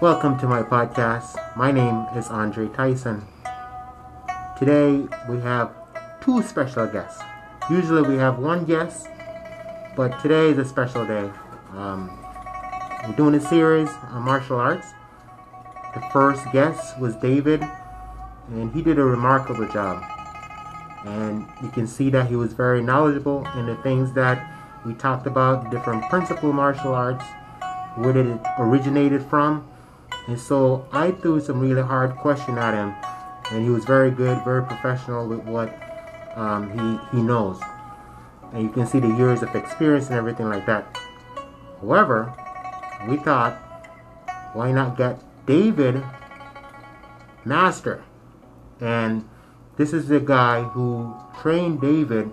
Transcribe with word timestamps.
Welcome 0.00 0.38
to 0.38 0.46
my 0.46 0.62
podcast. 0.62 1.36
My 1.58 1.70
name 1.70 2.06
is 2.16 2.28
Andre 2.28 2.68
Tyson. 2.68 3.22
Today 4.58 5.06
we 5.28 5.38
have 5.40 5.72
two 6.22 6.42
special 6.42 6.86
guests. 6.86 7.22
Usually 7.68 8.00
we 8.00 8.16
have 8.16 8.38
one 8.38 8.64
guest, 8.64 9.08
but 9.94 10.18
today 10.22 10.52
is 10.52 10.56
a 10.56 10.64
special 10.64 11.06
day. 11.06 11.30
Um, 11.76 12.18
we're 13.06 13.14
doing 13.14 13.34
a 13.34 13.42
series 13.42 13.90
on 14.08 14.22
martial 14.22 14.56
arts. 14.56 14.86
The 15.94 16.00
first 16.14 16.50
guest 16.50 16.98
was 16.98 17.14
David, 17.16 17.62
and 18.48 18.72
he 18.72 18.80
did 18.80 18.98
a 18.98 19.04
remarkable 19.04 19.68
job. 19.68 20.02
And 21.04 21.46
you 21.62 21.68
can 21.68 21.86
see 21.86 22.08
that 22.08 22.30
he 22.30 22.36
was 22.36 22.54
very 22.54 22.80
knowledgeable 22.80 23.46
in 23.54 23.66
the 23.66 23.76
things 23.82 24.14
that 24.14 24.50
we 24.86 24.94
talked 24.94 25.26
about, 25.26 25.70
different 25.70 26.08
principal 26.08 26.54
martial 26.54 26.94
arts, 26.94 27.24
where 27.96 28.14
did 28.14 28.28
it 28.28 28.40
originated 28.58 29.22
from. 29.26 29.66
And 30.30 30.38
so 30.38 30.86
I 30.92 31.10
threw 31.10 31.40
some 31.40 31.58
really 31.58 31.82
hard 31.82 32.14
question 32.14 32.56
at 32.56 32.72
him, 32.72 32.94
and 33.50 33.64
he 33.64 33.68
was 33.68 33.84
very 33.84 34.12
good, 34.12 34.44
very 34.44 34.62
professional 34.62 35.26
with 35.26 35.40
what 35.40 35.76
um, 36.36 36.70
he, 36.70 37.16
he 37.16 37.20
knows. 37.20 37.60
And 38.52 38.62
you 38.62 38.68
can 38.68 38.86
see 38.86 39.00
the 39.00 39.08
years 39.08 39.42
of 39.42 39.52
experience 39.56 40.06
and 40.06 40.14
everything 40.14 40.48
like 40.48 40.66
that. 40.66 40.96
However, 41.80 42.32
we 43.08 43.16
thought, 43.16 43.54
why 44.52 44.70
not 44.70 44.96
get 44.96 45.20
David 45.46 46.00
Master? 47.44 48.04
And 48.80 49.28
this 49.78 49.92
is 49.92 50.06
the 50.06 50.20
guy 50.20 50.62
who 50.62 51.12
trained 51.42 51.80
David 51.80 52.30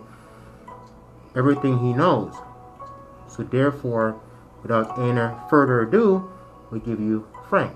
everything 1.36 1.80
he 1.80 1.94
knows. 1.94 2.36
So 3.28 3.42
therefore, 3.42 4.22
without 4.62 5.00
any 5.00 5.36
further 5.50 5.82
ado, 5.82 6.30
we 6.70 6.80
give 6.80 7.00
you 7.00 7.28
Frank. 7.50 7.76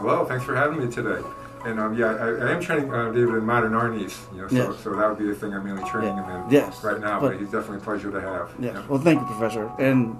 Hello, 0.00 0.24
thanks 0.24 0.44
for 0.44 0.54
having 0.56 0.78
me 0.84 0.90
today. 0.90 1.20
And 1.66 1.78
um, 1.78 1.94
yeah, 1.94 2.14
I, 2.14 2.28
I 2.48 2.52
am 2.52 2.60
training 2.62 2.92
uh, 2.92 3.10
David 3.12 3.34
in 3.34 3.44
modern 3.44 3.72
Arnis, 3.72 4.16
you 4.34 4.40
know, 4.40 4.48
so, 4.48 4.54
Yes. 4.72 4.82
so 4.82 4.96
that 4.96 5.08
would 5.10 5.18
be 5.18 5.26
the 5.26 5.34
thing 5.34 5.52
I'm 5.52 5.62
mainly 5.64 5.84
training 5.90 6.16
Yeah. 6.16 6.24
him 6.38 6.44
in 6.46 6.50
Yes, 6.50 6.82
right 6.82 6.98
now. 6.98 7.20
But, 7.20 7.32
but- 7.32 7.38
he's 7.40 7.50
definitely 7.50 7.78
a 7.78 7.80
pleasure 7.80 8.10
to 8.10 8.20
have. 8.20 8.50
Yeah. 8.58 8.72
Yeah. 8.72 8.86
Well, 8.88 8.98
thank 8.98 9.20
you, 9.20 9.26
Professor, 9.26 9.70
and 9.78 10.18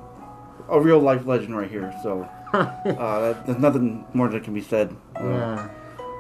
a 0.68 0.78
real 0.78 0.98
life 0.98 1.24
legend 1.24 1.56
right 1.56 1.70
here. 1.70 1.94
So 2.02 2.28
uh, 2.52 2.68
that, 2.84 3.46
there's 3.46 3.58
nothing 3.58 4.04
more 4.12 4.28
that 4.28 4.44
can 4.44 4.52
be 4.52 4.60
said. 4.60 4.94
Uh, 5.16 5.24
Yeah. 5.24 5.70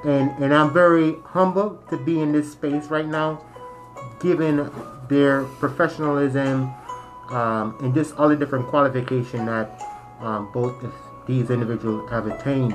And 0.02 0.30
and 0.42 0.54
I'm 0.54 0.72
very 0.72 1.16
humbled 1.26 1.86
to 1.90 1.98
be 1.98 2.20
in 2.22 2.32
this 2.32 2.50
space 2.50 2.86
right 2.86 3.06
now, 3.06 3.44
given 4.20 4.70
their 5.10 5.44
professionalism 5.60 6.72
um, 7.28 7.76
and 7.82 7.92
just 7.94 8.16
all 8.16 8.30
the 8.30 8.36
different 8.36 8.66
qualification 8.68 9.44
that 9.44 9.82
um, 10.20 10.50
both 10.54 10.82
of 10.82 10.94
these 11.26 11.50
individuals 11.50 12.08
have 12.08 12.26
attained. 12.26 12.74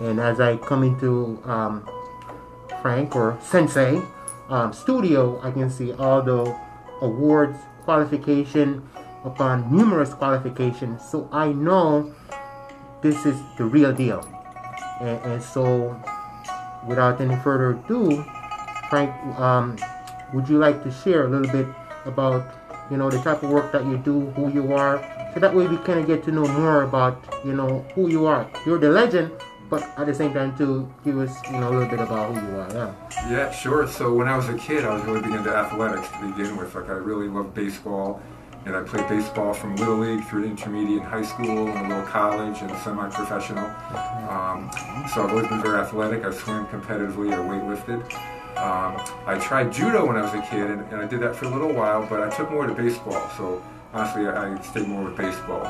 And 0.00 0.20
as 0.20 0.40
I 0.40 0.56
come 0.56 0.82
into 0.82 1.40
um, 1.44 1.88
Frank 2.82 3.16
or 3.16 3.38
Sensei 3.42 4.02
um, 4.48 4.72
studio, 4.72 5.40
I 5.42 5.50
can 5.50 5.70
see 5.70 5.92
all 5.92 6.22
the 6.22 6.54
awards, 7.00 7.58
qualification 7.84 8.82
upon 9.24 9.70
numerous 9.74 10.12
qualifications. 10.12 11.02
So 11.08 11.28
I 11.32 11.52
know 11.52 12.14
this 13.02 13.26
is 13.26 13.40
the 13.56 13.64
real 13.64 13.92
deal. 13.92 14.20
And, 15.00 15.18
and 15.24 15.42
so, 15.42 16.00
without 16.86 17.20
any 17.20 17.36
further 17.36 17.70
ado, 17.70 18.24
Frank, 18.88 19.10
um, 19.38 19.76
would 20.32 20.48
you 20.48 20.58
like 20.58 20.82
to 20.84 20.90
share 20.90 21.26
a 21.26 21.28
little 21.28 21.50
bit 21.52 21.66
about, 22.04 22.54
you 22.90 22.96
know, 22.96 23.10
the 23.10 23.20
type 23.20 23.42
of 23.42 23.50
work 23.50 23.72
that 23.72 23.84
you 23.84 23.98
do, 23.98 24.30
who 24.30 24.50
you 24.52 24.72
are, 24.72 24.98
so 25.34 25.40
that 25.40 25.54
way 25.54 25.66
we 25.66 25.76
kind 25.78 26.00
of 26.00 26.06
get 26.06 26.24
to 26.24 26.32
know 26.32 26.46
more 26.46 26.82
about, 26.82 27.22
you 27.44 27.52
know, 27.52 27.84
who 27.94 28.08
you 28.08 28.24
are. 28.26 28.48
You're 28.64 28.78
the 28.78 28.88
legend, 28.88 29.32
but 29.68 29.82
at 29.98 30.06
the 30.06 30.14
same 30.14 30.32
time 30.32 30.56
too, 30.56 30.92
give 31.04 31.18
us, 31.18 31.36
you 31.50 31.58
know, 31.58 31.68
a 31.68 31.72
little 31.72 31.88
bit 31.88 32.00
about 32.00 32.34
who 32.34 32.46
you 32.46 32.56
are. 32.58 32.70
Yeah. 32.72 33.30
Yeah, 33.30 33.50
sure. 33.50 33.86
So 33.86 34.12
when 34.12 34.28
I 34.28 34.36
was 34.36 34.48
a 34.48 34.56
kid, 34.56 34.84
I 34.84 34.94
was 34.94 35.04
really 35.04 35.20
big 35.22 35.32
into 35.32 35.54
athletics 35.54 36.08
to 36.08 36.26
begin 36.26 36.56
with. 36.56 36.74
Like 36.74 36.88
I 36.88 36.92
really 36.92 37.28
loved 37.28 37.54
baseball, 37.54 38.20
and 38.64 38.74
I 38.76 38.82
played 38.82 39.08
baseball 39.08 39.54
from 39.54 39.76
little 39.76 39.98
league 39.98 40.24
through 40.24 40.44
intermediate 40.44 41.02
and 41.02 41.08
high 41.08 41.22
school, 41.22 41.68
and 41.68 41.86
a 41.86 41.88
little 41.88 42.06
college, 42.06 42.62
and 42.62 42.70
semi-professional. 42.78 43.66
Um, 44.28 44.70
so 45.12 45.22
I've 45.24 45.30
always 45.30 45.48
been 45.48 45.62
very 45.62 45.78
athletic. 45.78 46.24
I 46.24 46.32
swam 46.32 46.66
competitively. 46.66 47.32
I 47.32 47.38
weightlifted. 47.38 48.02
Um, 48.56 48.96
I 49.26 49.38
tried 49.38 49.72
judo 49.72 50.06
when 50.06 50.16
I 50.16 50.22
was 50.22 50.32
a 50.32 50.40
kid, 50.50 50.70
and, 50.70 50.80
and 50.90 51.02
I 51.02 51.06
did 51.06 51.20
that 51.20 51.36
for 51.36 51.44
a 51.44 51.48
little 51.48 51.72
while, 51.72 52.06
but 52.08 52.22
I 52.22 52.34
took 52.34 52.50
more 52.50 52.66
to 52.66 52.72
baseball. 52.74 53.30
So 53.36 53.62
honestly, 53.92 54.26
I, 54.26 54.54
I 54.54 54.60
stayed 54.62 54.88
more 54.88 55.04
with 55.04 55.16
baseball. 55.16 55.62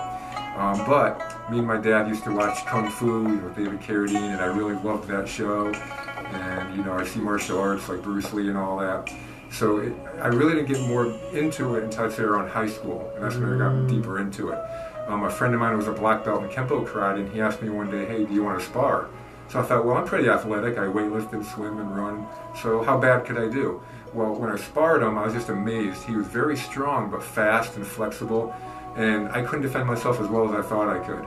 Um, 0.56 0.84
but 0.86 1.50
me 1.50 1.58
and 1.58 1.66
my 1.66 1.76
dad 1.76 2.08
used 2.08 2.24
to 2.24 2.34
watch 2.34 2.64
Kung 2.64 2.88
Fu 2.90 3.24
with 3.24 3.54
David 3.56 3.80
Carradine, 3.80 4.32
and 4.32 4.40
I 4.40 4.46
really 4.46 4.74
loved 4.82 5.06
that 5.08 5.28
show. 5.28 5.72
And 5.72 6.76
you 6.76 6.82
know, 6.82 6.94
I 6.94 7.04
see 7.04 7.20
martial 7.20 7.60
arts 7.60 7.88
like 7.88 8.02
Bruce 8.02 8.32
Lee 8.32 8.48
and 8.48 8.56
all 8.56 8.78
that. 8.78 9.10
So 9.50 9.78
it, 9.78 9.92
I 10.20 10.28
really 10.28 10.54
didn't 10.54 10.68
get 10.68 10.80
more 10.88 11.06
into 11.32 11.76
it 11.76 11.84
until 11.84 12.04
I'd 12.06 12.12
say 12.12 12.22
around 12.22 12.48
high 12.48 12.68
school, 12.68 13.12
and 13.14 13.22
that's 13.22 13.36
when 13.36 13.52
I 13.52 13.58
got 13.58 13.86
deeper 13.86 14.18
into 14.18 14.48
it. 14.48 14.58
Um, 15.06 15.24
a 15.24 15.30
friend 15.30 15.54
of 15.54 15.60
mine 15.60 15.76
was 15.76 15.86
a 15.86 15.92
black 15.92 16.24
belt 16.24 16.42
in 16.42 16.48
Kempo 16.48 16.86
karate, 16.86 17.20
and 17.20 17.32
he 17.32 17.40
asked 17.40 17.62
me 17.62 17.68
one 17.68 17.90
day, 17.90 18.06
"Hey, 18.06 18.24
do 18.24 18.32
you 18.32 18.42
want 18.42 18.58
to 18.58 18.64
spar?" 18.64 19.08
So 19.48 19.60
I 19.60 19.62
thought, 19.62 19.84
well, 19.84 19.96
I'm 19.96 20.04
pretty 20.04 20.28
athletic. 20.28 20.76
I 20.76 20.86
weightlifted, 20.86 21.44
swim, 21.54 21.78
and 21.78 21.96
run. 21.96 22.26
So 22.60 22.82
how 22.82 22.98
bad 22.98 23.24
could 23.24 23.38
I 23.38 23.48
do? 23.48 23.80
Well, 24.12 24.34
when 24.34 24.50
I 24.50 24.56
sparred 24.56 25.02
him, 25.02 25.16
I 25.16 25.24
was 25.24 25.34
just 25.34 25.48
amazed. 25.50 26.02
He 26.04 26.16
was 26.16 26.26
very 26.26 26.56
strong, 26.56 27.10
but 27.10 27.22
fast 27.22 27.76
and 27.76 27.86
flexible, 27.86 28.54
and 28.96 29.28
I 29.28 29.42
couldn't 29.42 29.62
defend 29.62 29.86
myself 29.86 30.20
as 30.20 30.28
well 30.28 30.48
as 30.48 30.64
I 30.64 30.68
thought 30.68 30.88
I 30.88 30.98
could. 30.98 31.26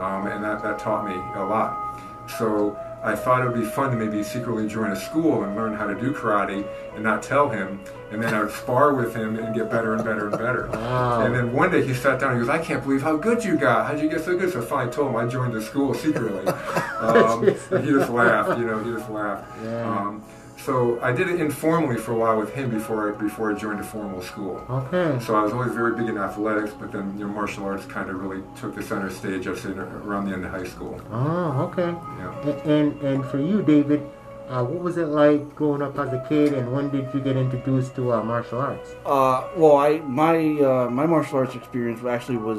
Um, 0.00 0.26
and 0.26 0.42
that, 0.42 0.62
that 0.62 0.78
taught 0.78 1.06
me 1.06 1.14
a 1.14 1.44
lot. 1.44 2.00
So 2.38 2.78
I 3.02 3.14
thought 3.16 3.42
it 3.42 3.50
would 3.50 3.60
be 3.60 3.66
fun 3.66 3.90
to 3.90 3.96
maybe 3.96 4.22
secretly 4.22 4.66
join 4.66 4.90
a 4.92 4.96
school 4.96 5.42
and 5.44 5.56
learn 5.56 5.74
how 5.74 5.86
to 5.86 5.94
do 5.94 6.12
karate 6.12 6.66
and 6.94 7.02
not 7.02 7.22
tell 7.22 7.48
him. 7.48 7.80
And 8.10 8.22
then 8.22 8.34
I 8.34 8.42
would 8.42 8.52
spar 8.52 8.94
with 8.94 9.14
him 9.14 9.38
and 9.38 9.54
get 9.54 9.70
better 9.70 9.94
and 9.94 10.04
better 10.04 10.28
and 10.28 10.38
better. 10.38 10.68
Wow. 10.80 11.20
And 11.24 11.34
then 11.34 11.52
one 11.52 11.70
day 11.70 11.86
he 11.86 11.94
sat 11.94 12.20
down 12.20 12.32
and 12.32 12.40
he 12.40 12.46
goes, 12.46 12.54
I 12.54 12.62
can't 12.62 12.82
believe 12.82 13.02
how 13.02 13.16
good 13.16 13.44
you 13.44 13.56
got. 13.56 13.86
How'd 13.86 14.00
you 14.00 14.08
get 14.08 14.24
so 14.24 14.36
good? 14.36 14.52
So 14.52 14.60
I 14.60 14.64
finally 14.64 14.94
told 14.94 15.10
him 15.10 15.16
I 15.16 15.26
joined 15.26 15.52
the 15.54 15.62
school 15.62 15.94
secretly. 15.94 16.52
Um, 17.00 17.48
and 17.48 17.82
he 17.82 17.92
just 17.92 18.10
laughed, 18.10 18.58
you 18.58 18.66
know, 18.66 18.78
he 18.84 18.92
just 18.92 19.08
laughed. 19.08 19.50
Yeah. 19.64 19.90
Um, 19.90 20.22
so 20.64 21.00
I 21.00 21.12
did 21.12 21.28
it 21.28 21.40
informally 21.40 21.96
for 21.96 22.12
a 22.12 22.16
while 22.16 22.38
with 22.38 22.52
him 22.54 22.70
before 22.70 23.12
I, 23.14 23.16
before 23.18 23.52
I 23.52 23.58
joined 23.58 23.80
a 23.80 23.84
formal 23.84 24.22
school. 24.22 24.64
Okay. 24.68 25.18
So 25.24 25.34
I 25.34 25.42
was 25.42 25.52
always 25.52 25.72
very 25.72 25.94
big 25.96 26.08
in 26.08 26.18
athletics, 26.18 26.72
but 26.78 26.92
then 26.92 27.14
you 27.18 27.26
know 27.26 27.32
martial 27.32 27.64
arts 27.64 27.86
kind 27.86 28.10
of 28.10 28.16
really 28.20 28.42
took 28.60 28.74
the 28.74 28.82
center 28.82 29.10
stage. 29.10 29.46
I'd 29.48 29.58
say 29.58 29.70
around 29.70 30.26
the 30.28 30.32
end 30.34 30.44
of 30.44 30.50
high 30.50 30.64
school. 30.74 31.00
Oh, 31.10 31.62
okay. 31.72 31.90
Yeah. 32.18 32.48
A- 32.50 32.68
And 32.76 33.00
and 33.02 33.24
for 33.26 33.38
you, 33.38 33.62
David, 33.62 34.00
uh, 34.48 34.64
what 34.64 34.82
was 34.82 34.96
it 34.98 35.06
like 35.08 35.54
growing 35.54 35.80
up 35.82 35.98
as 35.98 36.12
a 36.12 36.24
kid, 36.28 36.52
and 36.54 36.72
when 36.72 36.90
did 36.90 37.06
you 37.14 37.20
get 37.20 37.36
introduced 37.36 37.94
to 37.96 38.12
uh, 38.12 38.22
martial 38.22 38.58
arts? 38.60 38.90
Uh, 39.06 39.48
well, 39.56 39.76
I 39.76 39.98
my 40.00 40.36
uh, 40.60 40.88
my 40.90 41.06
martial 41.06 41.38
arts 41.38 41.54
experience 41.54 42.04
actually 42.04 42.38
was 42.38 42.58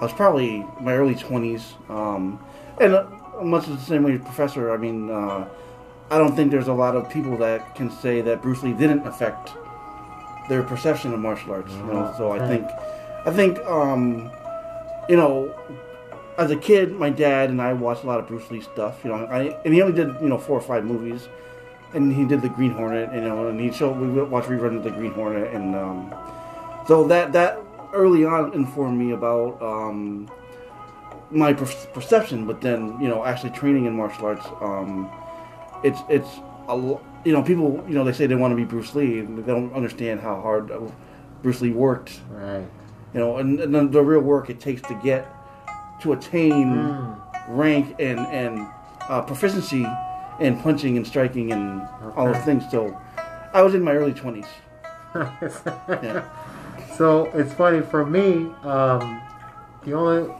I 0.00 0.04
was 0.04 0.12
probably 0.14 0.64
my 0.80 0.94
early 0.94 1.14
twenties, 1.14 1.74
um, 1.88 2.40
and 2.80 2.94
uh, 2.94 3.04
much 3.42 3.66
the 3.66 3.76
same 3.78 4.02
way 4.02 4.14
as 4.14 4.20
Professor. 4.22 4.72
I 4.72 4.78
mean, 4.78 5.10
uh, 5.10 5.46
I 6.10 6.18
don't 6.18 6.34
think 6.34 6.50
there's 6.50 6.68
a 6.68 6.72
lot 6.72 6.96
of 6.96 7.08
people 7.08 7.36
that 7.38 7.74
can 7.74 7.90
say 7.90 8.20
that 8.22 8.42
Bruce 8.42 8.62
Lee 8.62 8.72
didn't 8.72 9.06
affect 9.06 9.52
their 10.48 10.62
perception 10.62 11.12
of 11.14 11.20
martial 11.20 11.52
arts. 11.52 11.72
You 11.72 11.84
know, 11.84 12.14
so 12.16 12.32
I 12.32 12.46
think 12.48 12.66
I 13.26 13.30
think 13.30 13.58
um, 13.60 14.30
you 15.08 15.16
know. 15.16 15.54
As 16.38 16.50
a 16.50 16.56
kid, 16.56 16.92
my 16.92 17.10
dad 17.10 17.50
and 17.50 17.60
I 17.60 17.74
watched 17.74 18.02
a 18.02 18.06
lot 18.06 18.18
of 18.18 18.26
Bruce 18.26 18.50
Lee 18.50 18.62
stuff. 18.62 19.00
You 19.04 19.10
know, 19.10 19.26
I, 19.26 19.60
and 19.62 19.74
he 19.74 19.82
only 19.82 19.92
did 19.92 20.08
you 20.22 20.28
know 20.28 20.38
four 20.38 20.56
or 20.56 20.62
five 20.62 20.86
movies 20.86 21.28
and 21.92 22.12
he 22.12 22.24
did 22.24 22.42
the 22.42 22.48
Green 22.48 22.70
Hornet, 22.70 23.12
you 23.12 23.20
know, 23.20 23.48
and 23.48 23.60
he 23.60 23.72
showed 23.72 23.98
we 23.98 24.08
watched 24.22 24.48
reruns 24.48 24.76
of 24.76 24.84
the 24.84 24.90
Green 24.90 25.12
Hornet, 25.12 25.52
and 25.52 25.74
um, 25.74 26.14
so 26.86 27.06
that 27.08 27.32
that 27.32 27.58
early 27.92 28.24
on 28.24 28.52
informed 28.54 28.98
me 28.98 29.12
about 29.12 29.60
um, 29.60 30.30
my 31.30 31.52
per- 31.52 31.66
perception. 31.92 32.46
But 32.46 32.60
then, 32.60 33.00
you 33.00 33.08
know, 33.08 33.24
actually 33.24 33.50
training 33.50 33.86
in 33.86 33.96
martial 33.96 34.26
arts, 34.26 34.46
um, 34.60 35.10
it's 35.82 36.00
it's 36.08 36.28
a 36.68 36.76
you 37.24 37.32
know 37.32 37.42
people 37.42 37.84
you 37.88 37.94
know 37.94 38.04
they 38.04 38.12
say 38.12 38.26
they 38.26 38.34
want 38.34 38.52
to 38.52 38.56
be 38.56 38.64
Bruce 38.64 38.94
Lee, 38.94 39.18
and 39.20 39.38
they 39.38 39.52
don't 39.52 39.72
understand 39.74 40.20
how 40.20 40.40
hard 40.40 40.70
uh, 40.70 40.80
Bruce 41.42 41.60
Lee 41.60 41.70
worked, 41.72 42.20
Right. 42.30 42.66
you 43.14 43.20
know, 43.20 43.38
and, 43.38 43.58
and 43.60 43.74
then 43.74 43.90
the 43.90 44.02
real 44.02 44.20
work 44.20 44.50
it 44.50 44.60
takes 44.60 44.82
to 44.82 44.94
get 45.02 45.26
to 46.02 46.12
attain 46.12 47.16
rank 47.48 47.96
and 47.98 48.18
and 48.20 48.66
uh, 49.08 49.22
proficiency 49.22 49.86
in 50.40 50.58
punching 50.60 50.96
and 50.96 51.06
striking 51.06 51.52
and 51.52 51.82
all 52.16 52.32
those 52.32 52.42
things. 52.44 52.64
So 52.70 52.96
I 53.52 53.62
was 53.62 53.74
in 53.74 53.82
my 53.82 53.92
early 53.92 54.12
twenties. 54.14 54.46
Yeah. 55.14 56.24
So 56.96 57.24
it's 57.34 57.52
funny 57.54 57.80
for 57.80 58.04
me. 58.06 58.50
Um, 58.62 59.20
the 59.84 59.92
only 59.94 60.30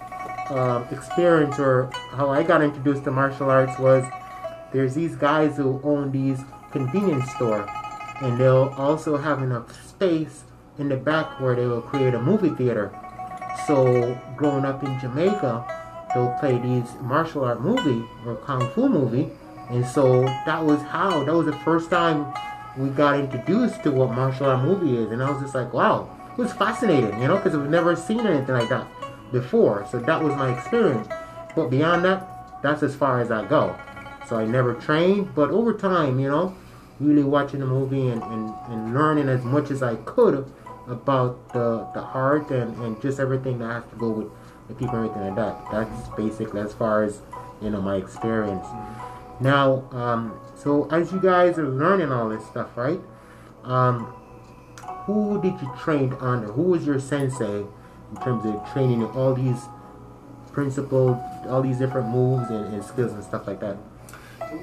um, 0.50 0.84
experience 0.90 1.58
or 1.58 1.90
how 2.12 2.28
I 2.30 2.42
got 2.42 2.62
introduced 2.62 3.04
to 3.04 3.10
martial 3.10 3.48
arts 3.50 3.78
was 3.78 4.04
there's 4.72 4.94
these 4.94 5.16
guys 5.16 5.56
who 5.56 5.80
own 5.82 6.12
these 6.12 6.40
convenience 6.70 7.30
store, 7.32 7.68
and 8.22 8.38
they'll 8.38 8.74
also 8.76 9.16
have 9.16 9.42
enough 9.42 9.86
space 9.86 10.44
in 10.78 10.88
the 10.88 10.96
back 10.96 11.40
where 11.40 11.54
they 11.56 11.66
will 11.66 11.82
create 11.82 12.14
a 12.14 12.20
movie 12.20 12.50
theater. 12.50 12.90
So 13.66 14.18
growing 14.36 14.64
up 14.64 14.82
in 14.82 14.98
Jamaica, 15.00 16.08
they'll 16.14 16.36
play 16.40 16.58
these 16.58 16.88
martial 17.00 17.44
art 17.44 17.60
movie 17.60 18.04
or 18.26 18.36
kung 18.36 18.68
fu 18.70 18.88
movie, 18.88 19.30
and 19.68 19.86
so 19.86 20.22
that 20.46 20.64
was 20.64 20.80
how 20.82 21.24
that 21.24 21.34
was 21.34 21.46
the 21.46 21.58
first 21.58 21.90
time 21.90 22.32
we 22.76 22.88
got 22.90 23.18
introduced 23.18 23.82
to 23.82 23.90
what 23.90 24.12
martial 24.12 24.46
art 24.46 24.64
movie 24.64 24.96
is, 24.96 25.10
and 25.10 25.22
I 25.22 25.30
was 25.30 25.42
just 25.42 25.54
like, 25.54 25.72
wow, 25.72 26.08
it 26.30 26.38
was 26.38 26.52
fascinating, 26.52 27.20
you 27.20 27.28
know, 27.28 27.36
because 27.36 27.56
we've 27.56 27.68
never 27.68 27.96
seen 27.96 28.20
anything 28.20 28.54
like 28.54 28.68
that 28.68 28.86
before. 29.32 29.86
So 29.90 29.98
that 29.98 30.22
was 30.22 30.34
my 30.36 30.56
experience. 30.56 31.08
But 31.54 31.68
beyond 31.68 32.04
that, 32.04 32.62
that's 32.62 32.82
as 32.82 32.94
far 32.94 33.20
as 33.20 33.30
I 33.30 33.44
go. 33.44 33.76
So 34.30 34.36
I 34.36 34.44
never 34.44 34.74
trained, 34.74 35.34
but 35.34 35.50
over 35.50 35.74
time, 35.74 36.20
you 36.20 36.28
know, 36.28 36.54
really 37.00 37.24
watching 37.24 37.58
the 37.58 37.66
movie 37.66 38.06
and, 38.10 38.22
and, 38.22 38.54
and 38.68 38.94
learning 38.94 39.28
as 39.28 39.42
much 39.42 39.72
as 39.72 39.82
I 39.82 39.96
could 39.96 40.46
about 40.86 41.52
the, 41.52 41.88
the 41.94 42.00
art 42.00 42.48
and, 42.52 42.76
and 42.78 43.02
just 43.02 43.18
everything 43.18 43.58
that 43.58 43.82
has 43.82 43.90
to 43.90 43.96
go 43.96 44.08
with 44.10 44.28
the 44.68 44.74
people 44.74 44.94
and 44.94 45.10
everything 45.10 45.34
like 45.34 45.36
that. 45.36 45.72
That's 45.72 46.08
basically 46.10 46.60
as 46.60 46.72
far 46.72 47.02
as, 47.02 47.22
you 47.60 47.70
know, 47.70 47.82
my 47.82 47.96
experience. 47.96 48.64
Now, 49.40 49.88
um, 49.90 50.38
so 50.54 50.88
as 50.90 51.10
you 51.10 51.20
guys 51.20 51.58
are 51.58 51.68
learning 51.68 52.12
all 52.12 52.28
this 52.28 52.46
stuff, 52.46 52.76
right? 52.76 53.00
Um, 53.64 54.14
who 55.06 55.42
did 55.42 55.60
you 55.60 55.74
train 55.76 56.12
under? 56.20 56.52
Who 56.52 56.62
was 56.62 56.86
your 56.86 57.00
sensei 57.00 57.62
in 57.62 58.22
terms 58.22 58.46
of 58.46 58.72
training 58.72 59.02
all 59.06 59.34
these 59.34 59.64
principles, 60.52 61.16
all 61.48 61.62
these 61.62 61.78
different 61.78 62.10
moves 62.10 62.48
and, 62.48 62.72
and 62.72 62.84
skills 62.84 63.10
and 63.12 63.24
stuff 63.24 63.48
like 63.48 63.58
that? 63.58 63.76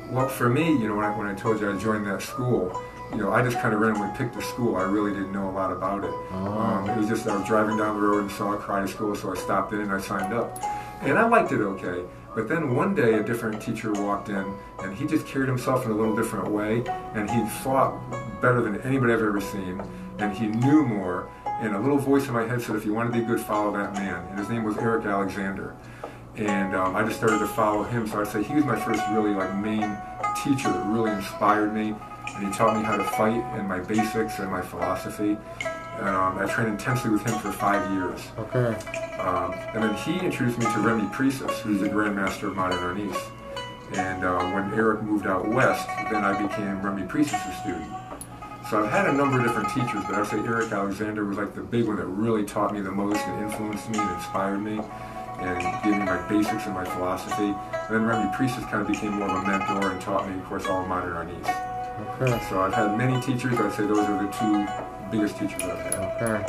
Well, 0.10 0.28
for 0.28 0.50
me, 0.50 0.72
you 0.72 0.88
know, 0.88 0.96
when 0.96 1.06
I, 1.06 1.18
when 1.18 1.28
I 1.28 1.34
told 1.34 1.60
you 1.60 1.72
I 1.72 1.78
joined 1.78 2.06
that 2.08 2.22
school, 2.22 2.82
you 3.12 3.18
know, 3.18 3.32
I 3.32 3.42
just 3.42 3.60
kind 3.60 3.74
of 3.74 3.80
randomly 3.80 4.10
picked 4.18 4.36
a 4.36 4.42
school. 4.42 4.76
I 4.76 4.84
really 4.84 5.12
didn't 5.12 5.32
know 5.32 5.50
a 5.50 5.52
lot 5.52 5.72
about 5.72 6.04
it. 6.04 6.14
Oh. 6.32 6.36
Um, 6.36 6.90
it 6.90 6.98
was 6.98 7.08
just 7.08 7.28
I 7.28 7.38
was 7.38 7.48
driving 7.48 7.78
down 7.78 7.96
the 7.96 8.02
road 8.02 8.22
and 8.22 8.32
saw 8.32 8.54
a 8.54 8.58
karate 8.58 8.90
school, 8.90 9.16
so 9.16 9.32
I 9.32 9.38
stopped 9.38 9.74
in 9.74 9.82
and 9.82 9.92
I 9.92 10.00
signed 10.00 10.34
up. 10.34 10.62
And 11.02 11.18
I 11.18 11.28
liked 11.28 11.52
it 11.52 11.62
okay. 11.62 12.04
But 12.36 12.48
then 12.48 12.76
one 12.76 12.94
day 12.94 13.16
a 13.16 13.24
different 13.24 13.62
teacher 13.62 13.92
walked 13.94 14.30
in 14.30 14.54
and 14.80 14.96
he 14.96 15.08
just 15.08 15.26
carried 15.26 15.48
himself 15.48 15.86
in 15.86 15.92
a 15.92 15.96
little 15.96 16.16
different 16.16 16.50
way 16.50 16.84
and 17.16 17.30
he 17.30 17.44
fought 17.64 18.00
better 18.42 18.62
than 18.62 18.80
anybody 18.82 19.14
I've 19.14 19.22
ever 19.22 19.42
seen 19.42 19.82
and 20.20 20.36
he 20.36 20.48
knew 20.48 20.86
more. 20.86 21.30
And 21.46 21.76
a 21.76 21.80
little 21.80 21.98
voice 21.98 22.28
in 22.28 22.34
my 22.34 22.44
head 22.44 22.62
said, 22.62 22.76
if 22.76 22.86
you 22.86 22.94
want 22.94 23.12
to 23.12 23.20
be 23.20 23.26
good, 23.26 23.40
follow 23.40 23.76
that 23.76 23.94
man. 23.94 24.24
And 24.30 24.38
his 24.38 24.50
name 24.50 24.64
was 24.64 24.78
Eric 24.78 25.06
Alexander. 25.06 25.76
And 26.38 26.76
um, 26.76 26.96
I 26.96 27.04
just 27.04 27.18
started 27.18 27.40
to 27.40 27.48
follow 27.48 27.84
him. 27.84 28.08
So 28.08 28.22
I'd 28.22 28.28
say 28.28 28.44
he 28.44 28.54
was 28.54 28.64
my 28.64 28.80
first 28.80 29.02
really 29.10 29.34
like 29.34 29.54
main 29.56 29.98
teacher 30.44 30.72
that 30.72 30.86
really 30.86 31.12
inspired 31.12 31.74
me. 31.74 31.96
And 32.36 32.48
he 32.48 32.54
taught 32.54 32.78
me 32.78 32.84
how 32.84 32.96
to 32.96 33.04
fight 33.04 33.44
and 33.58 33.68
my 33.68 33.80
basics 33.80 34.38
and 34.40 34.52
my 34.52 34.62
philosophy. 34.62 35.38
And 35.98 36.10
um, 36.10 36.38
I 36.38 36.46
trained 36.46 36.70
intensely 36.70 37.10
with 37.10 37.26
him 37.26 37.40
for 37.40 37.52
five 37.52 37.92
years. 37.92 38.22
Okay. 38.38 38.76
Um, 39.18 39.54
and 39.74 39.84
then 39.84 39.96
he 39.96 40.20
introduced 40.20 40.60
me 40.60 40.66
to 40.66 40.80
Remy 40.80 41.08
Presas, 41.12 41.58
who's 41.62 41.82
the 41.82 41.90
Grandmaster 41.90 42.50
of 42.50 42.56
Modern 42.56 42.78
Arnis. 42.78 43.18
And 43.94 44.24
uh, 44.24 44.38
when 44.52 44.72
Eric 44.74 45.02
moved 45.02 45.26
out 45.26 45.48
west, 45.48 45.88
then 46.12 46.24
I 46.24 46.40
became 46.40 46.82
Remy 46.84 47.08
Presas's 47.08 47.58
student. 47.62 47.92
So 48.70 48.84
I've 48.84 48.92
had 48.92 49.08
a 49.08 49.14
number 49.14 49.40
of 49.40 49.46
different 49.46 49.70
teachers, 49.70 50.04
but 50.06 50.14
I'd 50.14 50.28
say 50.28 50.40
Eric 50.40 50.72
Alexander 50.72 51.26
was 51.26 51.38
like 51.38 51.56
the 51.56 51.62
big 51.62 51.88
one 51.88 51.96
that 51.96 52.06
really 52.06 52.44
taught 52.44 52.74
me 52.74 52.82
the 52.82 52.92
most 52.92 53.26
and 53.26 53.46
influenced 53.46 53.90
me 53.90 53.98
and 53.98 54.12
inspired 54.12 54.60
me 54.60 54.82
and 55.40 55.84
gave 55.84 55.94
me 55.94 56.06
my 56.06 56.18
basics 56.28 56.66
and 56.66 56.74
my 56.74 56.86
philosophy. 56.86 57.54
And 57.74 57.90
then 57.96 58.06
Remy 58.06 58.32
Presas 58.36 58.64
kind 58.70 58.82
of 58.82 58.88
became 58.88 59.14
more 59.14 59.30
of 59.30 59.44
a 59.44 59.48
mentor 59.48 59.92
and 59.92 60.02
taught 60.02 60.28
me, 60.30 60.38
of 60.38 60.46
course, 60.46 60.66
all 60.66 60.82
of 60.82 60.88
Modern 60.88 61.14
Arnis. 61.14 62.22
Okay. 62.22 62.46
So 62.50 62.62
I've 62.62 62.74
had 62.74 62.98
many 62.98 63.20
teachers, 63.22 63.58
I'd 63.60 63.74
say 63.74 63.86
those 63.88 64.00
are 64.00 64.24
the 64.24 64.32
two 64.32 64.68
biggest 65.12 65.38
teachers 65.38 65.62
I've 65.64 65.80
had. 65.80 65.96
Okay. 66.22 66.46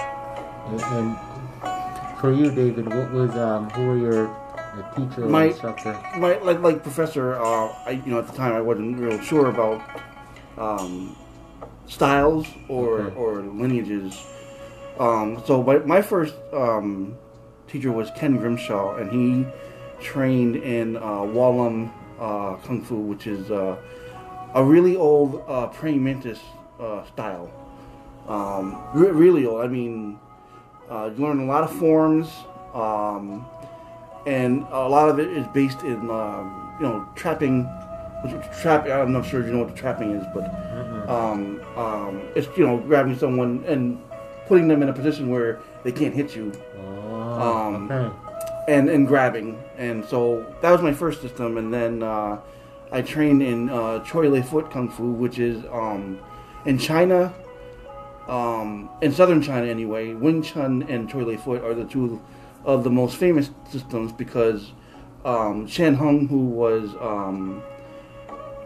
And, 0.69 0.81
and 0.83 2.19
for 2.21 2.33
you, 2.33 2.51
David, 2.51 2.87
what 2.89 3.11
was 3.13 3.31
um, 3.37 3.71
who 3.71 3.87
were 3.87 3.97
your 3.97 4.37
teacher 4.97 5.25
or 5.25 5.29
My- 5.29 5.45
instructor? 5.45 5.99
my 6.19 6.37
like 6.39 6.61
like 6.61 6.83
professor 6.83 7.35
uh, 7.35 7.69
I 7.87 8.03
you 8.05 8.13
know 8.13 8.19
at 8.19 8.27
the 8.27 8.33
time 8.37 8.53
I 8.53 8.61
wasn't 8.61 8.99
real 8.99 9.19
sure 9.21 9.49
about 9.49 9.81
um, 10.57 11.17
styles 11.87 12.47
or 12.69 13.01
Okay. 13.01 13.17
or 13.17 13.43
lineages 13.43 14.21
um, 15.01 15.43
so 15.47 15.63
my, 15.63 15.79
my 15.79 16.03
first 16.03 16.35
um, 16.53 17.17
teacher 17.69 17.93
was 17.93 18.11
Ken 18.17 18.37
Grimshaw 18.39 18.97
and 18.97 19.11
he 19.11 19.47
trained 20.03 20.57
in 20.57 20.97
uh, 20.97 21.23
Wah 21.23 21.49
Lum 21.51 21.93
uh, 22.19 22.57
Kung 22.65 22.83
Fu 22.83 22.97
which 22.97 23.27
is 23.27 23.51
uh, 23.51 23.77
a 24.55 24.65
really 24.65 24.97
old 24.97 25.43
uh, 25.47 25.67
praying 25.69 26.03
mantis 26.03 26.41
uh, 26.81 27.05
style 27.07 27.51
um, 28.29 28.83
re- 28.95 29.11
really 29.11 29.47
old 29.47 29.61
I 29.63 29.69
mean 29.69 30.19
uh, 30.91 31.11
you 31.17 31.23
learn 31.23 31.41
a 31.41 31.45
lot 31.45 31.65
of 31.65 31.73
forms 31.79 32.29
um, 32.75 33.47
and 34.27 34.67
a 34.71 34.89
lot 34.89 35.09
of 35.09 35.19
it 35.19 35.29
is 35.29 35.47
based 35.49 35.83
in 35.83 36.11
um, 36.11 36.77
you 36.81 36.87
know 36.87 37.09
trapping. 37.15 37.65
which 38.25 38.33
is 38.33 38.61
Trap. 38.61 38.87
I'm 38.89 39.13
not 39.13 39.25
sure 39.25 39.41
if 39.41 39.47
you 39.47 39.53
know 39.53 39.61
what 39.65 39.69
the 39.75 39.81
trapping 39.81 40.11
is, 40.13 40.25
but 40.35 40.45
um, 41.09 41.61
um, 41.77 42.23
it's 42.35 42.49
you 42.59 42.67
know 42.67 42.79
grabbing 42.79 43.17
someone 43.17 43.63
and 43.67 44.01
putting 44.49 44.67
them 44.69 44.83
in 44.83 44.89
a 44.89 44.93
position 44.93 45.31
where 45.31 45.61
they 45.85 45.93
can't 45.93 46.15
hit 46.15 46.35
you, 46.35 46.53
Oh, 46.81 46.88
Um, 47.43 47.91
okay. 47.91 48.15
and 48.69 48.89
and 48.89 49.07
grabbing. 49.07 49.63
And 49.77 50.05
so 50.05 50.45
that 50.63 50.71
was 50.71 50.83
my 50.83 50.93
first 50.93 51.21
system, 51.23 51.57
and 51.59 51.73
then 51.73 52.03
uh, 52.03 52.39
I 52.93 53.03
trained 53.03 53.43
in 53.43 53.71
uh, 53.71 54.01
Choy 54.05 54.31
Li 54.31 54.43
Fut 54.43 54.71
Kung 54.71 54.89
Fu, 54.89 55.13
which 55.13 55.39
is 55.39 55.65
um, 55.73 56.19
in 56.65 56.79
China. 56.79 57.33
Um, 58.29 58.91
in 59.01 59.13
southern 59.13 59.41
China, 59.41 59.67
anyway, 59.67 60.13
Wing 60.13 60.43
Chun 60.43 60.83
and 60.89 61.09
Choy 61.09 61.25
Li 61.25 61.37
Fut 61.37 61.63
are 61.65 61.73
the 61.75 61.85
two 61.87 62.21
of 62.65 62.85
the 62.85 62.91
most 62.91 63.17
famous 63.17 63.51
systems 63.71 64.13
because 64.13 64.73
um, 65.25 65.67
Chan 65.67 65.97
Heung, 65.97 66.29
who 66.29 66.41
was 66.47 66.91
um, 67.01 67.63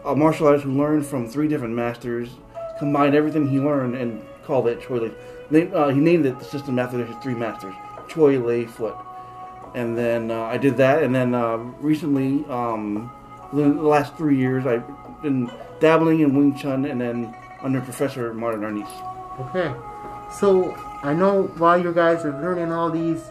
a 0.03 0.13
martial 0.15 0.47
artist 0.47 0.65
who 0.65 0.73
learned 0.73 1.05
from 1.05 1.27
three 1.29 1.47
different 1.47 1.73
masters, 1.75 2.29
combined 2.77 3.15
everything 3.15 3.47
he 3.47 3.59
learned 3.59 3.95
and 3.95 4.21
called 4.45 4.67
it 4.67 4.81
Choy 4.81 4.99
Li. 5.03 5.11
Name- 5.49 5.71
Uh, 5.73 5.89
he 5.89 5.99
named 6.01 6.25
it 6.25 6.37
the 6.39 6.45
system 6.45 6.77
after 6.77 6.97
his 7.05 7.15
three 7.23 7.35
masters, 7.35 7.75
Choy 8.13 8.43
Li 8.43 8.65
Fut. 8.65 8.95
And 9.75 9.97
then 9.97 10.29
uh, 10.29 10.43
I 10.43 10.57
did 10.57 10.77
that, 10.77 11.01
and 11.01 11.15
then 11.15 11.33
uh, 11.33 11.57
recently, 11.81 12.45
um, 12.47 13.11
the 13.51 13.63
the 13.63 13.81
last 13.81 14.15
three 14.15 14.37
years, 14.37 14.67
I've 14.67 14.85
been 15.23 15.51
dabbling 15.79 16.19
in 16.19 16.35
Wing 16.35 16.55
Chun, 16.55 16.85
and 16.85 17.01
then 17.01 17.35
under 17.63 17.81
Professor 17.81 18.33
Modern 18.33 18.61
Arnis. 18.61 18.89
Okay. 19.39 19.73
So 20.39 20.75
I 21.03 21.13
know 21.13 21.43
while 21.57 21.81
you 21.81 21.91
guys 21.91 22.23
are 22.25 22.39
learning 22.41 22.71
all 22.71 22.91
these 22.91 23.23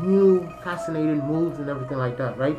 new 0.00 0.48
fascinating 0.64 1.20
moves 1.26 1.58
and 1.58 1.68
everything 1.68 1.98
like 1.98 2.16
that, 2.18 2.36
right? 2.36 2.56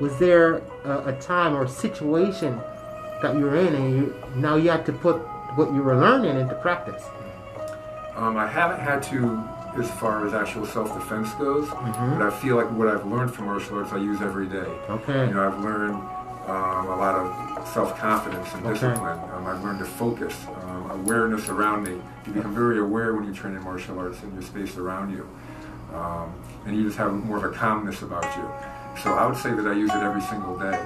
Was 0.00 0.18
there 0.18 0.62
a, 0.84 1.08
a 1.08 1.12
time 1.20 1.54
or 1.54 1.66
situation 1.66 2.60
that 3.22 3.36
you're 3.36 3.56
in 3.56 3.74
and 3.74 3.96
you 3.96 4.14
now 4.34 4.56
you 4.56 4.70
have 4.70 4.84
to 4.86 4.92
put 4.92 5.16
what 5.56 5.72
you 5.72 5.82
were 5.82 5.96
learning 5.96 6.36
into 6.36 6.54
practice? 6.56 7.02
Um, 8.14 8.36
I 8.36 8.46
haven't 8.46 8.80
had 8.80 9.02
to 9.04 9.42
as 9.78 9.90
far 9.92 10.26
as 10.26 10.34
actual 10.34 10.66
self-defense 10.66 11.32
goes, 11.34 11.68
Mhm. 11.68 12.18
but 12.18 12.26
I 12.26 12.30
feel 12.30 12.56
like 12.56 12.70
what 12.70 12.88
I've 12.88 13.06
learned 13.06 13.32
from 13.34 13.46
martial 13.46 13.78
arts 13.78 13.92
I 13.92 13.96
use 13.98 14.20
every 14.22 14.46
day. 14.46 14.66
Okay. 14.90 15.28
You 15.28 15.34
know, 15.34 15.46
I've 15.46 15.58
learned 15.60 15.96
um, 16.48 16.86
a 16.86 16.96
lot 16.96 17.16
of 17.16 17.66
self-confidence 17.74 18.54
and 18.54 18.64
Okay. 18.64 18.74
discipline. 18.74 19.18
Um, 19.36 19.46
I've 19.48 19.64
learned 19.64 19.80
to 19.80 19.84
focus, 19.84 20.46
um, 20.68 20.90
awareness 20.92 21.48
around 21.48 21.82
me. 21.82 22.00
You 22.24 22.32
become 22.32 22.54
very 22.54 22.78
aware 22.78 23.14
when 23.14 23.24
you 23.24 23.32
train 23.32 23.56
in 23.56 23.64
martial 23.64 23.98
arts 23.98 24.22
in 24.22 24.32
your 24.32 24.42
space 24.42 24.78
around 24.78 25.10
you, 25.10 25.26
um, 25.92 26.28
and 26.64 26.76
you 26.76 26.84
just 26.84 26.98
have 26.98 27.12
more 27.12 27.38
of 27.38 27.44
a 27.44 27.48
calmness 27.48 28.02
about 28.02 28.24
you. 28.36 28.44
So 29.02 29.12
I 29.14 29.26
would 29.26 29.36
say 29.36 29.50
that 29.54 29.66
I 29.66 29.72
use 29.72 29.90
it 29.90 30.02
every 30.04 30.20
single 30.22 30.56
day. 30.56 30.78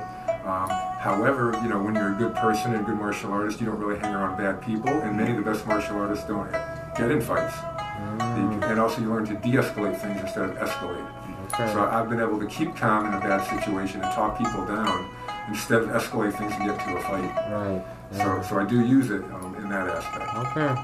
Um, 0.47 0.70
however, 1.00 1.54
you 1.62 1.68
know, 1.68 1.78
when 1.78 1.94
you're 1.94 2.09
a 2.12 2.16
good 2.16 2.35
person 2.37 2.73
and 2.73 2.80
a 2.80 2.85
good 2.85 2.99
martial 2.99 3.30
artist, 3.30 3.61
you 3.61 3.66
don't 3.66 3.78
really 3.78 3.99
hang 3.99 4.14
around 4.14 4.38
bad 4.38 4.62
people, 4.62 4.88
and 4.88 5.14
many 5.14 5.32
of 5.32 5.37
the 5.37 5.42
best 5.50 5.66
martial 5.66 6.00
artists 6.00 6.25
don't 6.26 6.50
get 6.97 7.11
in 7.11 7.20
fights. 7.20 7.54
Mm, 8.00 8.71
And 8.71 8.80
also, 8.80 9.00
you 9.00 9.09
learn 9.12 9.26
to 9.26 9.35
de-escalate 9.35 9.97
things 10.00 10.21
instead 10.21 10.45
of 10.50 10.57
escalate. 10.57 11.07
okay. 11.52 11.73
So 11.73 11.83
I've 11.85 12.09
been 12.09 12.21
able 12.21 12.38
to 12.40 12.47
keep 12.47 12.76
calm 12.76 13.07
in 13.07 13.14
a 13.14 13.21
bad 13.21 13.42
situation 13.49 14.00
and 14.02 14.12
talk 14.14 14.38
people 14.38 14.64
down 14.66 15.09
instead 15.49 15.83
of 15.83 15.88
escalate 15.90 16.37
things 16.38 16.52
and 16.54 16.64
get 16.66 16.78
to 16.87 16.97
a 16.97 17.00
fight. 17.02 17.33
Right. 17.52 17.85
So, 18.12 18.19
Yeah. 18.19 18.42
so 18.42 18.61
I 18.61 18.64
do 18.64 18.80
use 18.85 19.11
it 19.11 19.23
um, 19.35 19.54
in 19.59 19.69
that 19.71 19.88
aspect. 19.88 20.35
Okay. 20.57 20.75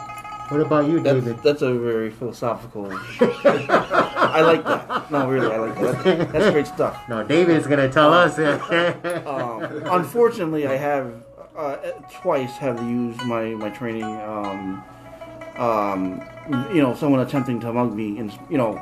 What 0.48 0.60
about 0.60 0.86
you, 0.86 1.00
That's, 1.00 1.14
David? 1.24 1.42
that's 1.42 1.62
a 1.62 1.74
very 1.74 2.08
philosophical. 2.10 2.86
I 3.20 4.42
like 4.42 4.62
that. 4.64 5.10
No, 5.10 5.28
really, 5.28 5.52
I 5.52 5.56
like 5.58 5.74
that. 6.04 6.32
That's 6.32 6.50
great 6.52 6.68
stuff. 6.68 6.96
No, 7.08 7.24
David's 7.24 7.66
gonna 7.66 7.88
tell 7.90 8.12
us. 8.14 8.38
Um, 9.26 9.62
unfortunately, 9.90 10.68
I 10.68 10.76
have 10.76 11.12
uh, 11.56 11.76
twice 12.22 12.56
have 12.58 12.80
used 12.84 13.20
my 13.22 13.46
my 13.56 13.70
training. 13.70 14.04
Um, 14.04 14.84
um, 15.56 16.20
you 16.48 16.82
know, 16.82 16.94
someone 16.94 17.20
attempting 17.20 17.60
to 17.60 17.72
mug 17.72 17.94
me 17.94 18.18
in 18.18 18.32
you 18.48 18.58
know 18.58 18.80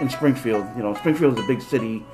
in 0.00 0.08
Springfield. 0.10 0.66
You 0.76 0.82
know, 0.82 0.94
Springfield 0.94 1.38
is 1.38 1.44
a 1.44 1.46
big 1.46 1.62
city, 1.62 2.04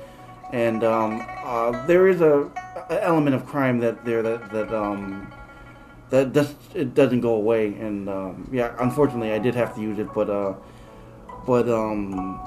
and 0.53 0.85
um, 0.85 1.27
uh, 1.45 1.87
there 1.87 2.09
is 2.09 2.21
a, 2.21 2.51
a 2.91 3.03
element 3.03 3.35
of 3.37 3.47
crime 3.47 3.79
that 3.81 4.05
there 4.05 4.23
that 4.23 4.51
that 4.53 4.73
um, 4.75 5.33
that 6.11 6.33
just 6.33 6.57
it 6.75 6.95
doesn't 6.95 7.21
go 7.21 7.35
away. 7.35 7.69
And 7.75 8.09
um, 8.09 8.49
yeah, 8.53 8.75
unfortunately, 8.79 9.33
I 9.33 9.39
did 9.39 9.55
have 9.55 9.75
to 9.77 9.81
use 9.81 9.99
it, 9.99 10.13
but 10.15 10.29
uh, 10.29 10.55
but 11.47 11.69
um, 11.69 12.41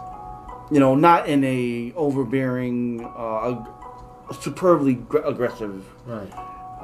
you 0.72 0.80
know, 0.80 0.96
not 0.96 1.28
in 1.28 1.44
a 1.44 1.94
overbearing, 1.96 3.04
uh, 3.16 3.64
superbly 4.40 4.96
gr- 4.96 5.20
aggressive. 5.20 5.86
Right. 6.06 6.32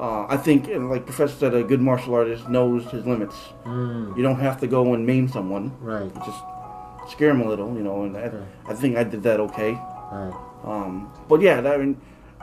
Uh, 0.00 0.26
I 0.30 0.38
think, 0.38 0.68
and 0.68 0.88
like 0.88 1.04
Professor 1.04 1.34
said, 1.34 1.54
a 1.54 1.62
good 1.62 1.82
martial 1.82 2.14
artist 2.14 2.48
knows 2.48 2.84
his 2.90 3.04
limits. 3.04 3.36
Mm. 3.66 4.16
You 4.16 4.22
don't 4.22 4.40
have 4.40 4.58
to 4.60 4.66
go 4.66 4.94
and 4.94 5.04
maim 5.06 5.28
someone. 5.28 5.76
Right. 5.78 6.04
You 6.04 6.22
just 6.24 6.42
scare 7.12 7.28
them 7.28 7.42
a 7.42 7.46
little, 7.48 7.76
you 7.76 7.82
know. 7.82 8.04
And 8.04 8.16
I, 8.16 8.20
Okay. 8.22 8.44
I 8.66 8.74
think 8.74 8.96
I 8.96 9.04
did 9.04 9.22
that 9.24 9.40
okay. 9.40 9.72
Right. 10.10 10.32
Um, 10.64 11.12
but 11.28 11.42
yeah, 11.42 11.60
that, 11.60 11.74
I 11.74 11.76
mean, 11.76 12.00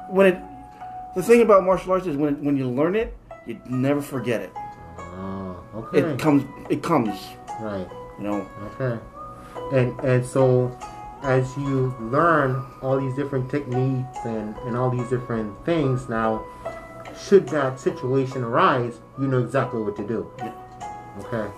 when 0.10 0.28
it, 0.28 0.38
the 1.16 1.24
thing 1.24 1.42
about 1.42 1.64
martial 1.64 1.94
arts 1.94 2.06
is 2.06 2.16
when 2.16 2.44
when 2.46 2.58
you 2.58 2.70
learn 2.70 2.96
it, 2.96 3.18
you 3.48 3.60
never 3.68 4.04
forget 4.04 4.42
it. 4.42 4.52
Oh, 5.00 5.58
okay. 5.76 6.00
It 6.00 6.20
comes, 6.20 6.44
it 6.70 6.84
comes, 6.84 7.18
right. 7.60 7.88
you 8.20 8.24
know. 8.24 8.48
Okay. 8.80 9.02
And 9.74 10.00
and 10.02 10.24
so 10.24 10.78
as 11.24 11.58
you 11.58 11.96
learn 12.00 12.64
all 12.84 13.00
these 13.00 13.16
different 13.16 13.50
techniques 13.50 14.20
and, 14.26 14.56
and 14.66 14.78
all 14.78 14.92
these 14.92 15.10
different 15.10 15.50
things 15.66 16.08
now, 16.08 16.46
should 17.18 17.48
that 17.50 17.80
situation 17.80 18.44
arise, 18.44 19.00
you 19.20 19.28
know 19.28 19.40
exactly 19.40 19.82
what 19.82 19.96
to 19.98 20.08
do. 20.08 20.30
Yeah. 20.40 20.54
Okay. 21.20 21.50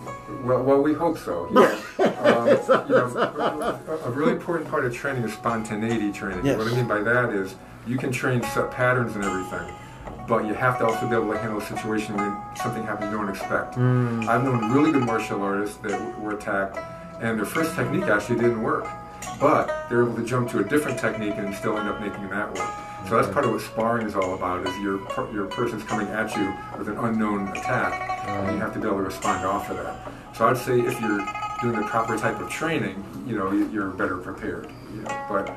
Well, 0.43 0.63
well, 0.63 0.81
we 0.81 0.93
hope 0.93 1.17
so. 1.17 1.49
Yeah. 1.53 2.05
Um, 2.21 2.47
you 2.47 2.95
know, 2.95 3.11
a- 3.17 4.05
a 4.05 4.11
really 4.11 4.31
important 4.31 4.69
part 4.69 4.85
of 4.85 4.93
training 4.95 5.23
is 5.23 5.33
spontaneity 5.33 6.11
training. 6.13 6.45
Yes. 6.45 6.57
What 6.57 6.67
I 6.67 6.75
mean 6.75 6.87
by 6.87 7.01
that 7.01 7.31
is 7.31 7.55
you 7.85 7.97
can 7.97 8.11
train 8.11 8.41
set 8.43 8.71
patterns 8.71 9.15
and 9.15 9.25
everything, 9.25 9.73
but 10.27 10.45
you 10.45 10.53
have 10.53 10.77
to 10.79 10.85
also 10.85 11.07
be 11.09 11.15
able 11.15 11.31
to 11.33 11.37
handle 11.39 11.59
a 11.59 11.65
situation 11.65 12.15
when 12.15 12.37
something 12.55 12.83
happens 12.83 13.11
you 13.11 13.17
don't 13.17 13.29
expect. 13.29 13.77
I've 13.77 14.43
known 14.43 14.71
really 14.71 14.91
good 14.93 15.03
martial 15.03 15.41
artists 15.41 15.75
that 15.77 16.19
were 16.19 16.35
attacked, 16.35 16.77
and 17.21 17.37
their 17.37 17.45
first 17.45 17.75
technique 17.75 18.03
actually 18.03 18.37
didn't 18.39 18.61
work, 18.61 18.87
but 19.41 19.89
they're 19.89 20.03
able 20.03 20.15
to 20.15 20.23
jump 20.23 20.49
to 20.51 20.59
a 20.59 20.63
different 20.63 20.97
technique 20.99 21.33
and 21.35 21.53
still 21.53 21.77
end 21.77 21.89
up 21.89 21.99
making 21.99 22.29
that 22.29 22.47
work. 22.57 22.69
So 23.07 23.15
that's 23.15 23.29
part 23.33 23.45
of 23.45 23.51
what 23.51 23.61
sparring 23.61 24.05
is 24.05 24.15
all 24.15 24.35
about. 24.35 24.65
Is 24.67 24.77
your 24.79 24.99
your 25.33 25.45
person's 25.47 25.83
coming 25.83 26.07
at 26.07 26.35
you 26.35 26.53
with 26.77 26.89
an 26.89 26.97
unknown 26.97 27.47
attack, 27.49 28.27
and 28.27 28.55
you 28.55 28.61
have 28.61 28.73
to 28.73 28.79
be 28.79 28.85
able 28.85 28.97
to 28.97 29.03
respond 29.03 29.45
off 29.45 29.69
of 29.69 29.77
that. 29.77 29.95
So 30.35 30.47
I'd 30.47 30.57
say 30.57 30.79
if 30.79 30.99
you're 31.01 31.25
doing 31.61 31.79
the 31.79 31.87
proper 31.87 32.17
type 32.17 32.39
of 32.39 32.49
training, 32.49 33.03
you 33.27 33.37
know, 33.37 33.51
you- 33.51 33.67
you're 33.69 33.89
better 33.89 34.17
prepared. 34.17 34.71
You 34.93 35.01
know, 35.01 35.25
but 35.27 35.55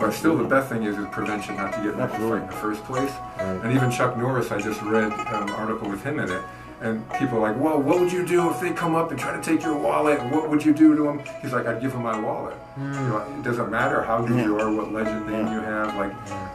but 0.00 0.12
still, 0.12 0.36
the 0.38 0.44
best 0.44 0.70
thing 0.70 0.84
is, 0.84 0.96
is 0.96 1.04
prevention, 1.12 1.56
not 1.56 1.74
to 1.74 1.80
get 1.80 1.92
in 1.92 1.98
the 1.98 2.08
fight 2.08 2.22
in 2.40 2.46
the 2.46 2.52
first 2.54 2.82
place. 2.84 3.12
Right. 3.38 3.46
And 3.62 3.72
even 3.74 3.90
Chuck 3.90 4.16
Norris, 4.16 4.50
I 4.50 4.58
just 4.58 4.80
read 4.80 5.12
um, 5.12 5.42
an 5.48 5.50
article 5.50 5.90
with 5.90 6.02
him 6.02 6.18
in 6.18 6.30
it, 6.30 6.40
and 6.82 7.08
people 7.14 7.38
are 7.38 7.52
like, 7.52 7.60
"Well, 7.60 7.80
what 7.80 8.00
would 8.00 8.10
you 8.12 8.24
do 8.26 8.50
if 8.50 8.60
they 8.60 8.70
come 8.70 8.94
up 8.94 9.10
and 9.10 9.18
try 9.20 9.36
to 9.36 9.42
take 9.42 9.62
your 9.62 9.76
wallet? 9.76 10.18
What 10.32 10.48
would 10.48 10.64
you 10.64 10.72
do 10.72 10.96
to 10.96 11.02
them?" 11.04 11.20
He's 11.42 11.52
like, 11.52 11.66
"I'd 11.66 11.80
give 11.80 11.92
them 11.92 12.02
my 12.02 12.18
wallet. 12.18 12.54
Hmm. 12.76 12.92
You 12.94 13.00
know, 13.08 13.18
it 13.38 13.42
doesn't 13.42 13.70
matter 13.70 14.02
how 14.02 14.22
good 14.22 14.36
Yeah. 14.38 14.44
you 14.44 14.58
are, 14.60 14.72
what 14.72 14.92
legend 14.92 15.26
name 15.26 15.46
Yeah. 15.46 15.54
you 15.54 15.60
have. 15.60 15.96
Like, 15.96 16.12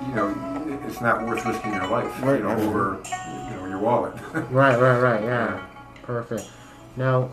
you 0.07 0.13
know, 0.15 0.33
it's 0.87 1.01
not 1.01 1.25
worth 1.27 1.45
risking 1.45 1.73
your 1.73 1.87
life, 1.87 2.11
Right, 2.23 2.37
you 2.39 2.43
know, 2.43 2.55
over 2.67 2.97
you 3.49 3.55
know 3.55 3.65
your 3.67 3.79
wallet." 3.79 4.13
Right, 4.51 4.79
right, 4.79 4.99
right, 4.99 5.23
yeah. 5.23 5.59
Perfect. 6.03 6.49
Now, 6.95 7.29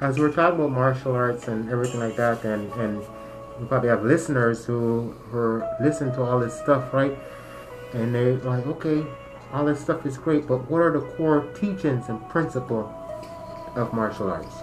as 0.00 0.18
we're 0.18 0.30
talking 0.32 0.60
about 0.60 0.70
martial 0.70 1.12
arts 1.14 1.48
and 1.48 1.70
everything 1.70 2.00
like 2.00 2.16
that, 2.16 2.44
and, 2.44 2.70
and 2.74 3.00
we 3.58 3.66
probably 3.66 3.88
have 3.88 4.04
listeners 4.04 4.64
who, 4.64 5.14
who 5.30 5.38
are 5.38 5.76
listening 5.80 6.14
to 6.14 6.22
all 6.22 6.38
this 6.38 6.54
stuff, 6.56 6.92
right? 6.94 7.16
And 7.94 8.14
they're 8.14 8.34
like, 8.36 8.66
okay, 8.66 9.04
all 9.52 9.64
this 9.64 9.80
stuff 9.80 10.04
is 10.06 10.18
great, 10.18 10.46
but 10.46 10.70
what 10.70 10.78
are 10.78 10.92
the 10.92 11.00
core 11.00 11.42
teachings 11.58 12.08
and 12.08 12.26
principle 12.28 12.92
of 13.76 13.92
martial 13.92 14.30
arts? 14.30 14.54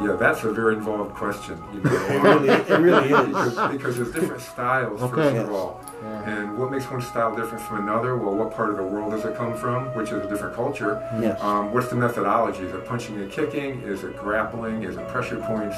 yeah, 0.00 0.16
that's 0.18 0.42
a 0.42 0.52
very 0.52 0.74
involved 0.74 1.14
question. 1.14 1.56
You 1.72 1.80
know, 1.80 1.90
It 2.08 2.22
really, 2.22 2.48
it 2.48 2.68
really 2.70 3.08
is. 3.10 3.54
because 3.70 3.96
there's 3.96 4.10
different 4.12 4.42
styles 4.42 5.00
Okay. 5.00 5.14
first 5.14 5.36
of 5.36 5.52
all. 5.52 5.80
Yeah. 6.02 6.30
And 6.40 6.58
what 6.58 6.72
makes 6.72 6.90
one 6.90 7.00
style 7.02 7.36
different 7.36 7.62
from 7.62 7.86
another? 7.88 8.16
Well, 8.16 8.34
what 8.34 8.52
part 8.52 8.70
of 8.70 8.76
the 8.78 8.82
world 8.82 9.12
does 9.12 9.24
it 9.24 9.36
come 9.36 9.54
from? 9.56 9.94
Which 9.94 10.10
is 10.10 10.24
a 10.24 10.28
different 10.28 10.56
culture. 10.56 11.00
Yes. 11.20 11.40
Um, 11.40 11.72
what's 11.72 11.86
the 11.88 11.94
methodology? 11.94 12.64
Is 12.64 12.74
it 12.74 12.84
punching 12.84 13.14
and 13.16 13.30
kicking? 13.30 13.80
Is 13.82 14.02
it 14.02 14.16
grappling? 14.16 14.82
Is 14.82 14.96
it 14.96 15.06
pressure 15.06 15.36
points? 15.38 15.76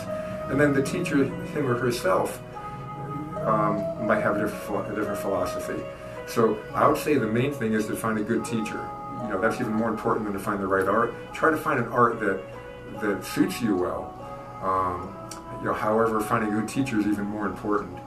And 0.48 0.58
then 0.58 0.72
the 0.72 0.82
teacher, 0.82 1.24
him 1.24 1.66
or 1.66 1.74
herself, 1.76 2.40
um, 3.44 4.06
might 4.06 4.20
have 4.22 4.36
a 4.36 4.46
different, 4.46 4.90
a 4.90 4.94
different 4.94 5.18
philosophy. 5.18 5.82
So 6.26 6.58
I 6.74 6.88
would 6.88 6.98
say 6.98 7.14
the 7.14 7.26
main 7.26 7.52
thing 7.52 7.74
is 7.74 7.86
to 7.86 7.96
find 7.96 8.18
a 8.18 8.22
good 8.22 8.44
teacher. 8.44 8.80
You 9.22 9.30
know, 9.30 9.40
that's 9.40 9.60
even 9.60 9.72
more 9.72 9.88
important 9.88 10.26
than 10.26 10.34
to 10.34 10.38
find 10.38 10.62
the 10.62 10.66
right 10.66 10.86
art. 10.86 11.14
Try 11.32 11.50
to 11.50 11.56
find 11.56 11.78
an 11.78 11.88
art 11.88 12.20
that 12.20 12.40
that 13.00 13.24
suits 13.24 13.60
you 13.60 13.76
well. 13.76 14.10
Um, 14.62 15.14
you 15.60 15.66
know, 15.66 15.74
however, 15.74 16.20
finding 16.20 16.52
a 16.52 16.60
good 16.60 16.68
teacher 16.68 16.98
is 16.98 17.06
even 17.06 17.24
more 17.24 17.46
important. 17.46 17.98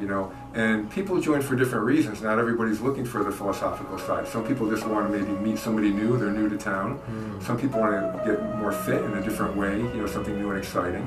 You 0.00 0.06
know, 0.06 0.32
and 0.54 0.88
people 0.90 1.20
join 1.20 1.42
for 1.42 1.56
different 1.56 1.84
reasons. 1.84 2.22
Not 2.22 2.38
everybody's 2.38 2.80
looking 2.80 3.04
for 3.04 3.24
the 3.24 3.32
philosophical 3.32 3.98
side. 3.98 4.28
Some 4.28 4.46
people 4.46 4.70
just 4.70 4.86
want 4.86 5.10
to 5.10 5.18
maybe 5.18 5.32
meet 5.40 5.58
somebody 5.58 5.90
new. 5.90 6.16
They're 6.16 6.30
new 6.30 6.48
to 6.48 6.56
town. 6.56 7.00
Some 7.42 7.58
people 7.58 7.80
want 7.80 7.92
to 7.94 8.24
get 8.24 8.56
more 8.58 8.70
fit 8.70 9.02
in 9.02 9.14
a 9.14 9.20
different 9.22 9.56
way. 9.56 9.76
You 9.76 9.94
know, 9.94 10.06
something 10.06 10.38
new 10.38 10.50
and 10.50 10.58
exciting. 10.58 11.04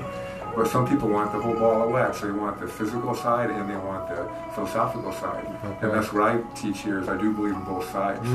But 0.54 0.68
some 0.68 0.86
people 0.86 1.08
want 1.08 1.32
the 1.32 1.40
whole 1.40 1.54
ball 1.54 1.82
of 1.82 1.90
wax. 1.90 2.20
They 2.20 2.30
want 2.30 2.60
the 2.60 2.66
physical 2.66 3.14
side 3.14 3.50
and 3.50 3.70
they 3.70 3.76
want 3.76 4.08
the 4.08 4.28
philosophical 4.54 5.12
side. 5.12 5.46
Okay. 5.46 5.86
And 5.86 5.92
that's 5.92 6.12
what 6.12 6.22
I 6.24 6.42
teach 6.54 6.80
here 6.80 6.98
is 7.00 7.08
I 7.08 7.16
do 7.16 7.32
believe 7.32 7.54
in 7.54 7.64
both 7.64 7.90
sides. 7.90 8.26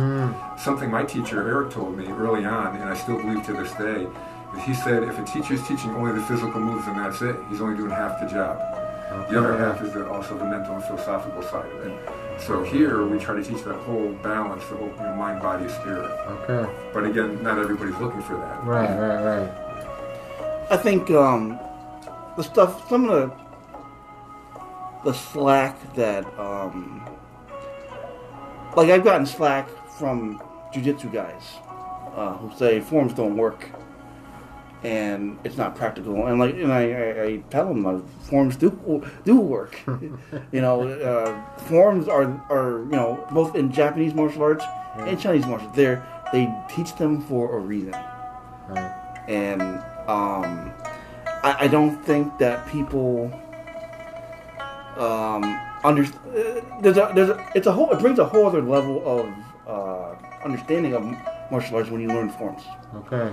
Something 0.61 0.89
my 0.89 1.03
teacher 1.03 1.47
Eric 1.47 1.71
told 1.71 1.95
me 1.95 2.07
early 2.07 2.45
on, 2.45 2.75
and 2.75 2.89
I 2.89 2.95
still 2.95 3.17
believe 3.17 3.45
to 3.45 3.53
this 3.53 3.71
day, 3.73 4.07
is 4.55 4.63
he 4.63 4.73
said 4.73 5.03
if 5.03 5.19
a 5.19 5.23
teacher 5.25 5.53
is 5.53 5.67
teaching 5.67 5.91
only 5.91 6.13
the 6.13 6.25
physical 6.25 6.59
moves 6.59 6.87
and 6.87 6.97
that's 6.97 7.21
it, 7.21 7.35
he's 7.49 7.61
only 7.61 7.77
doing 7.77 7.91
half 7.91 8.19
the 8.19 8.27
job. 8.27 8.57
The 9.29 9.39
other 9.39 9.57
half 9.57 9.81
is 9.81 9.93
the, 9.93 10.09
also 10.09 10.37
the 10.37 10.45
mental 10.45 10.75
and 10.75 10.83
philosophical 10.83 11.41
side 11.43 11.71
of 11.71 11.87
it. 11.87 12.09
So 12.39 12.63
here 12.63 13.05
we 13.05 13.17
try 13.19 13.35
to 13.35 13.43
teach 13.43 13.63
that 13.63 13.75
whole 13.79 14.11
balance, 14.23 14.63
the 14.67 14.75
whole 14.75 14.89
you 14.89 15.03
know, 15.03 15.15
mind, 15.15 15.41
body, 15.41 15.67
spirit. 15.69 16.11
Okay. 16.29 16.71
But 16.93 17.05
again, 17.05 17.41
not 17.41 17.57
everybody's 17.57 17.97
looking 17.97 18.21
for 18.21 18.35
that. 18.37 18.63
Right, 18.63 18.89
right, 18.89 19.23
right. 19.23 19.51
I 20.69 20.77
think 20.77 21.09
um, 21.11 21.59
the 22.37 22.43
stuff, 22.43 22.87
some 22.89 23.09
of 23.09 23.29
the 23.29 23.47
the 25.03 25.13
slack 25.13 25.93
that, 25.95 26.25
um, 26.39 27.07
like 28.75 28.89
I've 28.89 29.03
gotten 29.03 29.25
slack 29.25 29.69
from 29.97 30.39
jujitsu 30.73 31.11
guys 31.13 31.43
uh, 32.15 32.33
who 32.37 32.55
say 32.57 32.79
forms 32.81 33.13
don't 33.13 33.37
work 33.37 33.69
and 34.83 35.37
it's 35.43 35.55
not 35.57 35.75
practical. 35.75 36.27
And 36.27 36.39
like, 36.39 36.55
and 36.55 36.71
I, 36.73 36.91
I, 36.91 37.23
I 37.23 37.37
tell 37.49 37.67
them 37.67 37.85
uh, 37.85 37.99
forms 38.29 38.55
do 38.55 39.03
do 39.23 39.39
work. 39.39 39.79
you 40.51 40.61
know, 40.61 40.87
uh, 40.87 41.57
forms 41.61 42.07
are 42.07 42.23
are 42.49 42.79
you 42.85 42.91
know 42.91 43.27
both 43.31 43.55
in 43.55 43.71
Japanese 43.71 44.13
martial 44.13 44.43
arts 44.43 44.65
and 44.97 45.19
Chinese 45.19 45.45
martial. 45.45 45.69
They 45.69 45.99
they 46.33 46.53
teach 46.69 46.95
them 46.95 47.21
for 47.21 47.55
a 47.57 47.59
reason 47.59 47.93
Right. 48.67 49.23
and 49.29 49.61
um, 50.07 50.71
I, 51.43 51.65
I 51.65 51.67
don't 51.67 52.03
think 52.03 52.37
that 52.39 52.67
people 52.67 53.31
um, 54.97 55.43
under 55.83 56.03
uh, 56.03 56.61
there's 56.81 56.97
a 56.97 57.11
there's 57.13 57.29
a, 57.29 57.51
it's 57.55 57.67
a 57.67 57.71
whole 57.71 57.91
it 57.91 57.99
brings 57.99 58.19
a 58.19 58.25
whole 58.25 58.45
other 58.45 58.61
level 58.61 59.01
of 59.05 59.33
uh, 59.67 60.15
understanding 60.43 60.93
of 60.93 61.03
martial 61.51 61.77
arts 61.77 61.89
when 61.89 62.01
you 62.01 62.07
learn 62.07 62.29
forms. 62.29 62.63
Okay. 62.95 63.29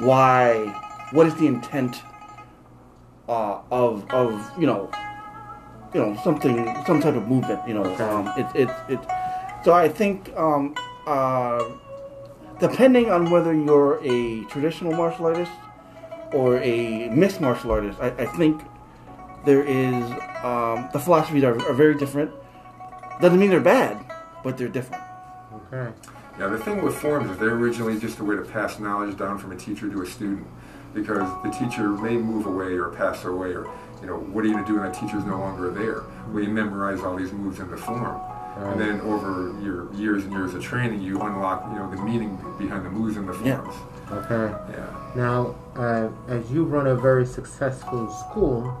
Why? 0.00 0.66
What 1.12 1.26
is 1.26 1.34
the 1.36 1.46
intent 1.46 2.02
uh, 3.28 3.60
of 3.70 4.10
of 4.10 4.50
you 4.58 4.66
know 4.66 4.90
you 5.94 6.00
know 6.00 6.20
something 6.24 6.66
some 6.86 7.00
type 7.00 7.14
of 7.14 7.28
movement? 7.28 7.66
You 7.68 7.74
know, 7.74 7.84
um, 7.96 8.32
it 8.36 8.46
it 8.54 8.70
it. 8.88 9.00
So 9.64 9.72
I 9.72 9.88
think 9.88 10.34
um, 10.36 10.74
uh, 11.06 11.62
depending 12.58 13.10
on 13.10 13.30
whether 13.30 13.54
you're 13.54 14.00
a 14.04 14.44
traditional 14.46 14.92
martial 14.92 15.26
artist 15.26 15.52
or 16.32 16.58
a 16.58 17.08
mixed 17.10 17.40
martial 17.40 17.70
artist, 17.70 17.98
I, 18.00 18.08
I 18.08 18.26
think 18.26 18.62
there 19.44 19.62
is 19.62 20.04
um, 20.42 20.88
the 20.92 20.98
philosophies 20.98 21.44
are, 21.44 21.60
are 21.68 21.74
very 21.74 21.96
different. 21.96 22.30
Doesn't 23.20 23.38
mean 23.38 23.50
they're 23.50 23.60
bad, 23.60 24.04
but 24.42 24.56
they're 24.56 24.68
different. 24.68 25.02
Okay. 25.72 25.92
Yeah, 26.38 26.48
the 26.48 26.58
thing 26.58 26.82
with 26.82 26.96
forms 26.96 27.30
is 27.30 27.38
they're 27.38 27.54
originally 27.54 27.98
just 27.98 28.18
a 28.18 28.24
way 28.24 28.34
to 28.34 28.42
pass 28.42 28.80
knowledge 28.80 29.16
down 29.16 29.38
from 29.38 29.52
a 29.52 29.56
teacher 29.56 29.88
to 29.88 30.02
a 30.02 30.06
student. 30.06 30.46
Because 30.92 31.28
the 31.42 31.50
teacher 31.50 31.88
may 31.88 32.16
move 32.16 32.46
away 32.46 32.74
or 32.74 32.90
pass 32.90 33.24
away, 33.24 33.48
or, 33.48 33.68
you 34.00 34.06
know, 34.06 34.16
what 34.16 34.44
are 34.44 34.46
you 34.46 34.54
going 34.54 34.64
to 34.64 34.70
do 34.70 34.78
when 34.78 34.84
that 34.84 34.94
teacher's 34.94 35.24
no 35.24 35.38
longer 35.40 35.68
there? 35.70 36.04
Well, 36.28 36.44
you 36.44 36.50
memorize 36.50 37.00
all 37.00 37.16
these 37.16 37.32
moves 37.32 37.58
in 37.58 37.68
the 37.68 37.76
form. 37.76 38.20
And 38.56 38.80
then 38.80 39.00
over 39.00 39.52
your 39.62 39.92
years 39.94 40.24
and 40.24 40.32
years 40.32 40.54
of 40.54 40.62
training, 40.62 41.02
you 41.02 41.20
unlock, 41.20 41.66
you 41.72 41.78
know, 41.78 41.90
the 41.90 42.00
meaning 42.02 42.36
behind 42.58 42.86
the 42.86 42.90
moves 42.90 43.16
and 43.16 43.28
the 43.28 43.36
Yeah. 43.44 43.60
forms. 43.62 43.74
Okay. 44.12 44.54
Yeah. 44.70 44.86
Now, 45.16 45.54
uh, 45.76 46.08
as 46.28 46.50
you 46.52 46.64
run 46.64 46.86
a 46.86 46.94
very 46.94 47.26
successful 47.26 48.08
school 48.10 48.72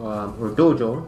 um, 0.00 0.34
or 0.40 0.50
dojo, 0.50 1.04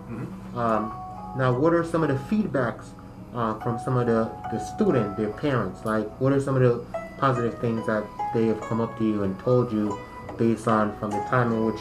um, 0.57 0.93
now 1.37 1.53
what 1.53 1.75
are 1.75 1.85
some 1.85 2.03
of 2.03 2.09
the 2.09 2.15
feedbacks 2.35 2.87
uh, 3.35 3.55
from 3.61 3.79
some 3.79 3.97
of 3.99 4.07
the, 4.07 4.31
the 4.53 4.59
student, 4.59 5.17
their 5.17 5.29
parents? 5.31 5.85
Like, 5.85 6.09
what 6.21 6.33
are 6.33 6.41
some 6.41 6.57
of 6.57 6.63
the 6.63 6.83
positive 7.19 7.59
things 7.59 7.85
that 7.87 8.05
they 8.33 8.47
have 8.47 8.61
come 8.63 8.81
up 8.81 8.97
to 8.99 9.05
you 9.05 9.23
and 9.25 9.39
told 9.41 9.71
you 9.73 9.99
based 10.39 10.67
on 10.69 10.97
from 10.99 11.11
the 11.11 11.21
time 11.29 11.53
in 11.53 11.67
which 11.67 11.81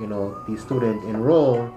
you 0.00 0.06
know 0.06 0.34
the 0.48 0.56
students 0.56 1.04
enroll, 1.04 1.68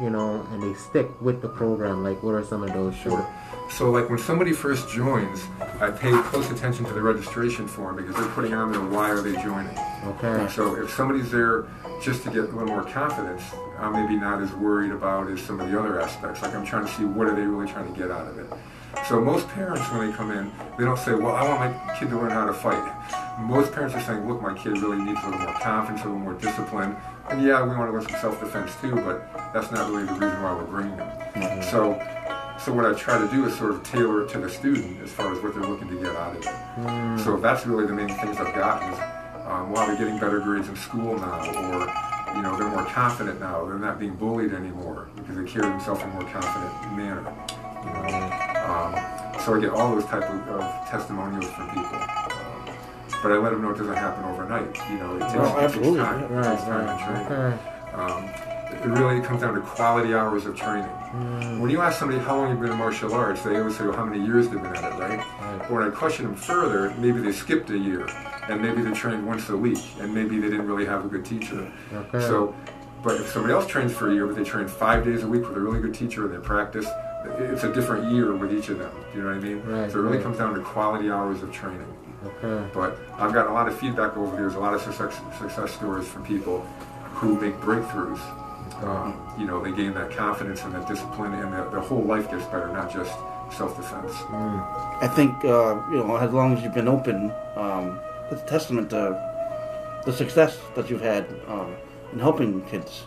you 0.00 0.10
know, 0.10 0.46
and 0.52 0.62
they 0.62 0.74
stick 0.74 1.08
with 1.20 1.42
the 1.42 1.48
program? 1.48 2.02
Like, 2.02 2.22
what 2.22 2.34
are 2.34 2.44
some 2.44 2.62
of 2.62 2.72
those? 2.72 2.94
Sure. 2.96 3.26
So, 3.70 3.90
like 3.90 4.08
when 4.10 4.18
somebody 4.18 4.52
first 4.52 4.88
joins, 4.88 5.44
I 5.80 5.90
pay 5.90 6.10
close 6.22 6.50
attention 6.50 6.84
to 6.86 6.92
the 6.92 7.02
registration 7.02 7.68
form 7.68 7.96
because 7.96 8.16
they're 8.16 8.28
putting 8.30 8.52
on 8.52 8.72
there 8.72 8.80
why 8.80 9.10
are 9.10 9.20
they 9.20 9.32
joining. 9.42 9.78
Okay. 10.04 10.48
So, 10.52 10.74
if 10.74 10.90
somebody's 10.90 11.30
there 11.30 11.66
just 12.02 12.24
to 12.24 12.30
get 12.30 12.40
a 12.40 12.46
little 12.46 12.66
more 12.66 12.84
confidence, 12.84 13.42
I'm 13.78 13.92
maybe 13.92 14.16
not 14.16 14.42
as 14.42 14.52
worried 14.54 14.90
about 14.90 15.30
as 15.30 15.40
some 15.40 15.60
of 15.60 15.70
the 15.70 15.78
other 15.78 16.00
aspects. 16.00 16.42
Like 16.42 16.54
I'm 16.54 16.64
trying 16.64 16.86
to 16.86 16.92
see 16.92 17.04
what 17.04 17.28
are 17.28 17.34
they 17.34 17.42
really 17.42 17.70
trying 17.70 17.92
to 17.92 17.98
get 17.98 18.10
out 18.10 18.26
of 18.26 18.38
it. 18.38 18.46
So 19.08 19.20
most 19.20 19.48
parents, 19.48 19.88
when 19.92 20.10
they 20.10 20.16
come 20.16 20.30
in, 20.32 20.50
they 20.76 20.84
don't 20.84 20.98
say, 20.98 21.14
"Well, 21.14 21.34
I 21.34 21.46
want 21.46 21.60
my 21.60 21.96
kid 21.98 22.10
to 22.10 22.16
learn 22.16 22.30
how 22.30 22.46
to 22.46 22.52
fight." 22.52 22.82
Most 23.40 23.72
parents 23.72 23.94
are 23.94 24.00
saying, 24.00 24.28
"Look, 24.28 24.42
my 24.42 24.54
kid 24.54 24.78
really 24.78 24.98
needs 24.98 25.20
a 25.22 25.30
little 25.30 25.40
more 25.40 25.58
confidence, 25.60 26.02
a 26.02 26.04
little 26.04 26.20
more 26.20 26.34
discipline." 26.34 26.96
And 27.28 27.42
yeah, 27.42 27.62
we 27.62 27.70
want 27.70 27.88
to 27.88 27.92
learn 27.92 28.08
some 28.08 28.20
self-defense 28.20 28.72
too, 28.80 28.94
but 28.96 29.52
that's 29.52 29.70
not 29.70 29.90
really 29.90 30.04
the 30.04 30.12
reason 30.12 30.42
why 30.42 30.54
we're 30.54 30.64
bringing 30.64 30.96
them. 30.96 31.08
Mm-hmm. 31.34 31.62
So, 31.70 31.98
so 32.58 32.72
what 32.72 32.86
I 32.86 32.92
try 32.92 33.18
to 33.18 33.28
do 33.28 33.46
is 33.46 33.56
sort 33.56 33.72
of 33.72 33.82
tailor 33.82 34.24
it 34.24 34.30
to 34.30 34.38
the 34.38 34.50
student 34.50 35.00
as 35.02 35.10
far 35.10 35.32
as 35.32 35.42
what 35.42 35.54
they're 35.54 35.64
looking 35.64 35.88
to 35.88 35.96
get 35.96 36.14
out 36.16 36.36
of 36.36 36.42
it. 36.42 37.24
So 37.24 37.36
that's 37.36 37.66
really 37.66 37.86
the 37.86 37.94
main 37.94 38.08
things 38.08 38.36
I've 38.36 38.54
gotten 38.54 38.92
is, 38.92 38.98
um, 39.46 39.70
while 39.72 39.86
they're 39.86 39.96
getting 39.96 40.18
better 40.18 40.40
grades 40.40 40.68
in 40.68 40.76
school 40.76 41.16
now, 41.16 41.40
or 41.40 42.10
you 42.34 42.42
know, 42.42 42.56
they're 42.56 42.68
more 42.68 42.84
confident 42.84 43.40
now. 43.40 43.64
They're 43.64 43.78
not 43.78 43.98
being 43.98 44.14
bullied 44.14 44.52
anymore 44.52 45.08
because 45.16 45.36
they 45.36 45.44
carry 45.44 45.68
themselves 45.68 46.02
in 46.02 46.10
a 46.10 46.12
more 46.12 46.30
confident 46.30 46.96
manner. 46.96 47.24
You 47.84 47.90
know? 47.90 48.30
um, 48.66 49.40
so 49.40 49.54
I 49.54 49.60
get 49.60 49.70
all 49.70 49.94
those 49.94 50.04
type 50.04 50.24
of, 50.24 50.48
of 50.48 50.88
testimonials 50.88 51.50
from 51.52 51.68
people. 51.70 52.19
But 53.22 53.32
I 53.32 53.36
let 53.36 53.50
them 53.50 53.62
know 53.62 53.70
it 53.70 53.78
doesn't 53.78 53.94
happen 53.94 54.24
overnight. 54.24 54.76
You 54.90 54.98
know, 54.98 55.16
it 55.16 55.20
takes, 55.20 55.34
No, 55.34 55.58
it 55.58 55.72
takes 55.72 55.74
time. 55.86 55.94
yeah. 55.96 56.24
It 56.24 56.30
Right. 56.30 56.44
takes 56.44 56.62
time 56.64 56.80
and 56.80 56.88
Right. 56.88 57.26
training. 57.26 57.26
Okay. 57.26 57.58
Um, 57.94 58.24
it 58.94 58.98
really 58.98 59.20
comes 59.20 59.42
down 59.42 59.54
to 59.54 59.60
quality 59.60 60.14
hours 60.14 60.46
of 60.46 60.54
training. 60.56 60.88
When 61.60 61.70
you 61.70 61.80
ask 61.82 61.98
somebody 61.98 62.20
how 62.20 62.36
long 62.36 62.50
you've 62.50 62.60
been 62.60 62.70
in 62.70 62.78
martial 62.78 63.12
arts, 63.12 63.42
they 63.42 63.58
always 63.58 63.76
say, 63.76 63.84
well, 63.84 63.96
how 63.96 64.04
many 64.04 64.24
years 64.24 64.48
they've 64.48 64.62
been 64.62 64.74
at 64.74 64.84
it, 64.92 64.98
right? 64.98 65.20
But 65.58 65.70
when 65.70 65.82
I 65.82 65.90
question 65.90 66.24
them 66.26 66.34
further, 66.34 66.92
maybe 66.98 67.20
they 67.20 67.32
skipped 67.32 67.68
a 67.70 67.76
year, 67.76 68.06
and 68.48 68.62
maybe 68.62 68.80
they 68.80 68.92
trained 68.92 69.26
once 69.26 69.50
a 69.50 69.56
week, 69.56 69.78
and 70.00 70.14
maybe 70.14 70.38
they 70.38 70.48
didn't 70.48 70.66
really 70.68 70.86
have 70.86 71.04
a 71.04 71.08
good 71.08 71.24
teacher. 71.24 71.66
Okay. 71.94 72.20
So, 72.26 72.54
but 73.02 73.14
if 73.20 73.28
somebody 73.32 73.52
else 73.54 73.66
trains 73.66 73.92
for 73.92 74.08
a 74.10 74.14
year, 74.14 74.26
but 74.26 74.36
they 74.36 74.44
train 74.44 74.68
five 74.68 75.04
days 75.04 75.24
a 75.24 75.26
week 75.26 75.46
with 75.48 75.56
a 75.56 75.60
really 75.60 75.80
good 75.80 75.92
teacher 75.94 76.24
and 76.26 76.34
they 76.34 76.38
practice, 76.38 76.86
it's 77.38 77.64
a 77.64 77.72
different 77.72 78.10
year 78.12 78.32
with 78.34 78.52
each 78.52 78.68
of 78.68 78.78
them. 78.78 78.90
Do 79.12 79.18
you 79.18 79.24
know 79.24 79.30
what 79.34 79.38
I 79.38 79.40
mean? 79.40 79.62
Right, 79.66 79.90
so 79.90 79.98
it 79.98 80.02
really 80.02 80.16
right. 80.18 80.22
comes 80.24 80.38
down 80.38 80.54
to 80.54 80.60
quality 80.60 81.10
hours 81.10 81.42
of 81.42 81.50
training. 81.50 81.86
Okay. 82.24 82.70
But 82.74 82.98
I've 83.18 83.32
gotten 83.32 83.50
a 83.50 83.54
lot 83.54 83.68
of 83.68 83.78
feedback 83.78 84.16
over 84.16 84.30
the 84.32 84.42
years, 84.42 84.54
a 84.54 84.60
lot 84.60 84.74
of 84.74 84.82
success, 84.82 85.18
success 85.38 85.72
stories 85.72 86.06
from 86.06 86.24
people 86.24 86.60
who 87.12 87.40
make 87.40 87.54
breakthroughs. 87.60 88.20
Um, 88.82 89.20
you 89.38 89.46
know, 89.46 89.62
they 89.62 89.72
gain 89.72 89.94
that 89.94 90.10
confidence 90.10 90.62
and 90.62 90.74
that 90.74 90.86
discipline, 90.86 91.34
and 91.34 91.52
their, 91.52 91.68
their 91.70 91.80
whole 91.80 92.02
life 92.02 92.30
gets 92.30 92.44
better, 92.46 92.68
not 92.68 92.92
just 92.92 93.12
self-defense. 93.56 94.12
I 95.02 95.08
think 95.14 95.44
uh, 95.44 95.82
you 95.90 95.98
know, 95.98 96.16
as 96.16 96.32
long 96.32 96.56
as 96.56 96.62
you've 96.62 96.74
been 96.74 96.88
open, 96.88 97.32
um, 97.56 97.98
it's 98.30 98.42
a 98.42 98.46
testament 98.46 98.90
to 98.90 99.18
the 100.04 100.12
success 100.12 100.58
that 100.76 100.88
you've 100.88 101.00
had 101.02 101.26
um, 101.48 101.74
in 102.12 102.18
helping 102.18 102.62
kids. 102.66 103.02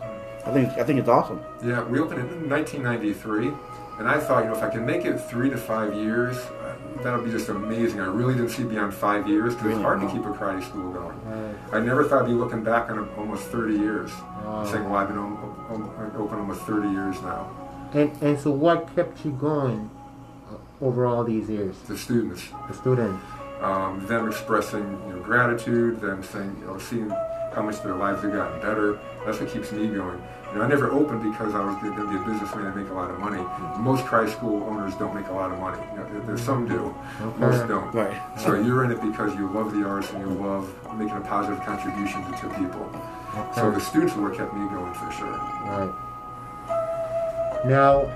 I 0.46 0.52
think 0.52 0.70
I 0.74 0.84
think 0.84 1.00
it's 1.00 1.10
awesome. 1.10 1.42
Yeah, 1.64 1.84
we 1.84 2.00
opened 2.00 2.20
it 2.20 2.32
in 2.34 2.50
1993, 2.50 3.48
and 4.00 4.08
I 4.08 4.20
thought, 4.20 4.44
you 4.44 4.50
know, 4.50 4.58
if 4.58 4.64
I 4.64 4.70
can 4.70 4.86
make 4.86 5.06
it 5.06 5.18
three 5.18 5.50
to 5.50 5.58
five 5.58 5.94
years, 5.96 6.38
that 7.02 7.16
would 7.16 7.26
be 7.26 7.32
just 7.32 7.50
amazing. 7.50 8.00
I 8.00 8.06
really 8.06 8.34
didn't 8.34 8.50
see 8.50 8.64
beyond 8.64 8.94
five 8.94 9.28
years 9.28 9.56
because 9.56 9.72
it's 9.74 9.82
hard 9.82 10.02
to 10.02 10.08
keep 10.08 10.22
a 10.26 10.30
karate 10.30 10.64
school 10.64 10.92
going. 10.92 11.56
I 11.72 11.80
never 11.80 12.04
thought 12.04 12.24
I'd 12.24 12.28
be 12.28 12.34
looking 12.34 12.64
back 12.64 12.90
on 12.90 13.10
almost 13.18 13.44
30 13.46 13.74
years, 13.76 14.12
saying, 14.70 14.86
well, 14.90 14.96
I've 14.96 15.08
been 15.08 15.18
open 15.18 16.40
almost 16.40 16.62
30 16.62 16.90
years 16.90 17.22
now. 17.22 17.50
And 17.94 18.12
and 18.24 18.40
so 18.40 18.50
what 18.52 18.94
kept 18.96 19.24
you 19.24 19.32
going 19.32 19.90
uh, 20.52 20.86
over 20.86 21.06
all 21.06 21.24
these 21.24 21.48
years? 21.50 21.76
The 21.88 21.98
students, 21.98 22.44
The 22.68 22.74
students. 22.74 23.24
um, 23.62 24.06
them 24.08 24.28
expressing 24.28 24.82
you 25.08 25.14
know, 25.16 25.22
gratitude, 25.24 26.02
them 26.02 26.24
saying, 26.24 26.56
you 26.60 26.66
know, 26.68 26.80
seeing 26.80 27.10
how 27.54 27.62
much 27.62 27.84
their 27.84 27.96
lives 27.96 28.24
have 28.24 28.34
gotten 28.34 28.60
better. 28.62 29.00
That's 29.26 29.40
what 29.40 29.50
keeps 29.50 29.72
me 29.72 29.88
going. 29.90 30.20
You 30.54 30.60
know, 30.60 30.66
I 30.66 30.68
never 30.68 30.92
opened 30.92 31.24
because 31.24 31.56
I 31.56 31.66
was 31.66 31.76
going 31.82 31.96
to 31.96 32.08
be 32.08 32.16
a 32.16 32.20
businessman 32.20 32.68
and 32.68 32.76
make 32.76 32.90
a 32.90 32.94
lot 32.94 33.10
of 33.10 33.18
money. 33.20 33.42
Most 33.80 34.06
karate 34.06 34.32
school 34.32 34.64
owners 34.64 34.94
don't 34.96 35.16
make 35.16 35.28
a 35.28 35.34
lot 35.34 35.52
of 35.52 35.58
money. 35.60 35.82
You 35.94 35.98
know, 35.98 36.26
there- 36.28 36.38
some 36.38 36.68
do, 36.68 36.94
most 37.40 37.68
don't. 37.68 37.92
Right. 37.94 38.16
So 38.40 38.54
you're 38.54 38.84
in 38.84 38.92
it 38.92 39.02
because 39.02 39.34
you 39.36 39.50
love 39.50 39.74
the 39.74 39.84
arts 39.84 40.12
and 40.12 40.22
you 40.22 40.30
love 40.30 40.72
making 40.96 41.18
a 41.18 41.22
positive 41.22 41.60
contribution 41.66 42.24
to, 42.26 42.32
to 42.38 42.50
people. 42.50 42.88
So 43.56 43.72
the 43.72 43.80
students 43.82 44.16
were 44.16 44.30
what 44.30 44.38
kept 44.38 44.54
me 44.54 44.68
going 44.70 44.94
for 44.94 45.12
sure. 45.12 45.38
Right. 45.66 45.92
Now, 47.66 48.12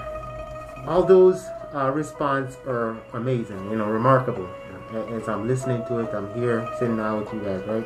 all 0.87 1.03
those 1.03 1.43
uh, 1.73 1.89
response 1.91 2.57
are 2.67 2.97
amazing, 3.13 3.71
you 3.71 3.77
know, 3.77 3.89
remarkable. 3.89 4.47
As 4.93 5.27
I'm 5.27 5.47
listening 5.47 5.83
to 5.87 5.99
it, 5.99 6.13
I'm 6.13 6.31
here 6.35 6.69
sitting 6.77 6.97
down 6.97 7.19
with 7.19 7.33
you 7.33 7.39
guys, 7.41 7.63
right? 7.67 7.85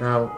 Now, 0.00 0.32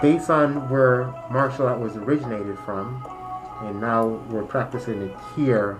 based 0.00 0.30
on 0.30 0.68
where 0.68 1.12
martial 1.30 1.66
art 1.66 1.80
was 1.80 1.96
originated 1.96 2.58
from, 2.60 3.04
and 3.62 3.80
now 3.80 4.06
we're 4.30 4.44
practicing 4.44 5.02
it 5.02 5.16
here, 5.36 5.78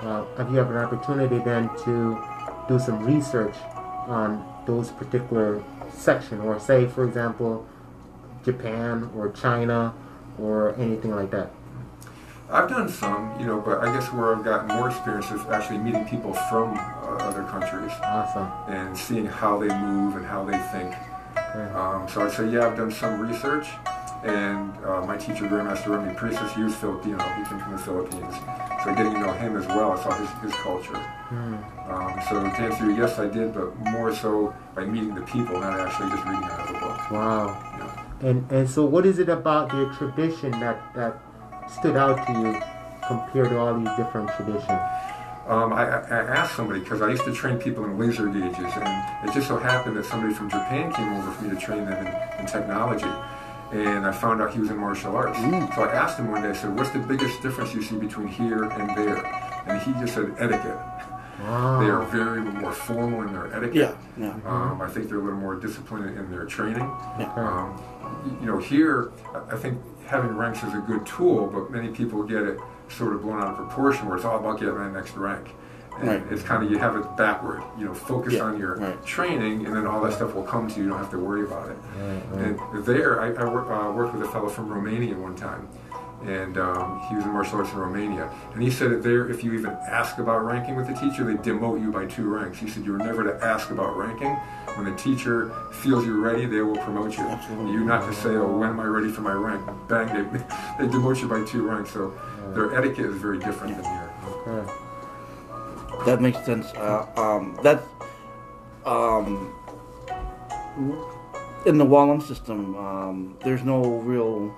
uh, 0.00 0.24
have 0.36 0.50
you 0.50 0.56
have 0.56 0.70
an 0.70 0.76
opportunity 0.76 1.38
then 1.38 1.68
to 1.84 2.20
do 2.68 2.78
some 2.78 3.04
research 3.04 3.54
on 4.08 4.44
those 4.66 4.90
particular 4.90 5.62
section, 5.92 6.40
or 6.40 6.58
say, 6.58 6.86
for 6.86 7.04
example, 7.04 7.66
Japan 8.44 9.10
or 9.16 9.30
China 9.30 9.94
or 10.38 10.74
anything 10.76 11.14
like 11.14 11.30
that? 11.30 11.50
I've 12.50 12.68
done 12.68 12.88
some, 12.88 13.34
you 13.40 13.46
know, 13.46 13.60
but 13.60 13.80
I 13.80 13.92
guess 13.94 14.12
where 14.12 14.34
I've 14.34 14.44
gotten 14.44 14.68
more 14.76 14.88
experience 14.90 15.30
is 15.30 15.40
actually 15.46 15.78
meeting 15.78 16.04
people 16.04 16.34
from 16.50 16.76
uh, 16.76 17.16
other 17.20 17.44
countries 17.44 17.92
Awesome. 18.02 18.50
and 18.68 18.96
seeing 18.96 19.24
how 19.24 19.58
they 19.58 19.68
move 19.68 20.16
and 20.16 20.26
how 20.26 20.44
they 20.44 20.58
think. 20.70 20.94
Um, 21.54 22.08
so 22.08 22.22
I'd 22.22 22.32
say, 22.32 22.48
yeah, 22.48 22.66
I've 22.66 22.76
done 22.76 22.90
some 22.90 23.20
research. 23.20 23.68
And 24.24 24.72
uh, 24.84 25.04
my 25.04 25.16
teacher, 25.16 25.46
Grandmaster 25.46 25.88
Remy 25.88 26.14
Presas, 26.14 26.54
he 26.54 26.62
was 26.62 26.74
Filipino. 26.76 27.18
He 27.18 27.44
came 27.44 27.58
from 27.58 27.72
the 27.72 27.78
Philippines. 27.78 28.34
So 28.84 28.94
getting 28.94 29.14
to 29.14 29.20
know 29.20 29.32
him 29.32 29.56
as 29.56 29.66
well, 29.66 29.92
I 29.92 30.02
saw 30.02 30.12
his, 30.12 30.30
his 30.42 30.54
culture. 30.62 30.96
Um, 31.32 32.20
so 32.28 32.42
to 32.42 32.48
answer 32.48 32.84
you, 32.86 32.96
yes, 32.96 33.18
I 33.18 33.26
did, 33.26 33.52
but 33.52 33.76
more 33.78 34.14
so 34.14 34.54
by 34.74 34.84
meeting 34.84 35.14
the 35.14 35.22
people, 35.22 35.58
not 35.60 35.80
actually 35.80 36.10
just 36.10 36.24
reading 36.24 36.44
out 36.44 36.60
of 36.60 36.66
the 36.68 36.80
book. 36.80 37.10
Wow. 37.10 37.72
You 37.72 37.78
know. 37.78 38.30
And 38.30 38.52
and 38.52 38.70
so, 38.70 38.84
what 38.84 39.04
is 39.04 39.18
it 39.18 39.28
about 39.28 39.72
their 39.72 39.86
tradition 39.94 40.52
that 40.52 40.94
that 40.94 41.20
stood 41.68 41.96
out 41.96 42.24
to 42.26 42.32
you 42.32 42.60
compared 43.06 43.48
to 43.48 43.58
all 43.58 43.74
these 43.78 43.90
different 43.96 44.30
traditions? 44.36 44.80
Um, 45.46 45.72
I, 45.72 45.84
I 45.84 46.20
asked 46.36 46.54
somebody 46.54 46.80
because 46.80 47.02
I 47.02 47.10
used 47.10 47.24
to 47.24 47.32
train 47.32 47.58
people 47.58 47.84
in 47.84 47.98
laser 47.98 48.26
gauges, 48.26 48.72
and 48.76 49.28
it 49.28 49.34
just 49.34 49.48
so 49.48 49.58
happened 49.58 49.96
that 49.96 50.04
somebody 50.04 50.32
from 50.32 50.48
Japan 50.48 50.92
came 50.92 51.12
over 51.14 51.32
for 51.32 51.44
me 51.44 51.50
to 51.50 51.60
train 51.60 51.84
them 51.84 52.06
in, 52.06 52.40
in 52.40 52.46
technology. 52.46 53.10
And 53.72 54.06
I 54.06 54.12
found 54.12 54.40
out 54.40 54.52
he 54.52 54.60
was 54.60 54.70
in 54.70 54.76
martial 54.76 55.16
arts. 55.16 55.38
So 55.38 55.82
I 55.82 55.92
asked 55.92 56.18
him 56.18 56.30
one 56.30 56.42
day, 56.42 56.50
I 56.50 56.52
said, 56.52 56.76
What's 56.76 56.90
the 56.90 56.98
biggest 56.98 57.42
difference 57.42 57.74
you 57.74 57.82
see 57.82 57.96
between 57.96 58.28
here 58.28 58.64
and 58.64 58.96
there? 58.96 59.24
And 59.66 59.80
he 59.82 59.92
just 59.94 60.14
said, 60.14 60.34
Etiquette. 60.38 60.78
Wow. 61.40 61.80
They 61.80 61.90
are 61.90 62.02
very 62.04 62.40
more 62.40 62.72
formal 62.72 63.22
in 63.22 63.32
their 63.32 63.52
etiquette. 63.52 63.74
Yeah, 63.74 63.94
yeah. 64.16 64.38
Um, 64.46 64.80
I 64.80 64.88
think 64.88 65.08
they're 65.08 65.18
a 65.18 65.22
little 65.22 65.40
more 65.40 65.56
disciplined 65.56 66.16
in 66.16 66.30
their 66.30 66.44
training. 66.44 66.88
Yeah. 67.18 67.32
Um, 67.34 67.82
you 68.40 68.46
know, 68.46 68.58
here, 68.58 69.10
I 69.50 69.56
think 69.56 69.80
having 70.06 70.36
ranks 70.36 70.62
is 70.62 70.74
a 70.74 70.84
good 70.86 71.04
tool, 71.04 71.48
but 71.48 71.70
many 71.70 71.88
people 71.88 72.22
get 72.22 72.42
it 72.42 72.60
sort 72.92 73.14
of 73.14 73.22
blown 73.22 73.40
out 73.40 73.48
of 73.48 73.56
proportion 73.56 74.06
where 74.06 74.16
it's 74.16 74.24
all 74.24 74.38
about 74.38 74.58
getting 74.60 74.76
that 74.76 74.92
next 74.92 75.16
rank. 75.16 75.48
And 75.98 76.08
Right. 76.08 76.22
it's 76.30 76.42
kind 76.42 76.64
of, 76.64 76.70
you 76.70 76.78
have 76.78 76.96
it 76.96 77.04
backward. 77.16 77.62
You 77.78 77.84
know, 77.86 77.94
focus 77.94 78.34
Yeah, 78.34 78.44
on 78.44 78.58
your 78.58 78.76
right. 78.76 79.04
training, 79.04 79.66
and 79.66 79.76
then 79.76 79.86
all 79.86 80.00
that 80.02 80.14
stuff 80.14 80.34
will 80.34 80.42
come 80.42 80.66
to 80.68 80.76
you. 80.76 80.84
You 80.84 80.88
don't 80.90 80.98
have 80.98 81.10
to 81.10 81.18
worry 81.18 81.42
about 81.44 81.68
it. 81.68 81.76
Right, 82.00 82.22
right. 82.32 82.56
And 82.72 82.84
there, 82.86 83.20
I, 83.20 83.26
I 83.32 83.44
work, 83.52 83.68
uh, 83.70 83.90
worked 83.92 84.14
with 84.14 84.22
a 84.26 84.30
fellow 84.32 84.48
from 84.48 84.68
Romania 84.72 85.14
one 85.14 85.34
time, 85.34 85.68
and 86.24 86.56
um, 86.56 87.00
he 87.10 87.14
was 87.16 87.24
in 87.26 87.30
martial 87.30 87.58
arts 87.58 87.72
in 87.72 87.78
Romania. 87.78 88.30
And 88.54 88.62
he 88.62 88.70
said 88.70 88.90
that 88.90 89.02
there, 89.02 89.28
if 89.28 89.44
you 89.44 89.52
even 89.52 89.76
ask 89.86 90.16
about 90.16 90.42
ranking 90.46 90.76
with 90.76 90.86
the 90.86 90.94
teacher, 90.94 91.24
they 91.24 91.34
demote 91.34 91.82
you 91.82 91.90
by 91.92 92.06
two 92.06 92.26
ranks. 92.26 92.58
He 92.58 92.70
said 92.70 92.84
you're 92.86 92.96
never 92.96 93.22
to 93.24 93.44
ask 93.44 93.70
about 93.70 93.94
ranking. 93.98 94.34
When 94.76 94.86
the 94.86 94.96
teacher 94.96 95.52
feels 95.72 96.06
you're 96.06 96.20
ready, 96.20 96.46
they 96.46 96.62
will 96.62 96.78
promote 96.78 97.18
you. 97.18 97.24
Absolutely. 97.24 97.72
You're 97.72 97.84
not 97.84 98.06
to 98.08 98.14
say, 98.14 98.30
oh, 98.30 98.46
when 98.56 98.70
am 98.70 98.80
I 98.80 98.84
ready 98.86 99.08
for 99.10 99.20
my 99.20 99.34
rank? 99.34 99.62
Bang, 99.88 100.06
they, 100.06 100.22
they 100.86 100.90
demote 100.90 101.20
you 101.20 101.28
by 101.28 101.44
two 101.44 101.68
ranks. 101.68 101.90
So 101.92 102.14
their 102.54 102.76
etiquette 102.76 103.06
is 103.06 103.16
very 103.16 103.38
different 103.38 103.76
than 103.76 103.84
here. 103.84 104.10
Okay. 104.46 104.72
That 106.06 106.20
makes 106.20 106.44
sense. 106.44 106.66
Uh, 106.74 107.06
um, 107.16 107.58
that's 107.62 107.84
um, 108.84 109.54
in 111.66 111.78
the 111.78 111.84
Wah 111.84 112.04
Lum 112.04 112.20
system. 112.20 112.76
Um, 112.76 113.38
there's 113.44 113.62
no 113.62 113.82
real 114.00 114.54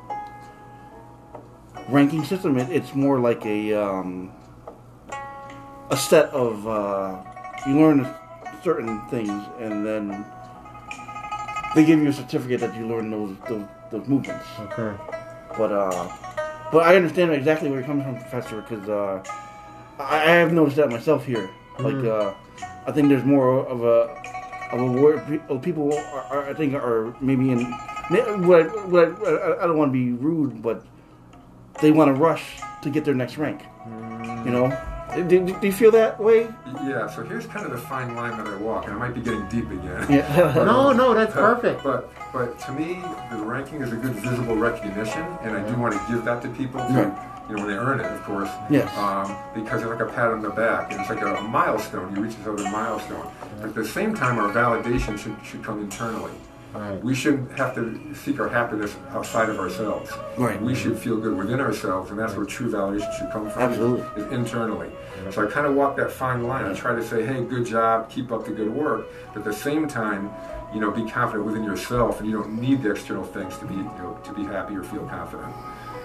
ranking 1.88 2.24
system. 2.24 2.58
It, 2.58 2.70
it's 2.70 2.94
more 2.94 3.20
like 3.20 3.44
a 3.44 3.74
um, 3.74 4.32
a 5.90 5.96
set 5.96 6.30
of 6.30 6.66
uh, 6.66 7.22
you 7.66 7.78
learn 7.78 8.08
certain 8.62 9.06
things, 9.08 9.44
and 9.60 9.86
then 9.86 10.24
they 11.74 11.84
give 11.84 12.00
you 12.00 12.08
a 12.08 12.12
certificate 12.12 12.60
that 12.60 12.74
you 12.76 12.86
learn 12.86 13.10
those 13.10 13.36
those, 13.48 13.66
those 13.90 14.08
movements. 14.08 14.46
Okay. 14.60 14.96
But 15.58 15.72
uh, 15.72 16.08
but 16.72 16.84
I 16.86 16.96
understand 16.96 17.32
exactly 17.32 17.68
where 17.70 17.78
you're 17.78 17.86
coming 17.86 18.04
from, 18.04 18.16
Professor, 18.16 18.60
because 18.62 18.88
uh, 18.88 19.22
I, 19.98 20.16
I 20.22 20.30
have 20.36 20.52
noticed 20.52 20.76
that 20.76 20.90
myself 20.90 21.24
here. 21.24 21.48
Like 21.78 21.94
Mhm. 21.94 22.30
uh, 22.30 22.34
I 22.86 22.92
think 22.92 23.08
there's 23.08 23.24
more 23.24 23.66
of 23.66 23.82
a 23.84 24.16
of 24.72 24.80
a 24.80 24.92
word 25.02 25.40
of 25.48 25.62
people 25.62 25.92
are, 25.94 26.24
are, 26.30 26.48
I 26.50 26.54
think 26.54 26.74
are 26.74 27.14
maybe 27.20 27.50
in 27.50 27.62
what 28.46 28.62
I, 28.62 28.64
what 28.86 29.08
I, 29.26 29.62
I 29.62 29.66
don't 29.66 29.76
want 29.78 29.92
to 29.92 29.98
be 29.98 30.12
rude, 30.12 30.62
but 30.62 30.84
they 31.80 31.90
want 31.90 32.08
to 32.14 32.20
rush 32.20 32.58
to 32.82 32.90
get 32.90 33.04
their 33.04 33.14
next 33.14 33.36
rank. 33.38 33.62
You 34.44 34.50
know, 34.50 34.68
do, 35.14 35.22
do, 35.46 35.60
do 35.60 35.66
you 35.66 35.72
feel 35.72 35.90
that 35.92 36.18
way? 36.20 36.48
Yeah, 36.84 37.06
so 37.08 37.22
here's 37.24 37.46
kind 37.46 37.64
of 37.66 37.72
the 37.72 37.78
fine 37.78 38.14
line 38.14 38.36
that 38.38 38.46
I 38.46 38.56
walk, 38.56 38.84
and 38.86 38.94
I 38.94 38.98
might 38.98 39.14
be 39.14 39.20
getting 39.20 39.46
deep 39.48 39.70
again. 39.70 40.06
Yeah. 40.10 40.52
No, 40.64 40.92
no, 40.92 41.14
that's 41.14 41.34
But- 41.34 41.54
perfect. 41.60 41.82
But 41.84 42.10
but 42.32 42.58
to 42.60 42.72
me, 42.72 43.00
the 43.30 43.36
ranking 43.44 43.80
is 43.80 43.92
a 43.92 43.96
good 43.96 44.14
visible 44.14 44.56
recognition, 44.56 45.22
and 45.42 45.56
I 45.56 45.68
do 45.70 45.78
want 45.78 45.94
to 45.94 46.12
give 46.12 46.24
that 46.24 46.42
to 46.42 46.48
people, 46.48 46.80
to, 46.80 46.92
Right. 46.92 47.48
you 47.48 47.54
know, 47.56 47.62
when 47.64 47.70
they 47.72 47.78
earn 47.78 48.00
it, 48.00 48.06
of 48.06 48.20
course. 48.24 48.50
Yes. 48.68 48.90
Um, 48.98 49.36
because 49.54 49.82
it's 49.82 49.90
like 49.90 50.00
a 50.00 50.06
pat 50.06 50.30
on 50.32 50.42
the 50.42 50.50
back, 50.50 50.90
and 50.90 51.00
it's 51.00 51.08
like 51.10 51.20
a, 51.22 51.40
milestone. 51.42 52.12
You 52.16 52.22
reach 52.22 52.34
this 52.36 52.46
other 52.46 52.64
milestone. 52.70 53.28
But 53.60 53.68
at 53.68 53.74
the 53.76 53.86
same 53.86 54.14
time, 54.16 54.38
our 54.40 54.50
validation 54.52 55.16
should, 55.16 55.36
should 55.44 55.62
come 55.62 55.80
internally. 55.80 56.32
Right. 56.74 57.02
We 57.04 57.14
shouldn't 57.14 57.56
have 57.56 57.74
to 57.76 58.14
seek 58.14 58.40
our 58.40 58.48
happiness 58.48 58.96
outside 59.10 59.48
of 59.48 59.60
ourselves. 59.60 60.10
Right. 60.36 60.60
We 60.60 60.74
should 60.74 60.98
feel 60.98 61.18
good 61.18 61.36
within 61.36 61.60
ourselves, 61.60 62.10
and 62.10 62.18
that's 62.18 62.34
where 62.34 62.44
true 62.44 62.68
validation 62.70 63.16
should 63.16 63.30
come 63.30 63.48
from. 63.48 63.62
Absolutely. 63.62 64.22
Is 64.22 64.32
internally. 64.32 64.90
So 65.30 65.46
I 65.46 65.50
kind 65.50 65.66
of 65.66 65.74
walk 65.74 65.96
that 65.96 66.10
fine 66.10 66.42
line. 66.48 66.64
I 66.64 66.74
try 66.74 66.94
to 66.94 67.06
say, 67.06 67.24
hey, 67.24 67.44
good 67.44 67.64
job, 67.64 68.10
keep 68.10 68.32
up 68.32 68.44
the 68.44 68.50
good 68.50 68.70
work. 68.70 69.06
But 69.32 69.40
at 69.40 69.44
the 69.44 69.52
same 69.52 69.86
time, 69.86 70.30
you 70.74 70.80
know, 70.80 70.90
be 70.90 71.08
confident 71.08 71.46
within 71.46 71.62
yourself, 71.62 72.20
and 72.20 72.28
you 72.28 72.36
don't 72.36 72.60
need 72.60 72.82
the 72.82 72.90
external 72.90 73.24
things 73.24 73.56
to 73.58 73.66
be, 73.66 73.74
you 73.74 73.82
know, 73.82 74.18
to 74.24 74.32
be 74.32 74.42
happy 74.42 74.74
or 74.74 74.82
feel 74.82 75.06
confident. 75.06 75.54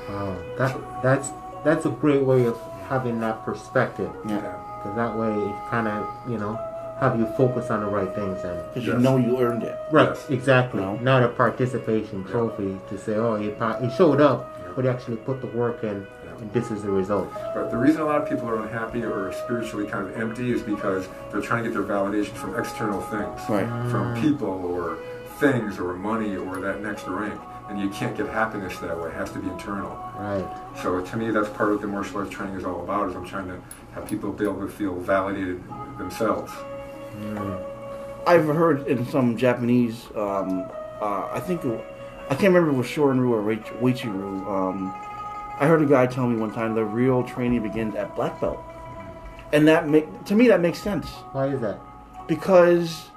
Wow. 0.07 0.37
That 0.57 1.01
that's 1.01 1.31
that's 1.63 1.85
a 1.87 1.89
great 1.89 2.21
way 2.21 2.45
of 2.45 2.59
having 2.87 3.19
that 3.21 3.43
perspective. 3.43 4.11
Yeah. 4.27 4.55
Because 4.77 4.95
that 4.95 5.17
way 5.17 5.29
it 5.29 5.69
kind 5.69 5.87
of 5.87 6.07
you 6.29 6.37
know 6.37 6.57
have 6.99 7.17
you 7.17 7.25
focus 7.37 7.69
on 7.69 7.79
the 7.81 7.87
right 7.87 8.13
things 8.13 8.43
and. 8.43 8.59
Because 8.73 8.85
you 8.87 8.97
know 8.99 9.17
you 9.17 9.39
earned 9.39 9.63
it. 9.63 9.77
Right, 9.91 10.09
Yes. 10.09 10.29
exactly. 10.29 10.81
No. 10.81 10.97
Not 10.97 11.23
a 11.23 11.29
participation 11.29 12.23
trophy 12.25 12.77
to 12.89 12.97
say, 12.97 13.15
oh, 13.15 13.35
he, 13.35 13.49
pa- 13.49 13.79
he 13.79 13.89
showed 13.91 14.19
up, 14.21 14.53
Yeah. 14.61 14.71
but 14.75 14.85
he 14.85 14.89
actually 14.91 15.17
put 15.17 15.41
the 15.41 15.47
work 15.47 15.83
in, 15.83 16.05
Yeah. 16.25 16.31
and 16.41 16.51
this 16.53 16.71
is 16.71 16.83
the 16.83 16.91
result. 16.91 17.31
But 17.55 17.71
the 17.71 17.77
reason 17.77 18.01
a 18.01 18.05
lot 18.05 18.21
of 18.21 18.29
people 18.29 18.47
are 18.49 18.61
unhappy 18.61 19.03
or 19.03 19.31
spiritually 19.33 19.87
kind 19.87 20.07
of 20.07 20.17
empty 20.19 20.51
is 20.51 20.61
because 20.61 21.07
they're 21.31 21.41
trying 21.41 21.63
to 21.63 21.69
get 21.69 21.75
their 21.77 21.87
validation 21.87 22.33
from 22.33 22.59
external 22.59 23.01
things, 23.01 23.39
Right. 23.49 23.67
from 23.89 24.15
mm. 24.15 24.21
people 24.21 24.49
or 24.49 24.97
things 25.39 25.79
or 25.79 25.93
money 25.93 26.35
or 26.35 26.59
that 26.59 26.81
next 26.81 27.07
rank. 27.07 27.39
And 27.69 27.79
you 27.79 27.89
can't 27.91 28.17
get 28.17 28.27
happiness 28.27 28.77
that 28.79 28.99
way. 28.99 29.09
It 29.09 29.13
has 29.13 29.31
to 29.31 29.39
be 29.39 29.47
internal. 29.47 29.95
Right. 30.17 30.43
So 30.81 31.01
to 31.01 31.17
me, 31.17 31.29
that's 31.29 31.49
part 31.49 31.69
of 31.69 31.75
what 31.75 31.81
the 31.81 31.87
martial 31.87 32.17
arts 32.17 32.31
training 32.31 32.55
is 32.55 32.65
all 32.65 32.81
about. 32.83 33.09
Is 33.09 33.15
I'm 33.15 33.25
trying 33.27 33.47
to 33.47 33.61
have 33.93 34.09
people 34.09 34.31
be 34.31 34.43
able 34.43 34.59
to 34.61 34.67
feel 34.67 34.95
validated 34.99 35.63
themselves. 35.99 36.51
I've 38.27 38.45
heard 38.45 38.87
in 38.87 39.05
some 39.07 39.37
Japanese, 39.37 40.05
um, 40.15 40.65
uh, 41.01 41.27
I 41.33 41.39
think, 41.39 41.63
it- 41.65 41.85
I 42.29 42.35
can't 42.35 42.53
remember 42.53 42.69
if 42.69 42.75
it 42.75 42.77
was 42.77 42.87
Shorin-ryu 42.87 43.33
or 43.33 43.41
Wei- 43.41 43.55
Uechi-ryu. 43.81 44.47
Um, 44.47 44.93
I 45.59 45.65
heard 45.65 45.81
a 45.81 45.85
guy 45.85 46.05
tell 46.05 46.27
me 46.27 46.35
one 46.37 46.51
time 46.51 46.75
the 46.75 46.85
real 46.85 47.23
training 47.23 47.63
begins 47.63 47.95
at 47.95 48.15
black 48.15 48.39
belt, 48.39 48.59
and 49.51 49.67
that 49.67 49.87
make 49.89 50.23
to 50.25 50.35
me 50.35 50.47
that 50.47 50.61
makes 50.61 50.79
sense 50.79 51.07
Why 51.31 51.47
is 51.47 51.59
that? 51.61 51.79
because 52.27 53.09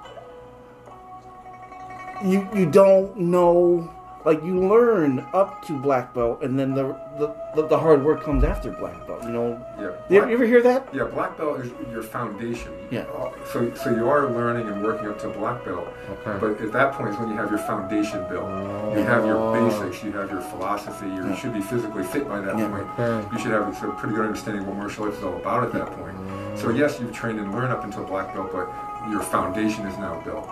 you 2.23 2.47
you 2.53 2.65
don't 2.65 3.15
know 3.17 3.89
like 4.25 4.43
you 4.43 4.59
learn 4.67 5.25
up 5.33 5.65
to 5.67 5.77
black 5.77 6.13
belt, 6.13 6.41
and 6.43 6.57
then 6.57 6.73
the 6.73 6.95
the, 7.17 7.33
the, 7.55 7.67
the 7.67 7.77
hard 7.77 8.03
work 8.03 8.23
comes 8.23 8.43
after 8.43 8.71
black 8.71 9.05
belt. 9.05 9.23
You 9.23 9.29
know, 9.29 9.65
Yeah. 9.79 9.91
you 10.09 10.17
ever, 10.17 10.27
you 10.29 10.33
ever 10.35 10.45
hear 10.45 10.61
that? 10.63 10.87
Yeah, 10.93 11.03
black 11.03 11.37
belt 11.37 11.59
is 11.61 11.71
your 11.91 12.01
foundation. 12.01 12.71
Yeah. 12.89 13.01
Uh, 13.01 13.31
so, 13.51 13.71
so 13.75 13.91
you 13.91 14.09
are 14.09 14.29
learning 14.31 14.67
and 14.67 14.81
working 14.83 15.07
up 15.07 15.19
to 15.21 15.29
black 15.29 15.63
belt. 15.63 15.87
Okay. 16.09 16.37
But 16.39 16.59
at 16.61 16.71
that 16.71 16.93
point 16.93 17.09
is 17.13 17.17
when 17.19 17.29
you 17.29 17.35
have 17.35 17.49
your 17.51 17.59
foundation 17.59 18.27
built. 18.29 18.45
Oh. 18.45 18.93
You 18.97 19.03
have 19.03 19.25
your 19.25 19.37
Oh. 19.37 19.53
basics. 19.69 20.03
You 20.03 20.11
have 20.13 20.31
your 20.31 20.41
philosophy. 20.41 21.05
You 21.07 21.27
Yeah. 21.27 21.35
should 21.35 21.53
be 21.53 21.61
physically 21.61 22.03
fit 22.03 22.27
by 22.27 22.39
that 22.41 22.57
Yeah. 22.57 22.69
point. 22.69 22.87
Okay. 22.99 23.27
You 23.33 23.39
should 23.39 23.51
have 23.51 23.67
a 23.83 23.91
pretty 23.91 24.15
good 24.15 24.25
understanding 24.25 24.63
of 24.63 24.69
what 24.69 24.77
martial 24.77 25.05
arts 25.05 25.17
is 25.17 25.23
all 25.23 25.35
about 25.35 25.63
at 25.63 25.71
that 25.73 25.87
point. 25.91 26.15
So 26.55 26.69
oh. 26.69 26.71
yes, 26.71 26.99
you've 26.99 27.13
trained 27.13 27.39
and 27.39 27.53
learned 27.53 27.71
up 27.71 27.83
until 27.83 28.03
black 28.05 28.33
belt, 28.33 28.51
but 28.51 28.67
your 29.11 29.21
foundation 29.21 29.85
is 29.85 29.97
now 29.99 30.19
built. 30.25 30.49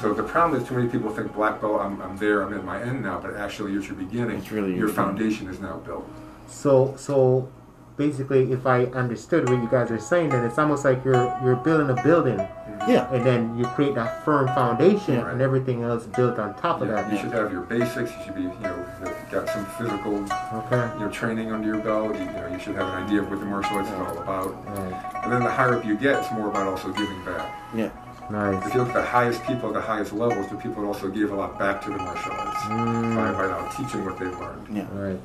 So 0.00 0.14
the 0.14 0.22
problem 0.22 0.60
is 0.60 0.68
too 0.68 0.74
many 0.74 0.88
people 0.88 1.10
think 1.10 1.34
black 1.34 1.60
belt, 1.60 1.80
I'm, 1.80 2.00
I'm 2.00 2.16
there, 2.18 2.42
I'm 2.42 2.54
at 2.54 2.64
my 2.64 2.80
end 2.80 3.02
now, 3.02 3.18
but 3.20 3.34
actually 3.36 3.72
you're 3.72 3.82
your 3.82 3.94
beginning. 3.94 4.38
It's 4.38 4.52
really 4.52 4.70
your 4.70 4.86
your 4.86 4.88
foundation 4.90 5.48
is 5.48 5.58
now 5.60 5.78
built. 5.78 6.08
So, 6.46 6.94
so 6.96 7.48
basically, 7.96 8.52
if 8.52 8.64
I 8.66 8.84
understood 8.86 9.48
what 9.48 9.60
you 9.60 9.68
guys 9.68 9.90
are 9.90 9.98
saying, 9.98 10.30
then 10.30 10.44
it's 10.44 10.58
almost 10.58 10.84
like 10.84 11.04
you're 11.04 11.36
you're 11.42 11.56
building 11.56 11.90
a 11.96 12.00
building, 12.02 12.38
mm-hmm. 12.38 12.90
Yeah, 12.90 13.12
and 13.12 13.26
then 13.26 13.58
you 13.58 13.64
create 13.66 13.94
that 13.96 14.24
firm 14.24 14.46
foundation, 14.48 15.14
Yeah. 15.14 15.30
and 15.30 15.42
everything 15.42 15.82
else 15.82 16.06
built 16.06 16.38
on 16.38 16.54
top 16.54 16.80
of 16.80 16.88
that. 16.88 17.12
you 17.12 17.18
should 17.18 17.32
have 17.32 17.52
your 17.52 17.62
basics. 17.62 18.10
You 18.16 18.24
should 18.24 18.34
be, 18.36 18.42
you 18.42 18.48
know, 18.60 18.86
got 19.30 19.48
some 19.50 19.66
physical, 19.76 20.14
Okay. 20.60 20.88
you 20.94 21.00
know, 21.00 21.10
training 21.10 21.52
under 21.52 21.66
your 21.66 21.82
belt. 21.82 22.14
You, 22.14 22.20
you 22.20 22.26
know, 22.26 22.48
you 22.52 22.58
should 22.60 22.76
have 22.76 22.88
an 22.94 23.02
idea 23.04 23.20
of 23.22 23.28
what 23.30 23.40
the 23.40 23.46
martial 23.46 23.76
arts 23.76 23.88
is 23.88 23.94
all 23.94 24.18
about. 24.18 24.54
Right. 24.68 25.22
And 25.24 25.32
then 25.32 25.42
the 25.42 25.50
higher 25.50 25.74
up 25.74 25.84
you 25.84 25.96
get, 25.98 26.22
it's 26.22 26.30
more 26.32 26.48
about 26.48 26.66
also 26.68 26.92
giving 26.92 27.22
back. 27.24 27.52
yeah. 27.74 27.90
Nice. 28.30 28.66
If 28.66 28.74
you 28.74 28.80
look 28.80 28.88
at 28.90 28.94
the 28.94 29.02
highest 29.02 29.42
people 29.44 29.68
at 29.68 29.74
the 29.74 29.80
highest 29.80 30.12
levels, 30.12 30.48
the 30.48 30.56
people 30.56 30.82
that 30.82 30.88
also 30.88 31.08
gave 31.08 31.30
a 31.30 31.34
lot 31.34 31.58
back 31.58 31.80
to 31.82 31.90
the 31.90 31.96
martial 31.96 32.32
arts 32.32 32.64
by, 32.68 33.32
by 33.32 33.46
now 33.48 33.68
teaching 33.76 34.04
what 34.04 34.18
they've 34.18 34.38
learned. 34.38 34.76
Yeah. 34.76 34.86
Right. 34.92 35.20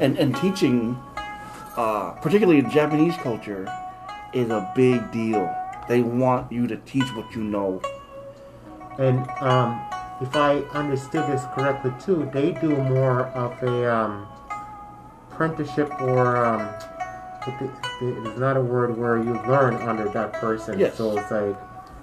and 0.00 0.16
and 0.18 0.34
teaching, 0.36 0.96
uh, 1.76 2.12
particularly 2.22 2.60
in 2.60 2.70
Japanese 2.70 3.16
culture, 3.18 3.68
is 4.32 4.48
a 4.50 4.70
big 4.74 5.10
deal. 5.12 5.54
They 5.88 6.00
want 6.02 6.50
you 6.52 6.66
to 6.66 6.76
teach 6.78 7.08
what 7.14 7.34
you 7.34 7.42
know. 7.44 7.80
And 8.98 9.28
um, 9.40 9.80
if 10.20 10.34
I 10.34 10.58
understood 10.72 11.30
this 11.30 11.44
correctly 11.54 11.92
too, 12.00 12.28
they 12.32 12.52
do 12.52 12.70
more 12.70 13.26
of 13.28 13.62
a 13.62 13.94
um, 13.94 14.26
apprenticeship 15.30 15.88
or 16.00 16.36
um, 16.36 16.60
what 17.44 17.58
the- 17.58 17.70
the- 18.00 18.30
it's 18.30 18.38
not 18.38 18.56
a 18.56 18.60
word 18.60 18.96
where 18.96 19.18
you 19.18 19.34
learn 19.48 19.74
under 19.76 20.08
that 20.10 20.32
person. 20.34 20.78
Yes. 20.78 20.96
So 20.96 21.16
it's 21.18 21.30
like 21.30 21.56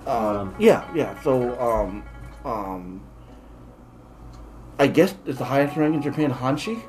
Um, 0.05 0.55
yeah, 0.59 0.87
yeah. 0.93 1.19
So, 1.21 1.59
um, 1.59 2.03
um, 2.43 3.01
I 4.77 4.87
guess 4.87 5.15
it's 5.25 5.39
the 5.39 5.45
highest 5.45 5.77
rank 5.77 5.95
in 5.95 6.01
Japan, 6.01 6.31
Hanshi. 6.31 6.81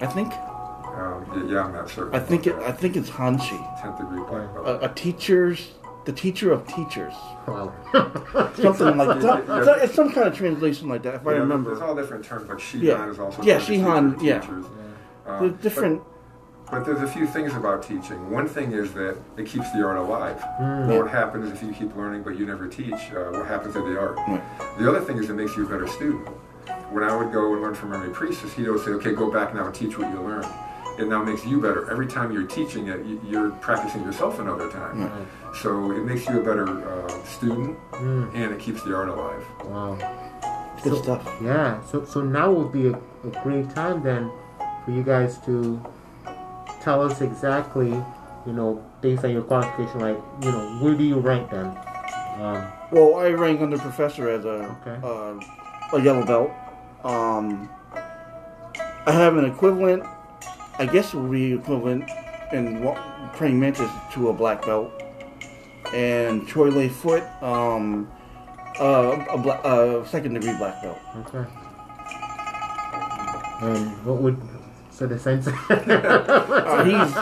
I 0.00 0.06
think. 0.06 0.32
Um, 0.32 1.46
yeah, 1.48 1.54
yeah, 1.54 1.64
I'm 1.64 1.72
not 1.72 1.90
sure. 1.90 2.14
I 2.14 2.18
think 2.18 2.46
it. 2.46 2.54
I 2.56 2.72
think 2.72 2.96
it's 2.96 3.10
Hanshi. 3.10 3.58
10th 3.80 3.98
degree. 3.98 4.20
A, 4.64 4.90
a 4.90 4.94
teacher's, 4.94 5.72
the 6.06 6.12
teacher 6.12 6.52
of 6.52 6.66
teachers, 6.66 7.12
wow. 7.46 7.72
something 8.54 8.96
like 8.96 9.20
that. 9.20 9.44
Yeah. 9.48 9.64
So 9.64 9.72
it's 9.74 9.94
some 9.94 10.10
kind 10.12 10.28
of 10.28 10.36
translation 10.36 10.88
like 10.88 11.02
that, 11.02 11.14
if 11.16 11.26
I 11.26 11.32
remember. 11.32 11.70
There's 11.70 11.82
all 11.82 11.94
different 11.94 12.24
terms, 12.24 12.48
like 12.48 12.58
Shihan 12.58 12.82
Yeah. 12.82 13.10
is 13.10 13.18
also 13.18 13.42
Yeah, 13.42 13.58
Shihan, 13.58 14.22
yeah. 14.22 14.40
teachers. 14.40 14.64
Um, 15.26 15.52
different. 15.56 16.02
But, 16.02 16.12
but 16.70 16.84
there's 16.84 17.02
a 17.02 17.06
few 17.06 17.26
things 17.26 17.54
about 17.54 17.82
teaching. 17.82 18.30
One 18.30 18.48
thing 18.48 18.72
is 18.72 18.92
that 18.94 19.16
it 19.36 19.46
keeps 19.46 19.70
the 19.72 19.84
art 19.84 19.96
alive. 19.98 20.38
Mm. 20.60 20.98
What 20.98 21.10
happens 21.10 21.50
if 21.52 21.62
you 21.62 21.72
keep 21.72 21.94
learning 21.96 22.22
but 22.22 22.36
you 22.38 22.46
never 22.46 22.66
teach? 22.66 23.12
Uh, 23.12 23.30
what 23.30 23.46
happens 23.46 23.74
to 23.74 23.82
the 23.82 23.98
art? 23.98 24.16
Right. 24.28 24.42
The 24.78 24.88
other 24.88 25.00
thing 25.00 25.18
is 25.18 25.30
it 25.30 25.34
makes 25.34 25.56
you 25.56 25.64
a 25.66 25.68
better 25.68 25.86
student. 25.86 26.26
When 26.90 27.04
I 27.04 27.14
would 27.16 27.32
go 27.32 27.52
and 27.52 27.62
learn 27.62 27.74
from 27.74 27.90
Remy 27.90 28.12
Presas, 28.12 28.52
he'd 28.54 28.66
always 28.68 28.84
say, 28.84 28.90
okay, 28.92 29.12
go 29.12 29.30
back 29.30 29.54
now 29.54 29.66
and 29.66 29.74
teach 29.74 29.96
what 29.98 30.10
you 30.12 30.20
learned. 30.20 30.46
It 30.98 31.08
now 31.08 31.22
makes 31.22 31.44
you 31.44 31.60
better. 31.60 31.90
Every 31.90 32.06
time 32.06 32.32
you're 32.32 32.46
teaching 32.46 32.88
it, 32.88 33.04
you- 33.04 33.20
you're 33.28 33.50
practicing 33.50 34.02
yourself 34.02 34.38
another 34.40 34.70
time. 34.70 35.10
So 35.62 35.90
it 35.92 36.04
makes 36.04 36.26
you 36.28 36.40
a 36.40 36.44
better 36.44 36.66
uh, 36.68 37.08
student 37.24 37.76
Mm. 37.92 38.34
and 38.34 38.52
it 38.54 38.58
keeps 38.58 38.82
the 38.82 38.94
art 38.96 39.08
alive. 39.08 39.44
Wow. 39.66 39.98
Good 40.82 40.94
So- 40.94 41.02
stuff. 41.02 41.22
Yeah. 41.42 41.80
So 41.82 42.04
so 42.04 42.20
now 42.22 42.50
would 42.50 42.72
be 42.72 42.88
a, 42.88 42.94
a 43.24 43.30
great 43.42 43.70
time 43.74 44.02
then 44.02 44.30
for 44.84 44.90
you 44.92 45.02
guys 45.02 45.38
to 45.46 45.80
tell 46.86 47.02
us 47.02 47.20
exactly, 47.20 47.88
you 48.46 48.52
know, 48.52 48.80
based 49.00 49.24
on 49.24 49.32
your 49.32 49.42
qualification, 49.42 49.98
like 49.98 50.16
you 50.40 50.52
know, 50.52 50.78
where 50.80 50.94
do 50.94 51.02
you 51.02 51.18
rank 51.18 51.50
then? 51.50 51.66
Um, 52.40 52.62
Well, 52.92 53.16
I 53.16 53.30
rank 53.30 53.60
under 53.60 53.76
professor 53.76 54.30
as 54.30 54.44
a 54.44 54.70
Okay. 54.86 54.96
uh, 55.02 55.96
a 55.96 56.00
yellow 56.00 56.24
belt. 56.24 56.50
Um, 57.02 57.68
I 59.04 59.10
have 59.10 59.36
an 59.36 59.46
equivalent. 59.46 60.04
I 60.78 60.86
guess 60.86 61.12
it 61.12 61.16
would 61.18 61.32
be 61.32 61.54
equivalent 61.54 62.04
in 62.52 62.80
what 62.84 62.96
praying 63.34 63.58
mantis 63.58 63.90
to 64.14 64.28
a 64.28 64.32
black 64.32 64.64
belt. 64.64 64.88
And 65.92 66.46
Choy 66.46 66.70
Li 66.70 66.88
Fut, 66.88 67.24
um, 67.42 68.06
uh, 68.78 69.24
a 69.36 69.38
bla- 69.38 69.62
uh, 69.72 70.04
second 70.04 70.34
degree 70.34 70.56
black 70.56 70.80
belt. 70.82 70.98
okay. 71.26 71.44
And 73.62 74.04
what 74.04 74.18
would 74.22 74.38
So 74.96 75.06
the 75.06 75.18
sensei. 75.18 75.50
He's 76.86 77.12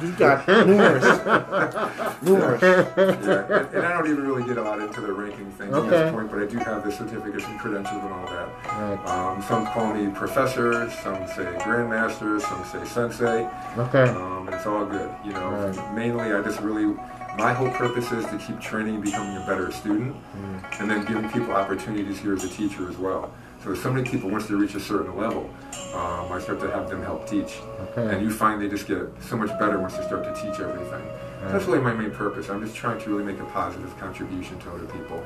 he's 0.00 0.16
got 0.16 0.46
numerous, 0.46 2.22
numerous. 2.22 2.62
yeah, 2.62 2.94
and, 2.96 3.74
and 3.74 3.84
I 3.86 3.98
don't 3.98 4.08
even 4.10 4.24
really 4.28 4.44
get 4.44 4.58
a 4.58 4.62
lot 4.62 4.80
into 4.80 5.00
the 5.00 5.12
ranking 5.12 5.50
things 5.52 5.74
at 5.74 5.90
this 5.90 6.12
point, 6.12 6.30
but 6.30 6.40
I 6.40 6.46
do 6.46 6.58
have 6.58 6.84
the 6.84 6.92
certificates 6.92 7.44
and 7.46 7.58
credentials 7.58 8.00
and 8.00 8.12
all 8.12 8.26
that. 8.26 8.48
right. 8.64 9.06
Um, 9.08 9.42
some 9.42 9.66
call 9.66 9.92
me 9.92 10.08
professor, 10.14 10.88
some 11.02 11.26
say 11.28 11.44
grandmaster, 11.64 12.40
some 12.40 12.64
say 12.64 12.84
sensei. 12.86 13.48
Okay. 13.76 14.04
Um, 14.10 14.48
it's 14.52 14.66
all 14.66 14.84
good, 14.86 15.12
you 15.24 15.32
know. 15.32 15.50
Right. 15.50 15.94
Mainly, 15.96 16.32
I 16.32 16.42
just 16.42 16.60
really, 16.60 16.94
my 17.36 17.52
whole 17.52 17.70
purpose 17.70 18.12
is 18.12 18.24
to 18.26 18.38
keep 18.38 18.60
training, 18.60 18.96
and 18.96 19.04
becoming 19.04 19.36
a 19.36 19.46
better 19.46 19.72
student, 19.72 20.14
Mm. 20.36 20.80
and 20.80 20.90
then 20.90 21.04
giving 21.06 21.28
people 21.30 21.52
opportunities 21.54 22.18
here 22.20 22.34
as 22.34 22.44
a 22.44 22.48
teacher 22.48 22.88
as 22.88 22.96
well. 22.98 23.32
So 23.64 23.74
so 23.74 23.90
many 23.90 24.08
people, 24.08 24.28
once 24.28 24.46
they 24.46 24.54
reach 24.54 24.74
a 24.74 24.80
certain 24.80 25.16
level, 25.16 25.48
um, 25.94 26.30
I 26.30 26.38
start 26.38 26.60
to 26.60 26.70
have 26.70 26.88
them 26.90 27.02
help 27.02 27.26
teach, 27.26 27.60
Okay. 27.96 28.14
and 28.14 28.22
you 28.22 28.30
find 28.30 28.60
they 28.60 28.68
just 28.68 28.86
get 28.86 28.98
so 29.22 29.36
much 29.38 29.48
better 29.58 29.78
once 29.80 29.96
they 29.96 30.04
start 30.04 30.22
to 30.24 30.34
teach 30.34 30.60
everything. 30.60 31.02
That's 31.48 31.64
really 31.66 31.80
my 31.80 31.94
main 31.94 32.10
purpose. 32.10 32.48
I'm 32.50 32.62
just 32.62 32.76
trying 32.76 33.00
to 33.00 33.10
really 33.10 33.24
make 33.24 33.40
a 33.40 33.44
positive 33.44 33.98
contribution 33.98 34.58
to 34.60 34.70
other 34.70 34.84
people. 34.86 35.22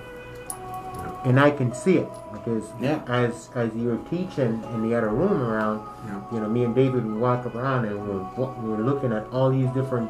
and 1.24 1.38
I 1.40 1.50
can 1.50 1.72
see 1.74 1.96
it 1.98 2.08
because 2.32 2.64
Yeah. 2.80 3.00
as 3.08 3.50
as 3.56 3.74
you 3.74 3.88
were 3.88 3.98
teaching 4.08 4.62
in 4.72 4.82
the 4.88 4.94
other 4.96 5.08
room 5.08 5.42
around, 5.42 5.80
Yeah. 6.06 6.12
you 6.32 6.40
know, 6.40 6.48
me 6.48 6.64
and 6.64 6.74
David 6.74 7.04
would 7.04 7.20
walk 7.20 7.44
around 7.54 7.86
and 7.86 7.96
we're 8.06 8.46
we're 8.62 8.84
looking 8.90 9.12
at 9.12 9.24
all 9.32 9.50
these 9.50 9.68
different 9.70 10.08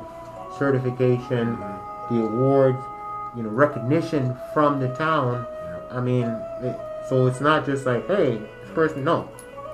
certification, 0.59 1.57
Mm-hmm. 1.57 2.15
the 2.15 2.21
awards, 2.25 2.79
you 3.37 3.43
know, 3.43 3.49
recognition 3.51 4.37
from 4.53 4.81
the 4.81 4.89
town. 4.89 5.47
I 5.91 6.01
mean, 6.01 6.27
it, 6.63 6.79
so 7.09 7.27
it's 7.27 7.41
not 7.41 7.65
just 7.67 7.87
like, 7.87 8.07
hey, 8.07 8.37
this 8.63 8.71
person. 8.75 9.05
No, 9.05 9.29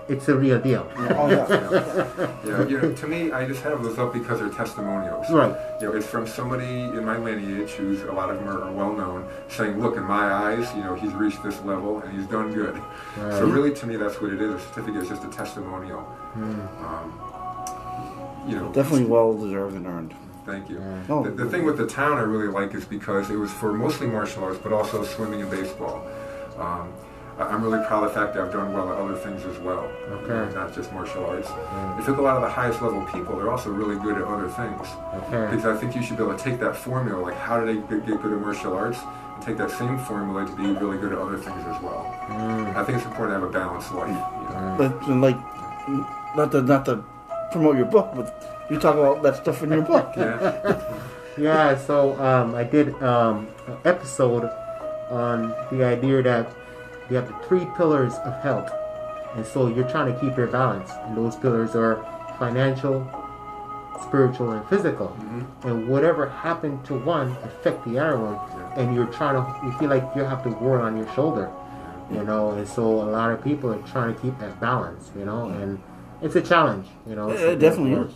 it's 0.08 0.28
a 0.28 0.36
real 0.36 0.60
deal. 0.60 0.90
Oh 0.96 1.30
yeah. 1.30 2.28
Yeah, 2.44 2.66
you 2.68 2.80
know, 2.80 2.92
to 2.92 3.06
me, 3.06 3.32
I 3.32 3.46
just 3.46 3.62
have 3.62 3.82
those 3.82 3.98
up 3.98 4.12
because 4.12 4.40
they're 4.40 4.48
testimonials. 4.50 5.30
Right. 5.30 5.54
You 5.80 5.88
know, 5.88 5.96
it's 5.96 6.06
from 6.06 6.26
somebody 6.26 6.64
in 6.64 7.04
my 7.04 7.16
lineage 7.16 7.70
who's 7.70 8.02
a 8.02 8.12
lot 8.12 8.30
of 8.30 8.38
them 8.38 8.48
are, 8.48 8.62
are 8.64 8.72
well 8.72 8.92
known, 8.92 9.28
saying, 9.48 9.80
"Look, 9.80 9.96
in 9.96 10.04
my 10.04 10.32
eyes, 10.32 10.72
you 10.76 10.82
know, 10.82 10.94
he's 10.94 11.12
reached 11.12 11.42
this 11.42 11.60
level 11.62 12.00
and 12.00 12.16
he's 12.16 12.26
done 12.28 12.52
good." 12.52 12.76
Right. 13.16 13.32
So 13.32 13.46
really, 13.46 13.72
to 13.74 13.86
me, 13.86 13.96
that's 13.96 14.20
what 14.20 14.32
it 14.32 14.40
is. 14.40 14.54
A 14.54 14.60
certificate 14.60 15.02
is 15.02 15.08
just 15.08 15.24
a 15.24 15.28
testimonial. 15.28 16.00
Hmm. 16.00 16.84
Um, 16.84 17.20
you 18.46 18.56
know, 18.56 18.70
Definitely 18.72 19.06
well 19.06 19.32
deserved 19.34 19.74
and 19.74 19.86
earned. 19.86 20.14
Thank 20.44 20.68
you. 20.68 20.78
Yeah. 20.78 21.02
Oh. 21.08 21.22
The, 21.24 21.30
the 21.30 21.46
thing 21.50 21.64
with 21.64 21.78
the 21.78 21.86
town 21.86 22.18
I 22.18 22.20
really 22.20 22.48
like 22.48 22.74
is 22.74 22.84
because 22.84 23.30
it 23.30 23.36
was 23.36 23.50
for 23.50 23.72
mostly 23.72 24.06
martial 24.06 24.44
arts, 24.44 24.58
but 24.62 24.72
also 24.74 25.02
swimming 25.02 25.40
and 25.40 25.50
baseball. 25.50 26.06
Um, 26.58 26.92
I- 26.92 27.13
I'm 27.38 27.62
really 27.64 27.84
proud 27.86 28.04
of 28.04 28.14
the 28.14 28.20
fact 28.20 28.34
that 28.34 28.42
I've 28.44 28.52
done 28.52 28.72
well 28.72 28.92
at 28.92 28.98
other 28.98 29.16
things 29.16 29.44
as 29.44 29.58
well, 29.58 29.90
Okay. 30.10 30.54
not 30.54 30.72
just 30.74 30.92
martial 30.92 31.24
arts. 31.26 31.48
If 31.98 32.06
you 32.06 32.12
look 32.12 32.18
at 32.18 32.18
a 32.20 32.22
lot 32.22 32.36
of 32.36 32.42
the 32.42 32.48
highest 32.48 32.80
level 32.80 33.02
people, 33.06 33.36
they're 33.36 33.50
also 33.50 33.70
really 33.70 33.96
good 33.96 34.16
at 34.16 34.22
other 34.24 34.48
things. 34.48 34.86
Okay. 35.24 35.54
Because 35.54 35.66
I 35.66 35.76
think 35.76 35.96
you 35.96 36.02
should 36.02 36.16
be 36.16 36.22
able 36.22 36.36
to 36.36 36.42
take 36.44 36.60
that 36.60 36.76
formula, 36.76 37.20
like 37.20 37.36
how 37.36 37.58
did 37.60 37.68
they 37.68 37.80
get 37.88 38.06
get 38.06 38.22
good 38.22 38.32
at 38.32 38.40
martial 38.40 38.72
arts, 38.74 38.98
and 39.34 39.42
take 39.42 39.56
that 39.56 39.70
same 39.70 39.98
formula 39.98 40.46
to 40.46 40.52
be 40.56 40.66
really 40.82 40.98
good 40.98 41.12
at 41.12 41.18
other 41.18 41.36
things 41.36 41.62
as 41.66 41.82
well. 41.82 42.06
Mm. 42.28 42.76
I 42.76 42.84
think 42.84 42.98
it's 42.98 43.06
important 43.06 43.36
to 43.36 43.40
have 43.40 43.48
a 43.48 43.52
balanced 43.52 43.92
life. 43.92 44.08
You 44.08 44.48
know? 44.54 44.74
But 44.78 45.08
and 45.08 45.20
like, 45.20 45.38
not 46.36 46.52
to 46.52 46.62
not 46.62 46.84
to 46.86 47.02
promote 47.52 47.76
your 47.76 47.86
book, 47.86 48.10
but 48.14 48.66
you 48.70 48.78
talk 48.78 48.94
about 48.96 49.22
that 49.24 49.36
stuff 49.36 49.62
in 49.62 49.70
your 49.70 49.82
book. 49.92 50.12
Yeah. 50.16 50.80
Yeah, 51.36 51.76
so 51.76 52.14
um, 52.22 52.54
I 52.54 52.62
did 52.62 52.94
um, 53.02 53.48
an 53.66 53.76
episode 53.84 54.44
on 55.10 55.52
the 55.72 55.82
idea 55.84 56.22
that 56.22 56.46
you 57.10 57.16
have 57.16 57.28
the 57.28 57.34
three 57.46 57.66
pillars 57.76 58.14
of 58.24 58.40
health. 58.42 58.70
And 59.36 59.44
so 59.44 59.66
you're 59.68 59.88
trying 59.88 60.12
to 60.12 60.20
keep 60.20 60.36
your 60.36 60.46
balance. 60.46 60.90
And 61.04 61.16
those 61.16 61.36
pillars 61.36 61.74
are 61.74 62.04
financial, 62.38 63.06
spiritual, 64.02 64.52
and 64.52 64.66
physical. 64.68 65.16
Mhm. 65.20 65.44
And 65.64 65.88
whatever 65.88 66.28
happened 66.28 66.84
to 66.86 66.94
one 66.94 67.36
affect 67.44 67.84
the 67.84 67.98
other 67.98 68.18
one. 68.18 68.34
Yeah. 68.34 68.80
And 68.80 68.94
you're 68.94 69.06
trying 69.06 69.34
to, 69.36 69.66
you 69.66 69.72
feel 69.72 69.90
like 69.90 70.04
you 70.14 70.22
have 70.22 70.44
the 70.44 70.50
world 70.50 70.84
on 70.84 70.96
your 70.96 71.08
shoulder. 71.14 71.50
You 72.12 72.22
know, 72.22 72.50
and 72.50 72.68
so 72.68 72.84
a 72.84 73.08
lot 73.10 73.30
of 73.30 73.42
people 73.42 73.72
are 73.72 73.82
trying 73.90 74.14
to 74.14 74.20
keep 74.20 74.38
that 74.38 74.60
balance, 74.60 75.10
you 75.16 75.24
know, 75.24 75.46
and 75.48 75.80
it's 76.20 76.36
a 76.36 76.42
challenge, 76.42 76.86
you 77.06 77.14
know. 77.14 77.30
It, 77.30 77.40
it 77.40 77.58
definitely 77.58 77.94
is. 77.94 78.12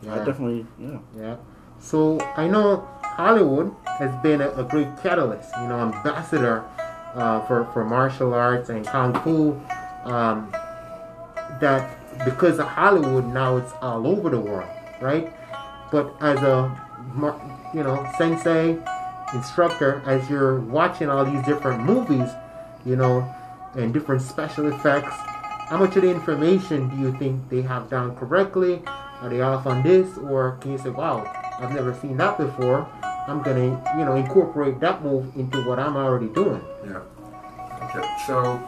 Yeah. 0.00 0.14
I 0.14 0.18
definitely, 0.24 0.64
yeah. 0.78 0.98
Yeah. 1.18 1.36
So 1.80 2.20
I 2.36 2.46
know 2.46 2.88
Hollywood 3.02 3.74
has 3.98 4.14
been 4.22 4.40
a, 4.40 4.50
a 4.52 4.62
great 4.62 4.86
catalyst, 5.02 5.50
you 5.60 5.66
know, 5.66 5.80
ambassador 5.80 6.62
uh, 7.14 7.46
for, 7.46 7.64
for 7.72 7.84
martial 7.84 8.34
arts 8.34 8.68
and 8.68 8.86
kung 8.86 9.14
fu. 9.22 9.60
Um, 10.04 10.52
that 11.60 11.98
because 12.24 12.58
of 12.58 12.66
Hollywood 12.66 13.26
now 13.26 13.56
it's 13.56 13.72
all 13.80 14.06
over 14.06 14.30
the 14.30 14.40
world, 14.40 14.68
right? 15.00 15.32
But 15.90 16.14
as 16.20 16.38
a 16.38 16.74
you 17.74 17.82
know 17.82 18.10
sensei 18.16 18.78
instructor, 19.34 20.02
as 20.06 20.28
you're 20.28 20.60
watching 20.60 21.08
all 21.08 21.24
these 21.24 21.44
different 21.44 21.84
movies, 21.84 22.28
you 22.84 22.96
know, 22.96 23.32
and 23.74 23.92
different 23.92 24.22
special 24.22 24.72
effects, 24.72 25.14
how 25.68 25.78
much 25.78 25.96
of 25.96 26.02
the 26.02 26.10
information 26.10 26.88
do 26.88 26.96
you 26.96 27.12
think 27.18 27.48
they 27.48 27.62
have 27.62 27.88
down 27.88 28.16
correctly? 28.16 28.82
Are 29.20 29.28
they 29.28 29.40
off 29.40 29.66
on 29.66 29.82
this, 29.82 30.18
or 30.18 30.56
can 30.60 30.72
you 30.72 30.78
say, 30.78 30.90
"Wow, 30.90 31.24
I've 31.58 31.72
never 31.72 31.94
seen 31.94 32.16
that 32.16 32.38
before. 32.38 32.88
I'm 33.26 33.42
gonna, 33.42 33.66
you 33.98 34.04
know, 34.04 34.16
incorporate 34.16 34.80
that 34.80 35.02
move 35.02 35.34
into 35.36 35.62
what 35.62 35.78
I'm 35.78 35.96
already 35.96 36.28
doing." 36.28 36.62
Yeah. 36.84 37.00
Okay. 37.84 38.06
So 38.26 38.60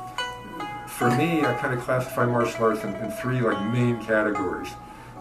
for 0.87 1.11
me, 1.17 1.41
I 1.45 1.55
kind 1.55 1.75
of 1.75 1.81
classify 1.85 2.25
martial 2.25 2.65
arts 2.65 2.85
in, 2.85 2.95
in 2.97 3.11
three 3.13 3.41
like 3.41 3.61
main 3.73 4.03
categories. 4.05 4.69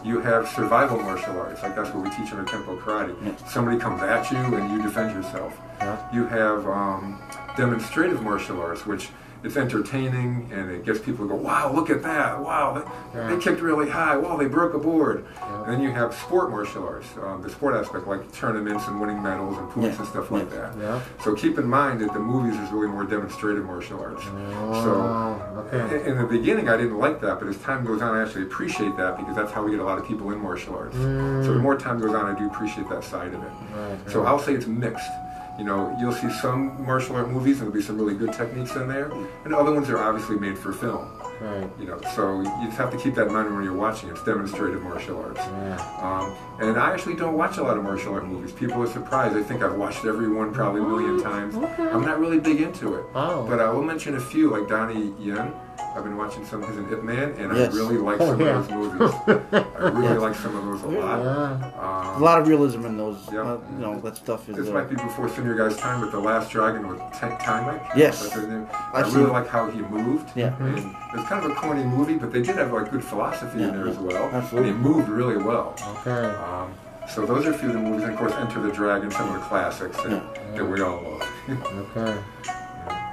You 0.04 0.20
have 0.20 0.50
survival 0.50 0.98
martial 0.98 1.40
arts, 1.40 1.64
like 1.64 1.76
that's 1.76 1.90
what 1.92 2.04
we 2.04 2.10
teach 2.10 2.32
in 2.32 2.38
our 2.38 2.46
Kempo 2.46 2.78
karate. 2.80 3.16
Somebody 3.50 3.78
comes 3.80 4.02
at 4.02 4.30
you 4.32 4.38
and 4.38 4.72
you 4.72 4.82
defend 4.84 5.16
yourself. 5.16 5.58
Yeah. 5.80 5.98
You 6.14 6.28
have 6.28 6.68
um, 6.68 7.22
demonstrative 7.56 8.22
martial 8.22 8.62
arts, 8.62 8.86
which 8.86 9.10
it's 9.44 9.58
entertaining 9.58 10.50
and 10.54 10.72
it 10.72 10.86
gets 10.86 11.00
people 11.00 11.26
to 11.28 11.30
go, 11.30 11.36
wow, 11.36 11.72
look 11.74 11.90
at 11.90 12.02
that. 12.04 12.40
Wow, 12.40 12.74
they, 13.14 13.20
Yeah. 13.20 13.28
they 13.28 13.38
kicked 13.42 13.62
really 13.62 13.90
high. 13.90 14.16
Wow, 14.16 14.38
they 14.38 14.46
broke 14.48 14.74
a 14.74 14.80
board. 14.80 15.26
Yeah. 15.36 15.64
And 15.64 15.74
then 15.74 15.82
you 15.82 15.92
have 15.92 16.14
sport 16.16 16.50
martial 16.50 16.86
arts, 16.88 17.08
um, 17.22 17.42
the 17.42 17.50
sport 17.50 17.76
aspect, 17.76 18.08
like 18.08 18.32
tournaments 18.32 18.88
and 18.88 19.00
winning 19.02 19.22
medals 19.22 19.58
and 19.58 19.70
points 19.70 19.96
Yeah. 19.96 20.00
and 20.00 20.08
stuff 20.08 20.32
like 20.32 20.50
that. 20.52 20.74
Yeah. 20.80 21.02
So 21.24 21.36
keep 21.36 21.58
in 21.60 21.66
mind 21.68 22.00
that 22.02 22.14
the 22.14 22.20
movies 22.20 22.58
is 22.60 22.72
really 22.72 22.88
more 22.88 23.04
demonstrative 23.04 23.66
martial 23.66 24.00
arts. 24.00 24.24
Oh, 24.26 24.84
So 24.84 25.62
okay. 25.76 26.06
in 26.06 26.14
in 26.14 26.18
the 26.18 26.26
beginning, 26.26 26.70
I 26.70 26.78
didn't 26.78 27.00
like 27.00 27.20
that, 27.22 27.40
but 27.40 27.48
as 27.50 27.58
time 27.58 27.84
goes 27.86 28.02
on, 28.02 28.16
I 28.16 28.22
actually 28.22 28.44
appreciate 28.44 28.96
that 28.98 29.18
because 29.18 29.36
that's 29.36 29.52
how 29.52 29.64
we 29.64 29.72
get 29.72 29.80
a 29.80 29.84
lot 29.84 29.98
of 29.98 30.08
people 30.08 30.32
in 30.32 30.40
martial 30.40 30.76
arts. 30.76 30.96
So 30.96 31.54
the 31.54 31.60
more 31.60 31.76
time 31.76 32.00
goes 32.00 32.14
on, 32.14 32.26
I 32.34 32.38
do 32.38 32.46
appreciate 32.46 32.88
that 32.90 33.04
side 33.04 33.34
of 33.34 33.42
it. 33.44 33.52
Right, 33.76 33.98
So 34.10 34.22
right. 34.22 34.30
I'll 34.30 34.40
say 34.40 34.54
it's 34.54 34.68
mixed. 34.68 35.10
You 35.58 35.66
know, 35.66 35.96
you'll 36.00 36.14
see 36.14 36.32
some 36.32 36.84
martial 36.84 37.16
art 37.16 37.30
movies, 37.30 37.62
and 37.62 37.68
there'll 37.68 37.74
be 37.74 37.82
some 37.82 37.98
really 37.98 38.16
good 38.16 38.34
techniques 38.34 38.76
in 38.76 38.88
there, 38.88 39.12
and 39.46 39.54
other 39.54 39.72
ones 39.72 39.90
are 39.90 40.00
obviously 40.00 40.36
made 40.36 40.58
for 40.58 40.74
film. 40.74 41.08
Right. 41.40 41.70
You 41.80 41.88
know, 41.88 42.00
so 42.16 42.42
you 42.42 42.66
just 42.66 42.78
have 42.78 42.90
to 42.92 42.98
keep 42.98 43.16
that 43.16 43.28
in 43.28 43.34
mind 43.34 43.54
when 43.54 43.64
you're 43.64 43.74
watching. 43.74 44.10
It's 44.10 44.24
demonstrative 44.24 44.82
martial 44.82 45.20
arts. 45.22 45.40
Yeah. 45.40 46.00
Um, 46.02 46.36
and 46.60 46.80
I 46.80 46.92
actually 46.92 47.16
don't 47.16 47.36
watch 47.36 47.58
a 47.58 47.64
lot 47.64 47.78
of 47.78 47.84
martial 47.84 48.14
art 48.14 48.26
movies. 48.26 48.52
People 48.52 48.82
are 48.82 48.88
surprised. 48.88 49.36
They 49.36 49.44
think 49.44 49.62
I've 49.62 49.76
watched 49.76 50.06
every 50.06 50.30
one 50.30 50.54
probably 50.54 50.82
a 50.82 50.86
million 50.86 51.22
times. 51.22 51.56
Okay. 51.56 51.90
I'm 51.90 52.02
not 52.02 52.20
really 52.20 52.40
big 52.40 52.62
into 52.62 52.96
it. 52.96 53.06
Oh. 53.14 53.46
But 53.48 53.60
I 53.60 53.70
will 53.70 53.84
mention 53.84 54.16
a 54.16 54.22
few, 54.22 54.50
like 54.50 54.68
Donnie 54.70 55.14
Yen. 55.20 55.54
I've 55.96 56.04
been 56.04 56.18
watching 56.18 56.44
some 56.46 56.64
of 56.64 56.70
his 56.70 56.78
in 56.78 56.92
Ip 56.92 57.04
Man, 57.04 57.34
and 57.38 57.56
Yes. 57.56 57.72
I 57.74 57.78
really 57.78 57.98
like 57.98 58.20
Oh, 58.20 58.28
some 58.32 58.42
yeah. 58.42 58.58
of 58.60 58.68
those 58.68 58.76
movies. 59.00 59.14
I 59.28 59.68
really 59.90 60.04
Yes. 60.04 60.20
like 60.22 60.36
some 60.36 60.56
of 60.56 60.66
those 60.66 60.82
a 60.84 60.88
lot. 61.00 61.20
Yeah. 61.24 61.80
A 61.80 62.16
Um, 62.16 62.22
lot 62.22 62.42
of 62.42 62.48
realism 62.48 62.86
in 62.86 62.98
those. 62.98 63.18
Yeah. 63.32 63.42
Uh, 63.42 63.58
you 63.76 63.80
know, 63.80 64.00
that 64.02 64.16
stuff 64.18 64.50
is. 64.50 64.56
this 64.56 64.70
Uh, 64.70 64.74
might 64.74 64.90
be 64.90 64.96
before 64.96 65.28
your 65.44 65.56
guys' 65.56 65.78
time, 65.78 66.02
but 66.02 66.12
The 66.12 66.20
Last 66.20 66.50
Dragon 66.52 66.88
with 66.88 67.00
Taimak. 67.14 67.80
Yes. 67.96 68.22
That's 68.24 68.34
his 68.34 68.48
name. 68.48 68.68
I 68.94 69.02
really 69.02 69.26
like 69.26 69.48
how 69.48 69.70
he 69.70 69.82
moved. 69.82 70.30
Yeah. 70.36 70.54
And 70.60 70.96
it's 71.14 71.30
kind 71.30 71.46
of 71.46 71.52
a 71.52 71.56
corny 71.56 71.84
movie, 71.84 72.16
but 72.16 72.32
they 72.32 72.42
did 72.42 72.56
have 72.56 72.74
like 72.74 72.90
good 72.92 73.04
philosophy 73.04 73.62
in 73.62 73.72
there 73.76 73.86
yeah. 73.86 73.92
as 73.92 73.98
well. 74.00 74.30
Absolutely. 74.34 74.72
And 74.72 74.78
he 74.84 74.90
moved 74.90 75.10
really 75.10 75.38
well. 75.38 75.76
Okay. 76.00 76.26
Um, 76.26 76.74
so 77.14 77.26
those 77.26 77.46
are 77.46 77.52
a 77.52 77.58
few 77.58 77.68
of 77.68 77.74
the 77.76 77.80
movies, 77.82 78.04
and 78.04 78.14
of 78.14 78.18
course, 78.20 78.32
Enter 78.34 78.62
the 78.62 78.72
Dragon, 78.72 79.12
some 79.12 79.28
of 79.28 79.34
the 79.36 79.42
classics 79.48 79.98
that, 80.04 80.12
Yeah. 80.12 80.22
that 80.56 80.66
we 80.66 80.82
all 80.82 81.02
love. 81.04 81.28
Okay. 81.98 82.18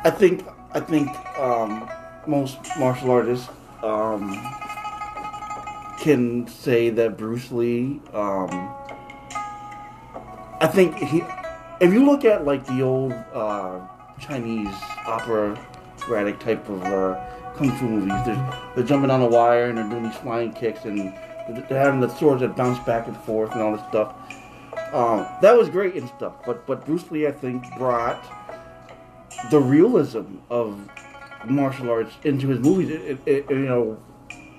I 0.04 0.10
think 0.10 0.46
I 0.72 0.80
think 0.80 1.08
um, 1.38 1.88
most 2.26 2.58
martial 2.78 3.10
artists 3.10 3.48
um, 3.82 4.30
can 6.00 6.46
say 6.46 6.90
that 6.90 7.16
Bruce 7.16 7.50
Lee. 7.50 8.00
Um, 8.12 8.74
I 10.60 10.68
think 10.72 10.96
he. 10.96 11.22
If 11.80 11.92
you 11.92 12.04
look 12.04 12.24
at 12.24 12.44
like 12.44 12.66
the 12.66 12.82
old 12.82 13.12
uh, 13.12 13.80
Chinese 14.18 14.74
operatic 15.06 16.38
type 16.38 16.68
of 16.68 16.82
uh, 16.84 17.18
kung 17.56 17.70
fu 17.78 17.88
movies, 17.88 18.12
they're, 18.26 18.72
they're 18.74 18.84
jumping 18.84 19.10
on 19.10 19.22
a 19.22 19.26
wire 19.26 19.66
and 19.66 19.78
they're 19.78 19.88
doing 19.88 20.02
these 20.02 20.16
flying 20.16 20.52
kicks 20.52 20.84
and 20.84 21.14
they're 21.68 21.82
having 21.82 22.00
the 22.00 22.14
swords 22.16 22.42
that 22.42 22.54
bounce 22.54 22.78
back 22.84 23.06
and 23.06 23.16
forth 23.18 23.52
and 23.52 23.62
all 23.62 23.72
this 23.72 23.86
stuff. 23.88 24.14
Um, 24.92 25.26
that 25.40 25.56
was 25.56 25.68
great 25.68 25.94
and 25.94 26.08
stuff, 26.08 26.34
but 26.44 26.66
but 26.66 26.84
Bruce 26.84 27.10
Lee, 27.10 27.26
I 27.26 27.32
think, 27.32 27.64
brought 27.78 28.22
the 29.50 29.60
realism 29.60 30.36
of 30.50 30.88
martial 31.46 31.90
arts 31.90 32.14
into 32.24 32.48
his 32.48 32.60
movies. 32.60 32.90
It, 32.90 33.02
it, 33.02 33.18
it, 33.26 33.50
you 33.50 33.66
know, 33.66 33.98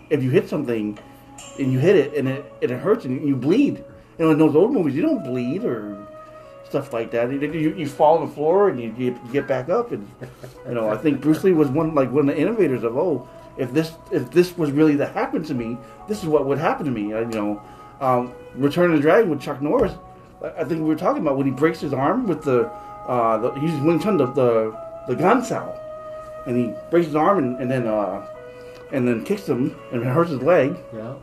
if 0.09 0.23
you 0.23 0.29
hit 0.29 0.49
something, 0.49 0.97
and 1.59 1.71
you 1.71 1.79
hit 1.79 1.95
it 1.95 2.13
and 2.15 2.27
it 2.27 2.53
and 2.61 2.71
it 2.71 2.79
hurts 2.79 3.05
and 3.05 3.27
you 3.27 3.35
bleed. 3.35 3.83
You 4.17 4.25
know, 4.25 4.31
in 4.31 4.37
those 4.37 4.55
old 4.55 4.73
movies, 4.73 4.95
you 4.95 5.01
don't 5.01 5.23
bleed 5.23 5.63
or 5.63 6.07
stuff 6.67 6.93
like 6.93 7.11
that. 7.11 7.31
You, 7.31 7.39
you, 7.39 7.75
you 7.75 7.87
fall 7.87 8.19
on 8.19 8.27
the 8.27 8.33
floor 8.33 8.69
and 8.69 8.79
you, 8.79 8.93
you 8.97 9.19
get 9.31 9.47
back 9.47 9.69
up, 9.69 9.91
and 9.91 10.07
you 10.67 10.73
know, 10.73 10.89
I 10.89 10.97
think 10.97 11.21
Bruce 11.21 11.43
Lee 11.43 11.53
was 11.53 11.69
one 11.69 11.95
like 11.95 12.11
one 12.11 12.29
of 12.29 12.35
the 12.35 12.41
innovators 12.41 12.83
of 12.83 12.97
oh, 12.97 13.27
if 13.57 13.73
this 13.73 13.93
if 14.11 14.29
this 14.31 14.57
was 14.57 14.71
really 14.71 14.97
to 14.97 15.05
happen 15.05 15.43
to 15.43 15.53
me, 15.53 15.77
this 16.07 16.19
is 16.19 16.25
what 16.25 16.45
would 16.45 16.57
happen 16.57 16.85
to 16.85 16.91
me. 16.91 17.13
Uh, 17.13 17.19
you 17.21 17.25
know, 17.27 17.61
um, 17.99 18.33
Return 18.55 18.91
of 18.91 18.97
the 18.97 19.01
Dragon 19.01 19.29
with 19.29 19.41
Chuck 19.41 19.61
Norris. 19.61 19.93
I 20.43 20.61
I 20.61 20.63
think 20.63 20.81
we 20.81 20.87
were 20.87 20.95
talking 20.95 21.21
about 21.21 21.37
when 21.37 21.45
he 21.45 21.51
breaks 21.51 21.79
his 21.79 21.93
arm 21.93 22.27
with 22.27 22.43
the, 22.43 22.69
uh, 23.07 23.37
the 23.37 23.51
he's 23.59 23.73
Wing 23.81 23.99
Chun 23.99 24.17
the 24.17 24.27
the, 24.27 24.77
the 25.07 25.15
Gansao, 25.15 25.77
and 26.45 26.57
he 26.57 26.73
breaks 26.89 27.07
his 27.07 27.15
arm 27.15 27.37
and, 27.39 27.59
and 27.59 27.69
then 27.71 27.87
uh, 27.87 28.25
and 28.91 29.07
then 29.07 29.23
kicks 29.23 29.47
him 29.47 29.75
and 29.91 30.03
hurts 30.03 30.31
his 30.31 30.41
leg. 30.41 30.75
Yeah. 30.93 31.13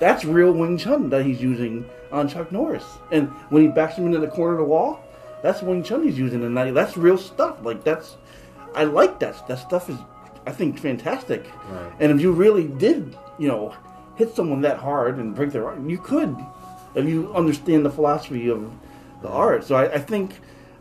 That's 0.00 0.24
real 0.24 0.52
Wing 0.52 0.76
Chun 0.78 1.08
that 1.10 1.24
he's 1.24 1.40
using 1.40 1.88
on 2.10 2.28
Chuck 2.28 2.50
Norris. 2.52 2.84
And 3.12 3.28
when 3.50 3.62
he 3.62 3.68
backs 3.68 3.96
him 3.96 4.06
into 4.06 4.18
the 4.18 4.26
corner 4.28 4.54
of 4.54 4.58
the 4.58 4.64
wall, 4.64 5.00
that's 5.42 5.62
Wing 5.62 5.82
Chun 5.82 6.02
he's 6.02 6.18
using, 6.18 6.42
and 6.44 6.56
that- 6.56 6.74
that's 6.74 6.96
real 6.96 7.16
stuff. 7.16 7.56
Like 7.62 7.84
that's, 7.84 8.16
I 8.74 8.84
like 8.84 9.18
that. 9.20 9.46
That 9.48 9.58
stuff 9.60 9.88
is, 9.88 9.96
I 10.46 10.50
think, 10.50 10.78
fantastic. 10.78 11.44
Right. 11.70 11.92
And 12.00 12.10
if 12.12 12.20
you 12.20 12.32
really 12.32 12.66
did, 12.66 13.16
you 13.38 13.48
know, 13.48 13.74
hit 14.16 14.34
someone 14.34 14.60
that 14.62 14.78
hard 14.78 15.18
and 15.18 15.34
break 15.34 15.52
their 15.52 15.66
arm, 15.68 15.88
you 15.88 15.98
could, 15.98 16.36
if 16.94 17.06
you 17.08 17.32
understand 17.34 17.86
the 17.86 17.90
philosophy 17.90 18.48
of 18.50 18.70
the 19.22 19.28
art. 19.28 19.64
So 19.64 19.76
I, 19.76 19.94
I 19.94 19.98
think, 19.98 20.32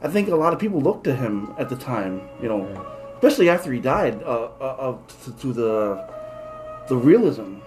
I 0.02 0.08
think 0.10 0.30
a 0.30 0.36
lot 0.36 0.52
of 0.52 0.60
people 0.60 0.82
looked 0.82 1.04
to 1.06 1.15
him 1.15 1.54
at 1.60 1.69
the 1.69 1.76
time, 1.76 2.21
you 2.41 2.50
know, 2.50 2.67
especially 3.22 3.50
after 3.50 3.72
he 3.72 3.80
died, 3.80 4.24
uh, 4.24 4.46
uh, 4.60 4.98
to, 5.24 5.32
to 5.38 5.54
the, 5.54 6.10
the 6.88 6.96
realism. 6.96 7.58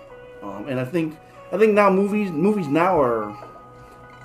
Um, 0.42 0.66
and 0.68 0.80
I 0.80 0.84
think, 0.84 1.16
I 1.52 1.58
think 1.58 1.74
now 1.74 1.90
movies, 1.90 2.32
movies 2.32 2.66
now 2.66 3.00
are, 3.00 3.30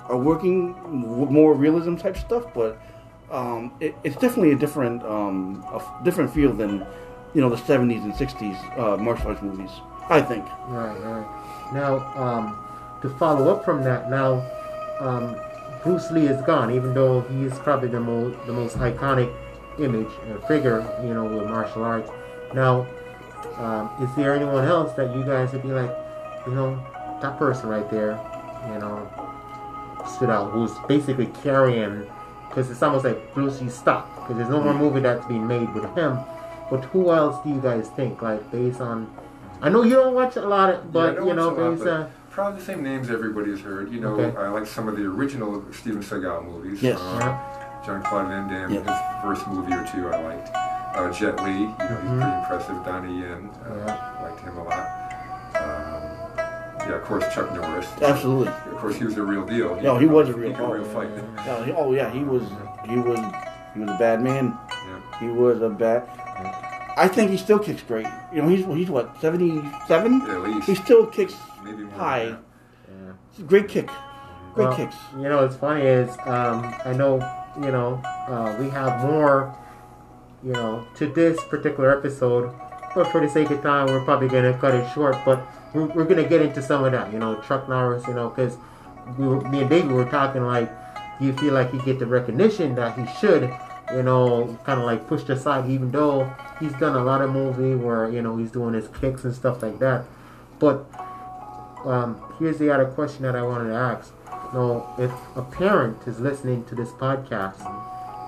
are 0.08 0.16
working 0.16 0.72
more 0.90 1.54
realism 1.54 1.94
type 1.94 2.16
stuff, 2.16 2.52
but 2.52 2.82
um, 3.30 3.72
it, 3.78 3.94
it's 4.02 4.16
definitely 4.16 4.50
a 4.50 4.56
different, 4.56 5.04
um, 5.04 5.64
a 5.72 6.04
different 6.04 6.34
feel 6.34 6.52
than, 6.52 6.84
you 7.32 7.40
know, 7.40 7.48
the 7.48 7.54
'70s 7.54 8.02
and 8.02 8.12
'60s 8.12 8.78
uh, 8.78 8.96
martial 8.96 9.28
arts 9.28 9.40
movies. 9.40 9.70
I 10.08 10.20
think. 10.20 10.44
Right, 10.66 10.98
right. 11.00 11.72
Now, 11.72 11.98
um, 12.16 12.58
to 13.02 13.08
follow 13.18 13.54
up 13.54 13.64
from 13.64 13.84
that, 13.84 14.10
now 14.10 14.44
um, 14.98 15.36
Bruce 15.84 16.10
Lee 16.10 16.26
is 16.26 16.42
gone, 16.42 16.72
even 16.72 16.92
though 16.92 17.20
he 17.20 17.44
is 17.44 17.56
probably 17.60 17.88
the 17.88 18.00
most 18.00 18.36
the 18.46 18.52
most 18.52 18.78
iconic 18.78 19.32
image 19.78 20.10
and 20.26 20.42
figure, 20.44 20.80
you 21.02 21.14
know, 21.14 21.24
with 21.24 21.48
martial 21.48 21.84
arts. 21.84 22.10
Now, 22.54 22.86
um, 23.56 23.90
is 24.02 24.14
there 24.16 24.34
anyone 24.34 24.64
else 24.64 24.92
that 24.94 25.14
you 25.14 25.24
guys 25.24 25.52
would 25.52 25.62
be 25.62 25.68
like, 25.68 25.90
you 26.46 26.54
know, 26.54 26.82
that 27.22 27.38
person 27.38 27.68
right 27.68 27.88
there, 27.90 28.18
you 28.72 28.78
know, 28.78 29.08
stood 30.06 30.30
out, 30.30 30.50
who's 30.50 30.72
basically 30.88 31.26
carrying, 31.42 32.06
because 32.48 32.70
it's 32.70 32.82
almost 32.82 33.04
like 33.04 33.34
Bruce 33.34 33.60
Lee 33.60 33.68
stopped, 33.68 34.16
because 34.16 34.36
there's 34.36 34.48
no 34.48 34.62
more 34.62 34.74
movie 34.74 35.00
that's 35.00 35.24
being 35.26 35.46
made 35.46 35.72
with 35.74 35.84
him. 35.94 36.18
But 36.70 36.84
who 36.86 37.10
else 37.10 37.42
do 37.44 37.50
you 37.50 37.60
guys 37.60 37.88
think, 37.90 38.22
like, 38.22 38.50
based 38.50 38.80
on 38.80 39.10
I 39.62 39.68
know 39.68 39.82
you 39.82 39.94
don't 39.94 40.14
watch 40.14 40.36
a 40.36 40.42
lot, 40.42 40.72
of, 40.74 40.92
but 40.92 41.16
don't 41.16 41.28
you 41.28 41.34
know, 41.34 41.48
watch 41.48 41.58
a 41.58 41.62
lot, 41.62 41.70
based 41.76 41.86
on 41.86 42.10
Probably 42.30 42.60
the 42.60 42.64
same 42.64 42.82
names 42.82 43.10
everybody's 43.10 43.60
heard. 43.60 43.92
You 43.92 44.00
know, 44.00 44.14
Okay. 44.14 44.36
I 44.36 44.48
like 44.48 44.66
some 44.66 44.88
of 44.88 44.96
the 44.96 45.04
original 45.04 45.64
Steven 45.72 46.02
Seagal 46.02 46.46
movies. 46.46 46.80
Yes. 46.82 46.98
Uh, 46.98 47.59
John 47.84 48.02
Claude 48.02 48.28
Van 48.28 48.48
Damme, 48.48 48.72
Yeah. 48.72 48.80
his 48.80 49.22
first 49.22 49.46
movie 49.48 49.72
or 49.72 49.84
two 49.86 50.08
I 50.08 50.22
liked. 50.22 50.50
Uh, 50.54 51.10
Jet 51.12 51.42
Li, 51.44 51.52
you 51.52 51.66
know, 51.66 51.72
he's 51.78 52.10
Mhm. 52.10 52.20
pretty 52.20 52.36
impressive. 52.38 52.84
Donnie 52.84 53.20
Yen, 53.22 53.50
uh, 53.64 53.74
Yeah. 53.86 54.22
liked 54.22 54.40
him 54.40 54.58
a 54.58 54.62
lot. 54.64 54.86
Um, 55.54 56.88
yeah, 56.88 56.94
of 56.96 57.04
course, 57.04 57.24
Chuck 57.34 57.52
Norris. 57.54 57.86
Absolutely. 58.02 58.48
Of 58.48 58.76
course, 58.78 58.96
he 58.96 59.04
was 59.04 59.16
a 59.16 59.22
real 59.22 59.44
deal. 59.44 59.76
No, 59.82 59.96
he 59.98 60.06
was 60.06 60.28
a 60.28 60.34
real- 60.34 60.48
He 60.50 60.54
could 60.54 60.64
oh, 60.64 60.72
real 60.72 60.84
fight. 60.84 61.08
Yeah, 61.46 61.64
he- 61.64 61.72
oh 61.72 61.92
yeah, 61.92 62.10
he 62.10 62.24
was, 62.24 62.42
he 62.84 62.96
was, 62.98 63.18
he 63.74 63.80
was 63.80 63.90
a 63.90 63.98
bad 63.98 64.20
man. 64.22 64.56
Yeah. 64.70 65.18
He 65.20 65.28
was 65.28 65.62
a 65.62 65.68
bad. 65.70 66.02
I 66.96 67.08
think 67.08 67.30
he 67.30 67.36
still 67.36 67.58
kicks 67.58 67.82
great. 67.82 68.06
You 68.32 68.42
know, 68.42 68.48
he's 68.48 68.64
he's 68.66 68.90
what 68.90 69.18
seventy-seven. 69.20 70.22
At 70.22 70.40
least. 70.42 70.66
He 70.66 70.74
still 70.74 71.06
kicks 71.06 71.34
Maybe 71.64 71.84
more. 71.84 71.98
high. 71.98 72.34
yeah. 72.88 73.44
Great 73.46 73.68
kick. 73.68 73.88
Great 74.54 74.66
Well, 74.68 74.76
kicks. 74.76 74.96
You 75.16 75.28
know, 75.28 75.42
what's 75.42 75.56
funny 75.56 75.82
is 75.82 76.10
um, 76.26 76.74
I 76.84 76.92
know 76.92 77.20
you 77.56 77.70
know 77.70 78.00
uh, 78.28 78.56
we 78.60 78.68
have 78.70 79.04
more, 79.04 79.54
you 80.42 80.52
know, 80.52 80.86
to 80.96 81.06
this 81.06 81.42
particular 81.44 81.96
episode, 81.96 82.54
but 82.94 83.10
for 83.10 83.20
the 83.20 83.28
sake 83.28 83.50
of 83.50 83.62
time, 83.62 83.86
we're 83.86 84.04
probably 84.04 84.28
gonna 84.28 84.56
cut 84.58 84.74
it 84.74 84.92
short. 84.92 85.16
But 85.24 85.42
we're, 85.74 85.86
we're 85.86 86.04
gonna 86.04 86.28
get 86.28 86.42
into 86.42 86.62
some 86.62 86.84
of 86.84 86.92
that, 86.92 87.12
you 87.12 87.18
know, 87.18 87.40
Chuck 87.42 87.68
Norris, 87.68 88.06
you 88.06 88.14
know, 88.14 88.28
because 88.28 88.56
we 89.18 89.26
me 89.50 89.60
and 89.60 89.70
David 89.70 89.90
were 89.90 90.04
talking 90.04 90.44
like, 90.44 90.70
do 91.18 91.26
you 91.26 91.32
feel 91.34 91.54
like 91.54 91.72
he 91.72 91.78
get 91.78 91.98
the 91.98 92.06
recognition 92.06 92.74
that 92.76 92.98
he 92.98 93.06
should? 93.18 93.52
You 93.92 94.04
know, 94.04 94.56
kind 94.64 94.78
of 94.78 94.86
like 94.86 95.08
pushed 95.08 95.28
aside, 95.30 95.68
even 95.68 95.90
though 95.90 96.32
he's 96.60 96.72
done 96.74 96.94
a 96.94 97.02
lot 97.02 97.22
of 97.22 97.30
movie 97.30 97.74
where 97.74 98.08
you 98.08 98.22
know 98.22 98.36
he's 98.36 98.50
doing 98.50 98.74
his 98.74 98.86
kicks 98.88 99.24
and 99.24 99.34
stuff 99.34 99.62
like 99.62 99.78
that. 99.80 100.04
But 100.60 100.84
um, 101.84 102.20
here's 102.38 102.58
the 102.58 102.72
other 102.72 102.86
question 102.86 103.22
that 103.22 103.34
I 103.34 103.42
wanted 103.42 103.70
to 103.70 103.74
ask. 103.74 104.12
Now, 104.52 104.94
if 104.98 105.12
a 105.36 105.42
parent 105.42 106.06
is 106.06 106.18
listening 106.18 106.64
to 106.64 106.74
this 106.74 106.90
podcast 106.90 107.60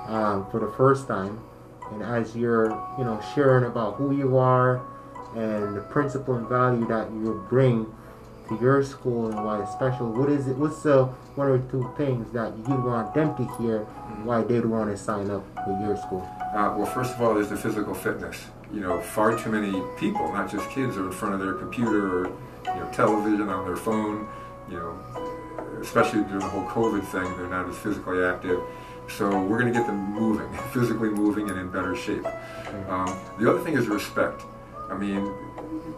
um, 0.09 0.49
for 0.51 0.61
the 0.61 0.73
first 0.77 1.09
time, 1.09 1.41
and 1.91 2.03
as 2.03 2.37
you're, 2.37 2.71
you 2.97 3.05
know, 3.05 3.21
sharing 3.35 3.65
about 3.65 3.97
who 3.97 4.17
you 4.17 4.37
are 4.37 4.83
and 5.35 5.77
the 5.77 5.81
principle 5.81 6.35
and 6.35 6.49
value 6.49 6.87
that 6.87 7.11
you 7.11 7.45
bring 7.49 7.93
to 8.49 8.59
your 8.61 8.83
school 8.85 9.31
and 9.31 9.45
why 9.45 9.63
it's 9.63 9.73
special, 9.73 10.13
what 10.13 10.31
is 10.31 10.47
it? 10.47 10.57
What's 10.57 10.83
the 10.83 11.07
one 11.35 11.49
or 11.49 11.59
two 11.59 11.93
things 11.97 12.31
that 12.33 12.57
you 12.57 12.75
want 12.75 13.15
them 13.15 13.35
to 13.37 13.45
hear 13.59 13.81
why 14.25 14.43
they'd 14.43 14.65
want 14.65 14.91
to 14.91 14.97
sign 14.97 15.31
up 15.31 15.45
with 15.67 15.81
your 15.81 15.97
school? 15.97 16.29
Uh, 16.55 16.75
well, 16.77 16.87
first 16.87 17.15
of 17.15 17.23
all, 17.23 17.35
there's 17.35 17.49
the 17.49 17.57
physical 17.57 17.95
fitness. 17.95 18.37
You 18.73 18.81
know, 18.81 19.01
far 19.01 19.37
too 19.37 19.51
many 19.51 19.83
people, 19.99 20.33
not 20.33 20.51
just 20.51 20.69
kids, 20.71 20.97
are 20.97 21.07
in 21.07 21.13
front 21.13 21.35
of 21.35 21.41
their 21.41 21.55
computer 21.55 22.25
or 22.25 22.27
you 22.65 22.81
know 22.81 22.89
television 22.93 23.49
on 23.49 23.67
their 23.67 23.77
phone. 23.77 24.29
You 24.71 24.77
know, 24.79 25.32
especially 25.83 26.23
during 26.23 26.39
the 26.39 26.49
whole 26.49 26.65
COVID 26.65 27.05
thing, 27.05 27.25
they're 27.37 27.49
not 27.49 27.69
as 27.69 27.77
physically 27.77 28.23
active. 28.25 28.61
So 29.09 29.43
we're 29.43 29.59
going 29.59 29.73
to 29.73 29.79
get 29.79 29.87
them 29.87 30.13
moving, 30.13 30.51
physically 30.73 31.11
moving, 31.11 31.51
and 31.51 31.59
in 31.59 31.71
better 31.71 31.95
shape. 31.95 32.25
Um, 32.89 33.19
the 33.39 33.51
other 33.51 33.61
thing 33.61 33.75
is 33.75 33.89
respect. 33.89 34.43
I 34.89 34.97
mean, 34.97 35.25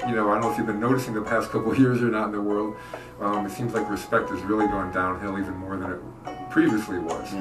you 0.08 0.14
know, 0.14 0.30
I 0.30 0.34
don't 0.34 0.42
know 0.42 0.52
if 0.52 0.58
you've 0.58 0.66
been 0.66 0.80
noticing 0.80 1.14
the 1.14 1.22
past 1.22 1.50
couple 1.52 1.72
of 1.72 1.78
years 1.78 2.02
or 2.02 2.06
not 2.06 2.26
in 2.26 2.32
the 2.32 2.40
world. 2.40 2.76
Um, 3.20 3.46
it 3.46 3.52
seems 3.52 3.74
like 3.74 3.88
respect 3.88 4.30
has 4.30 4.40
really 4.42 4.66
gone 4.66 4.92
downhill 4.92 5.38
even 5.38 5.54
more 5.54 5.76
than 5.76 5.92
it 5.92 6.50
previously 6.50 6.98
was. 6.98 7.34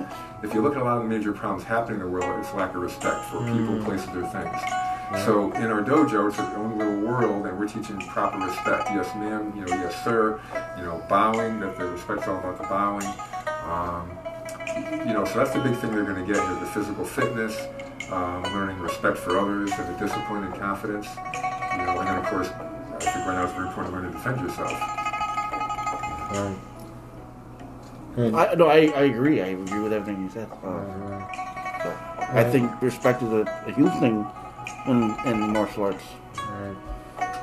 If 0.43 0.53
you 0.53 0.61
look 0.61 0.75
at 0.75 0.81
a 0.81 0.85
lot 0.85 0.97
of 0.97 1.03
the 1.03 1.09
major 1.09 1.31
problems 1.31 1.63
happening 1.63 1.99
in 1.99 2.05
the 2.05 2.11
world, 2.11 2.39
it's 2.39 2.53
lack 2.53 2.75
of 2.75 2.81
respect 2.81 3.25
for 3.25 3.39
people, 3.39 3.83
places, 3.83 4.09
or 4.09 4.27
things. 4.27 4.92
So 5.21 5.51
in 5.53 5.69
our 5.71 5.83
dojo, 5.83 6.27
it's 6.27 6.39
our 6.39 6.57
own 6.57 6.77
little 6.77 6.99
world, 6.99 7.45
and 7.45 7.57
we're 7.57 7.67
teaching 7.67 7.99
proper 7.99 8.39
respect. 8.39 8.89
Yes, 8.89 9.13
ma'am. 9.15 9.53
You 9.55 9.65
know, 9.65 9.75
yes, 9.75 10.03
sir. 10.03 10.41
You 10.75 10.83
know, 10.83 11.03
bowing. 11.07 11.59
That 11.59 11.77
the 11.77 11.85
respect's 11.85 12.27
all 12.27 12.39
about 12.39 12.57
the 12.57 12.67
bowing. 12.67 13.05
Um, 13.63 14.09
you 15.07 15.13
know, 15.13 15.23
so 15.23 15.37
that's 15.37 15.51
the 15.51 15.59
big 15.59 15.77
thing 15.77 15.91
they're 15.93 16.03
going 16.03 16.25
to 16.25 16.25
get 16.25 16.43
here: 16.43 16.55
the 16.59 16.65
physical 16.65 17.05
fitness, 17.05 17.67
um, 18.11 18.43
learning 18.43 18.79
respect 18.79 19.17
for 19.17 19.37
others, 19.37 19.71
and 19.71 19.95
the 19.95 19.99
discipline 19.99 20.45
and 20.45 20.55
confidence. 20.55 21.07
You 21.15 21.85
know, 21.85 21.99
and 21.99 22.07
then 22.07 22.17
of 22.17 22.25
course, 22.25 22.49
I 22.49 22.99
think 22.99 23.25
right 23.27 23.35
now 23.35 23.43
it's 23.43 23.53
very 23.53 23.67
important 23.67 23.93
to 23.93 24.01
learn 24.01 24.11
to 24.11 24.17
defend 24.17 24.41
yourself. 24.41 24.71
Right. 26.31 26.57
And, 28.17 28.35
I 28.35 28.53
no, 28.55 28.67
I, 28.67 28.87
I 28.95 29.03
agree. 29.03 29.41
I 29.41 29.47
agree 29.47 29.79
with 29.79 29.93
everything 29.93 30.23
you 30.23 30.29
said. 30.29 30.49
Uh, 30.63 30.67
Alright, 30.67 31.83
so 31.83 31.95
I 32.33 32.43
think 32.43 32.81
respect 32.81 33.21
is 33.21 33.31
a, 33.31 33.63
a 33.67 33.71
huge 33.71 33.93
thing 33.99 34.25
in, 34.87 35.15
in 35.25 35.53
martial 35.53 35.83
arts. 35.83 36.03
alright. 36.39 36.75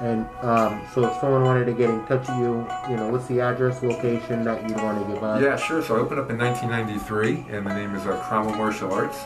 And 0.01 0.25
um, 0.41 0.81
so 0.95 1.05
if 1.07 1.21
someone 1.21 1.45
wanted 1.45 1.67
to 1.67 1.75
get 1.75 1.91
in 1.91 2.01
touch 2.07 2.27
with 2.27 2.39
you, 2.39 2.67
you 2.89 2.97
know, 2.97 3.11
what's 3.11 3.27
the 3.27 3.41
address, 3.41 3.83
location 3.83 4.43
that 4.45 4.67
you'd 4.67 4.81
want 4.81 4.99
to 4.99 5.05
give 5.13 5.23
out? 5.23 5.43
Yeah, 5.43 5.57
sure. 5.57 5.83
So 5.83 5.97
I 5.97 5.99
opened 5.99 6.21
up 6.21 6.31
in 6.31 6.39
1993, 6.39 7.45
and 7.55 7.67
the 7.67 7.75
name 7.75 7.95
is 7.95 8.07
uh, 8.07 8.17
Cromwell 8.27 8.55
Martial 8.57 8.91
Arts, 8.93 9.19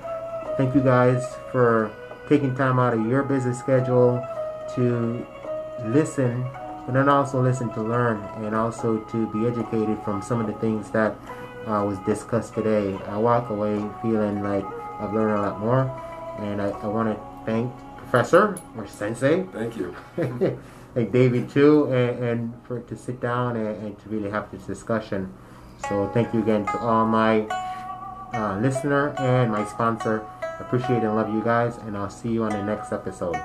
thank 0.57 0.75
you 0.75 0.81
guys 0.81 1.23
for 1.51 1.91
taking 2.27 2.55
time 2.55 2.79
out 2.79 2.93
of 2.93 3.05
your 3.05 3.23
busy 3.23 3.53
schedule 3.53 4.25
to 4.75 5.25
listen, 5.85 6.43
but 6.85 6.93
then 6.93 7.09
also 7.09 7.41
listen 7.41 7.71
to 7.73 7.81
learn, 7.81 8.21
and 8.43 8.55
also 8.55 8.99
to 8.99 9.27
be 9.31 9.47
educated 9.47 9.97
from 10.03 10.21
some 10.21 10.39
of 10.39 10.47
the 10.47 10.53
things 10.53 10.91
that 10.91 11.15
uh, 11.65 11.83
was 11.83 11.97
discussed 12.05 12.53
today. 12.53 12.97
I 13.07 13.17
walk 13.17 13.49
away 13.49 13.77
feeling 14.01 14.43
like 14.43 14.65
I've 14.99 15.13
learned 15.13 15.39
a 15.39 15.41
lot 15.41 15.59
more, 15.59 15.81
and 16.39 16.61
I, 16.61 16.69
I 16.69 16.87
want 16.87 17.15
to 17.15 17.45
thank 17.45 17.71
Professor 17.97 18.57
or 18.77 18.87
Sensei, 18.87 19.43
Thank 19.51 19.75
you. 19.75 19.95
like 20.95 21.11
David 21.11 21.49
too, 21.49 21.85
and, 21.93 22.23
and 22.23 22.53
for 22.65 22.79
to 22.79 22.95
sit 22.95 23.19
down 23.19 23.57
and, 23.57 23.67
and 23.83 23.99
to 23.99 24.09
really 24.09 24.29
have 24.29 24.49
this 24.51 24.63
discussion. 24.63 25.33
So 25.87 26.09
thank 26.13 26.33
you 26.33 26.41
again 26.41 26.65
to 26.65 26.79
all 26.79 27.05
my 27.05 27.41
uh, 28.33 28.59
listener 28.59 29.09
and 29.19 29.51
my 29.51 29.65
sponsor. 29.65 30.25
Appreciate 30.59 31.03
and 31.03 31.15
love 31.15 31.33
you 31.33 31.41
guys, 31.41 31.77
and 31.77 31.95
I'll 31.95 32.09
see 32.09 32.29
you 32.29 32.43
on 32.43 32.49
the 32.49 32.63
next 32.63 32.91
episode. 32.91 33.35